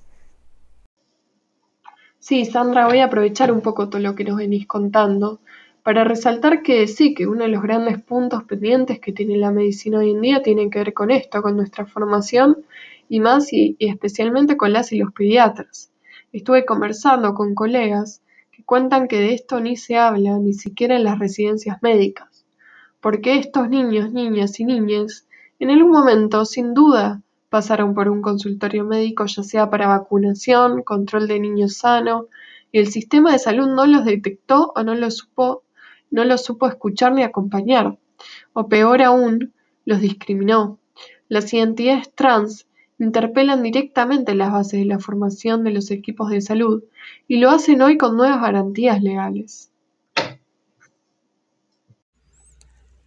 Sí, 2.23 2.45
Sandra, 2.45 2.87
voy 2.87 3.01
a 3.01 3.07
aprovechar 3.07 3.51
un 3.51 3.63
poco 3.63 3.89
todo 3.89 4.01
lo 4.01 4.15
que 4.15 4.23
nos 4.23 4.37
venís 4.37 4.65
contando 4.65 5.41
para 5.83 6.05
resaltar 6.05 6.63
que 6.63 6.87
sí, 6.87 7.13
que 7.15 7.27
uno 7.27 7.43
de 7.43 7.49
los 7.49 7.63
grandes 7.63 8.01
puntos 8.01 8.45
pendientes 8.45 9.01
que 9.01 9.13
tiene 9.13 9.37
la 9.37 9.51
medicina 9.51 9.99
hoy 9.99 10.11
en 10.11 10.21
día 10.21 10.43
tiene 10.43 10.71
que 10.71 10.79
ver 10.79 10.95
con 10.95 11.11
esto, 11.11 11.43
con 11.43 11.57
nuestra 11.57 11.87
formación 11.87 12.65
y 13.09 13.21
más 13.21 13.53
y, 13.53 13.77
especialmente 13.81 14.57
con 14.57 14.73
las 14.73 14.93
y 14.93 14.99
los 14.99 15.13
pediatras. 15.13 15.91
Estuve 16.33 16.65
conversando 16.65 17.35
con 17.35 17.55
colegas 17.55 18.23
que 18.53 18.63
cuentan 18.63 19.09
que 19.09 19.19
de 19.19 19.35
esto 19.35 19.61
ni 19.61 19.77
se 19.77 19.97
habla, 19.97 20.39
ni 20.39 20.55
siquiera 20.55 20.95
en 20.95 21.05
las 21.05 21.19
residencias 21.19 21.83
médicas, 21.83 22.45
porque 23.01 23.39
estos 23.39 23.69
niños, 23.69 24.13
niñas 24.13 24.61
y 24.61 24.65
niñas 24.65 25.27
en 25.59 25.71
algún 25.71 25.91
momento, 25.91 26.45
sin 26.45 26.75
duda, 26.75 27.23
pasaron 27.49 27.95
por 27.95 28.09
un 28.09 28.23
consultorio 28.23 28.85
médico 28.85 29.27
ya 29.27 29.43
sea 29.43 29.69
para 29.69 29.89
vacunación, 29.89 30.83
control 30.83 31.29
de 31.29 31.39
niños 31.39 31.75
sano, 31.77 32.29
y 32.73 32.79
el 32.79 32.87
sistema 32.87 33.33
de 33.33 33.39
salud 33.39 33.69
no 33.69 33.87
los 33.87 34.05
detectó 34.05 34.73
o 34.75 34.83
no 34.83 34.95
los 34.95 35.19
supo, 35.19 35.63
no 36.13 36.25
los 36.25 36.45
supo 36.45 36.69
escuchar 36.69 37.13
ni 37.13 37.25
acompañar, 37.25 37.99
o 38.53 38.69
peor 38.69 39.03
aún, 39.03 39.53
los 39.85 40.01
discriminó. 40.01 40.79
Las 41.29 41.53
identidades 41.53 42.15
trans 42.15 42.67
interpelan 43.01 43.65
directamente 43.65 44.37
las 44.37 44.53
bases 44.53 44.79
de 44.79 44.87
la 44.87 45.01
formación 45.01 45.65
de 45.65 45.73
los 45.73 45.91
equipos 45.91 46.31
de 46.31 46.41
salud 46.41 46.85
y 47.27 47.39
lo 47.39 47.51
hacen 47.51 47.83
hoy 47.83 47.99
con 47.99 48.17
nuevas 48.17 48.41
garantías 48.41 49.03
legales. 49.03 49.72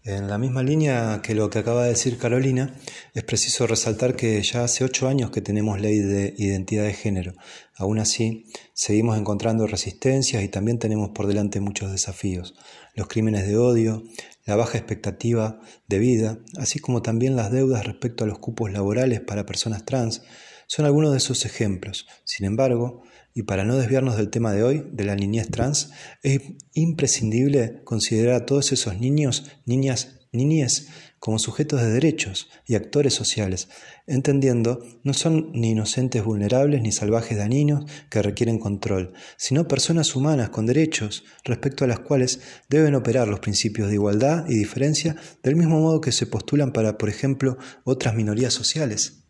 En 0.07 0.27
la 0.27 0.37
misma 0.37 0.61
línea 0.61 1.19
que 1.23 1.33
lo 1.33 1.49
que 1.49 1.57
acaba 1.57 1.81
de 1.81 1.89
decir 1.89 2.19
Carolina, 2.19 2.75
es 3.15 3.23
preciso 3.23 3.65
resaltar 3.65 4.15
que 4.15 4.39
ya 4.43 4.63
hace 4.63 4.83
ocho 4.83 5.07
años 5.07 5.31
que 5.31 5.41
tenemos 5.41 5.81
ley 5.81 5.97
de 5.97 6.35
identidad 6.37 6.83
de 6.83 6.93
género. 6.93 7.33
Aún 7.75 7.97
así, 7.97 8.45
seguimos 8.73 9.17
encontrando 9.17 9.65
resistencias 9.65 10.43
y 10.43 10.47
también 10.47 10.77
tenemos 10.77 11.09
por 11.09 11.25
delante 11.25 11.59
muchos 11.59 11.91
desafíos. 11.91 12.53
Los 12.93 13.07
crímenes 13.07 13.47
de 13.47 13.57
odio, 13.57 14.03
la 14.45 14.55
baja 14.55 14.77
expectativa 14.77 15.59
de 15.87 15.97
vida, 15.97 16.37
así 16.59 16.77
como 16.77 17.01
también 17.01 17.35
las 17.35 17.51
deudas 17.51 17.83
respecto 17.83 18.25
a 18.25 18.27
los 18.27 18.37
cupos 18.37 18.71
laborales 18.71 19.21
para 19.21 19.47
personas 19.47 19.85
trans, 19.85 20.21
son 20.67 20.85
algunos 20.85 21.13
de 21.13 21.17
esos 21.17 21.45
ejemplos. 21.45 22.05
Sin 22.25 22.45
embargo, 22.45 23.01
y 23.35 23.43
para 23.43 23.65
no 23.65 23.75
desviarnos 23.75 24.15
del 24.15 24.29
tema 24.29 24.53
de 24.53 24.63
hoy, 24.63 24.89
de 24.93 25.03
la 25.03 25.15
niñez 25.15 25.49
trans, 25.51 25.91
es 26.23 26.39
imprescindible 26.73 27.81
considerar 27.83 28.35
a 28.35 28.45
todos 28.45 28.71
esos 28.71 28.97
niños, 28.97 29.51
niñas, 29.65 30.21
niñez 30.31 30.87
como 31.19 31.37
sujetos 31.37 31.81
de 31.81 31.91
derechos 31.91 32.49
y 32.65 32.75
actores 32.75 33.13
sociales, 33.13 33.67
entendiendo 34.07 34.85
no 35.03 35.13
son 35.13 35.51
ni 35.51 35.71
inocentes 35.71 36.23
vulnerables 36.23 36.81
ni 36.81 36.93
salvajes 36.93 37.37
dañinos 37.37 37.91
que 38.09 38.21
requieren 38.21 38.57
control, 38.57 39.13
sino 39.35 39.67
personas 39.67 40.15
humanas 40.15 40.49
con 40.49 40.65
derechos 40.65 41.25
respecto 41.43 41.83
a 41.83 41.87
las 41.87 41.99
cuales 41.99 42.39
deben 42.69 42.95
operar 42.95 43.27
los 43.27 43.41
principios 43.41 43.89
de 43.89 43.95
igualdad 43.95 44.45
y 44.47 44.55
diferencia 44.55 45.17
del 45.43 45.57
mismo 45.57 45.79
modo 45.81 45.99
que 45.99 46.13
se 46.13 46.25
postulan 46.25 46.71
para, 46.71 46.97
por 46.97 47.09
ejemplo, 47.09 47.57
otras 47.83 48.15
minorías 48.15 48.53
sociales. 48.53 49.23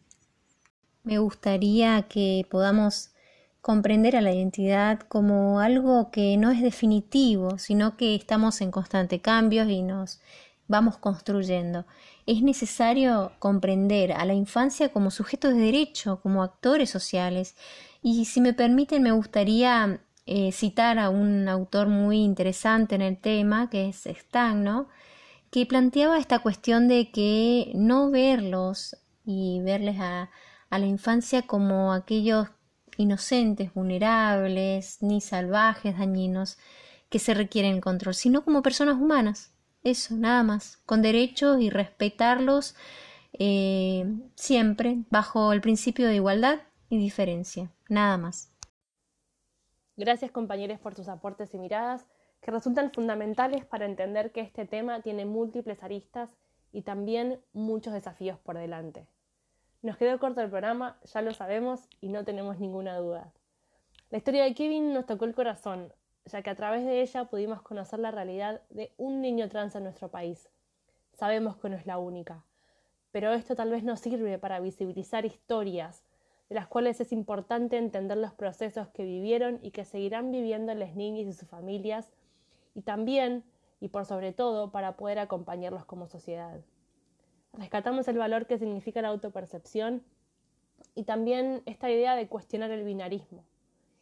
Me 1.03 1.18
gustaría 1.18 2.03
que 2.08 2.45
podamos 2.51 3.14
comprender 3.66 4.16
a 4.16 4.22
la 4.22 4.32
identidad 4.32 4.99
como 4.99 5.59
algo 5.59 6.11
que 6.11 6.38
no 6.38 6.51
es 6.51 6.61
definitivo, 6.61 7.57
sino 7.57 7.97
que 7.97 8.13
estamos 8.13 8.61
en 8.61 8.70
constante 8.70 9.22
cambio 9.22 9.68
y 9.68 9.82
nos 9.82 10.22
vamos 10.68 10.99
construyendo. 10.99 11.88
Es 12.28 12.43
necesario 12.43 13.32
comprender 13.39 14.11
a 14.11 14.24
la 14.26 14.36
infancia 14.36 14.89
como 14.89 15.09
sujetos 15.09 15.55
de 15.55 15.61
derecho, 15.61 16.20
como 16.22 16.43
actores 16.43 16.91
sociales. 16.91 17.55
Y 18.03 18.26
si 18.26 18.39
me 18.39 18.53
permiten, 18.53 19.01
me 19.01 19.13
gustaría 19.13 19.99
eh, 20.28 20.51
citar 20.51 20.99
a 20.99 21.09
un 21.09 21.49
autor 21.49 21.88
muy 21.88 22.18
interesante 22.20 22.93
en 22.93 23.01
el 23.01 23.18
tema, 23.18 23.72
que 23.72 23.89
es 23.89 24.05
Stan, 24.05 24.86
que 25.49 25.66
planteaba 25.66 26.20
esta 26.20 26.38
cuestión 26.38 26.88
de 26.88 27.09
que 27.09 27.72
no 27.74 28.11
verlos 28.11 28.95
y 29.26 29.59
verles 29.61 29.99
a, 29.99 30.30
a 30.70 30.78
la 30.78 30.86
infancia 30.86 31.41
como 31.47 31.93
aquellos 31.93 32.49
inocentes, 32.97 33.73
vulnerables, 33.73 35.01
ni 35.01 35.21
salvajes, 35.21 35.97
dañinos, 35.97 36.57
que 37.09 37.19
se 37.19 37.33
requieren 37.33 37.81
control, 37.81 38.13
sino 38.13 38.43
como 38.43 38.61
personas 38.61 38.95
humanas. 38.95 39.53
Eso, 39.83 40.15
nada 40.15 40.43
más, 40.43 40.77
con 40.85 41.01
derechos 41.01 41.61
y 41.61 41.69
respetarlos 41.69 42.75
eh, 43.33 44.05
siempre 44.35 45.03
bajo 45.09 45.53
el 45.53 45.61
principio 45.61 46.07
de 46.07 46.15
igualdad 46.15 46.59
y 46.89 46.97
diferencia, 46.97 47.71
nada 47.89 48.17
más. 48.17 48.51
Gracias 49.97 50.31
compañeros 50.31 50.79
por 50.79 50.95
sus 50.95 51.07
aportes 51.07 51.53
y 51.53 51.57
miradas 51.57 52.05
que 52.41 52.51
resultan 52.51 52.91
fundamentales 52.91 53.65
para 53.65 53.85
entender 53.85 54.31
que 54.31 54.41
este 54.41 54.65
tema 54.65 55.01
tiene 55.01 55.25
múltiples 55.25 55.81
aristas 55.83 56.29
y 56.71 56.81
también 56.81 57.39
muchos 57.53 57.93
desafíos 57.93 58.37
por 58.39 58.57
delante. 58.57 59.07
Nos 59.86 59.97
quedó 59.97 60.17
corto 60.17 60.41
el 60.41 60.49
programa, 60.49 60.97
ya 61.03 61.21
lo 61.21 61.31
sabemos 61.31 61.88
y 62.01 62.09
no 62.09 62.25
tenemos 62.25 62.57
ninguna 62.57 62.97
duda. 62.97 63.31
La 64.09 64.17
historia 64.17 64.43
de 64.43 64.55
Kevin 64.55 64.95
nos 64.95 65.05
tocó 65.05 65.25
el 65.25 65.36
corazón, 65.36 65.93
ya 66.25 66.41
que 66.41 66.49
a 66.49 66.55
través 66.55 66.83
de 66.86 67.03
ella 67.03 67.25
pudimos 67.25 67.61
conocer 67.61 67.99
la 67.99 68.09
realidad 68.09 68.63
de 68.71 68.91
un 68.97 69.21
niño 69.21 69.47
trans 69.47 69.75
en 69.75 69.83
nuestro 69.83 70.09
país. 70.09 70.49
Sabemos 71.13 71.57
que 71.57 71.69
no 71.69 71.75
es 71.75 71.86
la 71.86 71.99
única, 71.99 72.43
pero 73.11 73.31
esto 73.31 73.55
tal 73.55 73.69
vez 73.69 73.83
nos 73.83 73.99
sirve 73.99 74.39
para 74.39 74.59
visibilizar 74.59 75.23
historias 75.23 76.03
de 76.49 76.55
las 76.55 76.65
cuales 76.65 76.99
es 76.99 77.11
importante 77.11 77.77
entender 77.77 78.17
los 78.17 78.33
procesos 78.33 78.88
que 78.88 79.03
vivieron 79.03 79.59
y 79.61 79.69
que 79.69 79.86
seguirán 79.86 80.31
viviendo 80.31 80.73
las 80.73 80.95
niñas 80.95 81.27
y 81.27 81.33
sus 81.33 81.47
familias, 81.47 82.11
y 82.73 82.81
también, 82.81 83.43
y 83.79 83.89
por 83.89 84.07
sobre 84.07 84.33
todo, 84.33 84.71
para 84.71 84.97
poder 84.97 85.19
acompañarlos 85.19 85.86
como 85.86 86.07
sociedad 86.07 86.59
rescatamos 87.58 88.08
el 88.08 88.18
valor 88.18 88.45
que 88.45 88.58
significa 88.58 89.01
la 89.01 89.10
autopercepción 89.10 90.03
y 90.93 91.03
también 91.03 91.62
esta 91.66 91.89
idea 91.89 92.16
de 92.16 92.28
cuestionar 92.28 92.72
el 92.72 92.84
binarismo. 92.84 93.43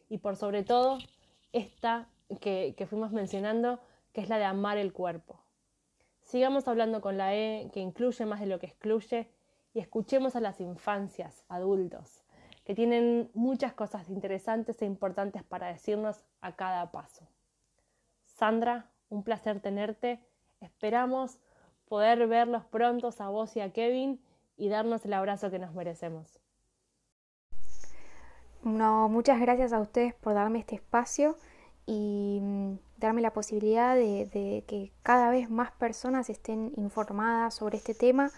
Y 0.10 0.20
por 0.20 0.36
sobre 0.36 0.64
todo, 0.64 0.99
esta 1.51 2.08
que, 2.39 2.86
fuimos 2.89 3.12
mencionando, 3.12 3.80
que 4.12 4.22
es 4.22 4.30
la 4.30 4.38
de 4.38 4.45
amar 4.45 4.78
el 4.78 4.93
cuerpo. 4.93 5.39
Sigamos 6.22 6.68
hablando 6.68 7.01
con 7.01 7.18
la 7.18 7.36
E, 7.36 7.70
que 7.74 7.80
incluye 7.80 8.26
más 8.26 8.39
de 8.39 8.45
lo 8.47 8.60
que 8.60 8.68
excluye, 8.68 9.30
y 9.74 9.80
escuchemos 9.80 10.36
a 10.36 10.39
las 10.39 10.62
infancias, 10.62 11.43
adultos, 11.49 12.24
que 12.64 12.76
tienen 12.76 13.30
muchas 13.34 13.74
cosas 13.74 14.10
interesantes 14.10 14.82
e 14.82 14.86
importantes 14.86 15.43
para 15.43 15.68
decirnos 15.68 16.24
a 16.41 16.56
cada 16.56 16.91
paso. 16.91 17.28
Sandra, 18.26 18.89
un 19.10 19.24
placer 19.24 19.60
tenerte. 19.60 20.20
Esperamos 20.62 21.39
poder 21.93 22.25
verlos 22.25 22.65
prontos 22.65 23.21
a 23.21 23.29
vos 23.29 23.55
y 23.55 23.61
a 23.61 23.71
Kevin 23.71 24.19
y 24.57 24.67
darnos 24.67 25.05
el 25.05 25.13
abrazo 25.13 25.51
que 25.51 25.59
nos 25.59 25.75
merecemos. 25.75 26.39
No, 28.63 29.09
muchas 29.09 29.39
gracias 29.39 29.73
a 29.73 29.79
ustedes 29.79 30.15
por 30.15 30.33
darme 30.33 30.57
este 30.57 30.73
espacio 30.73 31.37
y 31.85 32.39
mm, 32.41 32.77
darme 32.97 33.21
la 33.21 33.31
posibilidad 33.31 33.93
de, 33.93 34.25
de, 34.25 34.63
que 34.65 34.91
cada 35.03 35.29
vez 35.29 35.51
más 35.51 35.71
personas 35.73 36.31
estén 36.31 36.73
informadas 36.77 37.53
sobre 37.53 37.77
este 37.77 37.93
tema, 37.93 38.31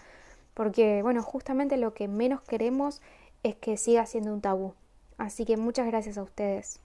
porque 0.52 1.00
bueno, 1.02 1.22
justamente 1.22 1.78
lo 1.78 1.94
que 1.94 2.08
menos 2.08 2.42
queremos 2.42 3.00
es 3.42 3.56
que 3.56 3.78
siga 3.78 4.04
siendo 4.04 4.34
un 4.34 4.42
tabú. 4.42 4.74
Así 5.16 5.46
que 5.46 5.56
muchas 5.56 5.86
gracias 5.86 6.18
a 6.18 6.22
ustedes. 6.22 6.78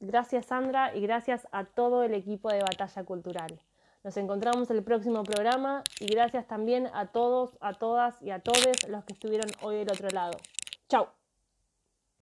Gracias 0.00 0.46
Sandra 0.46 0.96
y 0.96 1.00
gracias 1.00 1.46
a 1.52 1.64
todo 1.64 2.02
el 2.02 2.12
equipo 2.12 2.48
de 2.50 2.58
Batalla 2.58 3.04
Cultural. 3.04 3.60
Nos 4.06 4.16
encontramos 4.18 4.70
en 4.70 4.76
el 4.76 4.84
próximo 4.84 5.24
programa 5.24 5.82
y 5.98 6.06
gracias 6.06 6.46
también 6.46 6.88
a 6.94 7.06
todos, 7.06 7.58
a 7.60 7.72
todas 7.72 8.14
y 8.22 8.30
a 8.30 8.38
todos 8.38 8.88
los 8.88 9.04
que 9.04 9.14
estuvieron 9.14 9.50
hoy 9.62 9.78
del 9.78 9.90
otro 9.90 10.08
lado. 10.10 10.38
Chao. 10.88 11.08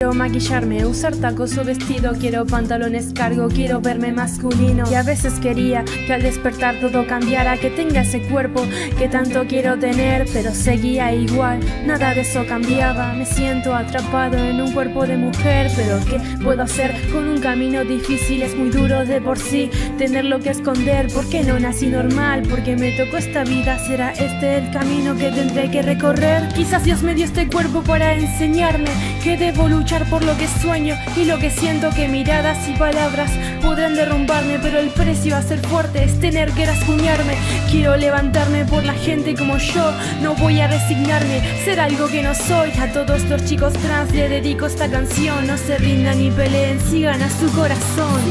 Quiero 0.03 0.14
maquillarme, 0.14 0.84
usar 0.84 1.14
tacos 1.14 1.57
o 1.59 1.64
vestido, 1.64 2.12
quiero 2.18 2.44
pantalones 2.44 3.12
cargo, 3.14 3.46
quiero 3.46 3.80
verme 3.80 4.11
masculino. 4.11 4.82
Y 4.90 4.94
a 4.94 5.05
veces 5.05 5.34
quería 5.34 5.84
que 5.84 6.12
al 6.12 6.24
despertar 6.24 6.80
todo 6.80 7.07
cambiara, 7.07 7.57
que 7.57 7.70
tenga 7.70 8.00
ese 8.00 8.20
cuerpo 8.22 8.66
que 8.98 9.07
tanto 9.09 9.44
quiero 9.46 9.78
tener, 9.78 10.26
pero 10.32 10.53
seguía 10.53 11.14
igual, 11.14 11.61
nada 11.86 12.14
de 12.14 12.22
eso 12.22 12.44
cambiaba. 12.48 13.12
Me 13.12 13.24
siento 13.24 13.72
atrapado 13.72 14.38
en 14.38 14.61
un 14.61 14.72
cuerpo 14.72 15.07
de 15.07 15.16
mujer, 15.16 15.70
pero 15.76 16.00
¿qué 16.11 16.18
puedo 16.42 16.64
hacer 16.64 16.92
con 17.12 17.28
un 17.28 17.38
camino 17.38 17.84
difícil? 17.84 18.42
Es 18.42 18.57
muy 18.57 18.70
duro 18.70 19.05
de 19.05 19.20
por 19.20 19.38
sí 19.38 19.70
tener 19.98 20.24
lo 20.24 20.40
que 20.40 20.50
esconder, 20.50 21.07
porque 21.14 21.44
no 21.44 21.61
nací 21.61 21.86
normal, 21.86 22.42
porque 22.50 22.74
me 22.74 22.90
tocó 22.96 23.18
esta 23.18 23.44
vida, 23.44 23.78
será 23.86 24.11
este 24.14 24.59
el 24.59 24.70
camino 24.72 25.14
que 25.14 25.30
tendré 25.30 25.70
que 25.70 25.80
recorrer. 25.80 26.48
Quizás 26.57 26.82
Dios 26.82 27.05
me 27.05 27.14
dio 27.14 27.24
este 27.24 27.46
cuerpo 27.46 27.82
para 27.82 28.14
enseñarme 28.14 28.90
que 29.22 29.36
debo 29.36 29.68
luchar 29.68 29.91
por 30.09 30.24
lo 30.24 30.36
que 30.38 30.49
sueño 30.49 30.97
y 31.16 31.26
lo 31.26 31.38
que 31.38 31.51
siento 31.51 31.90
que 31.90 32.09
miradas 32.09 32.66
y 32.66 32.72
palabras 32.72 33.30
podrán 33.61 33.95
derrumbarme, 33.95 34.59
pero 34.59 34.78
el 34.78 34.88
precio 34.88 35.36
a 35.36 35.43
ser 35.43 35.61
fuerte 35.61 36.05
es 36.05 36.18
tener 36.18 36.51
que 36.53 36.64
rasguñarme. 36.64 37.34
Quiero 37.70 37.95
levantarme 37.97 38.64
por 38.64 38.84
la 38.84 38.95
gente 38.95 39.34
como 39.34 39.59
yo, 39.59 39.93
no 40.22 40.34
voy 40.34 40.61
a 40.61 40.68
resignarme, 40.68 41.43
ser 41.64 41.78
algo 41.78 42.09
que 42.09 42.22
no 42.22 42.34
soy. 42.34 42.70
A 42.80 42.90
todos 42.90 43.22
los 43.24 43.45
chicos 43.45 43.74
trans 43.74 44.12
le 44.12 44.30
dedico 44.30 44.64
esta 44.64 44.90
canción, 44.90 45.47
no 45.47 45.59
se 45.59 45.76
rindan 45.76 46.18
ni 46.18 46.30
peleen, 46.30 46.80
sigan 46.80 47.20
a 47.20 47.28
su 47.28 47.53
corazón. 47.53 48.22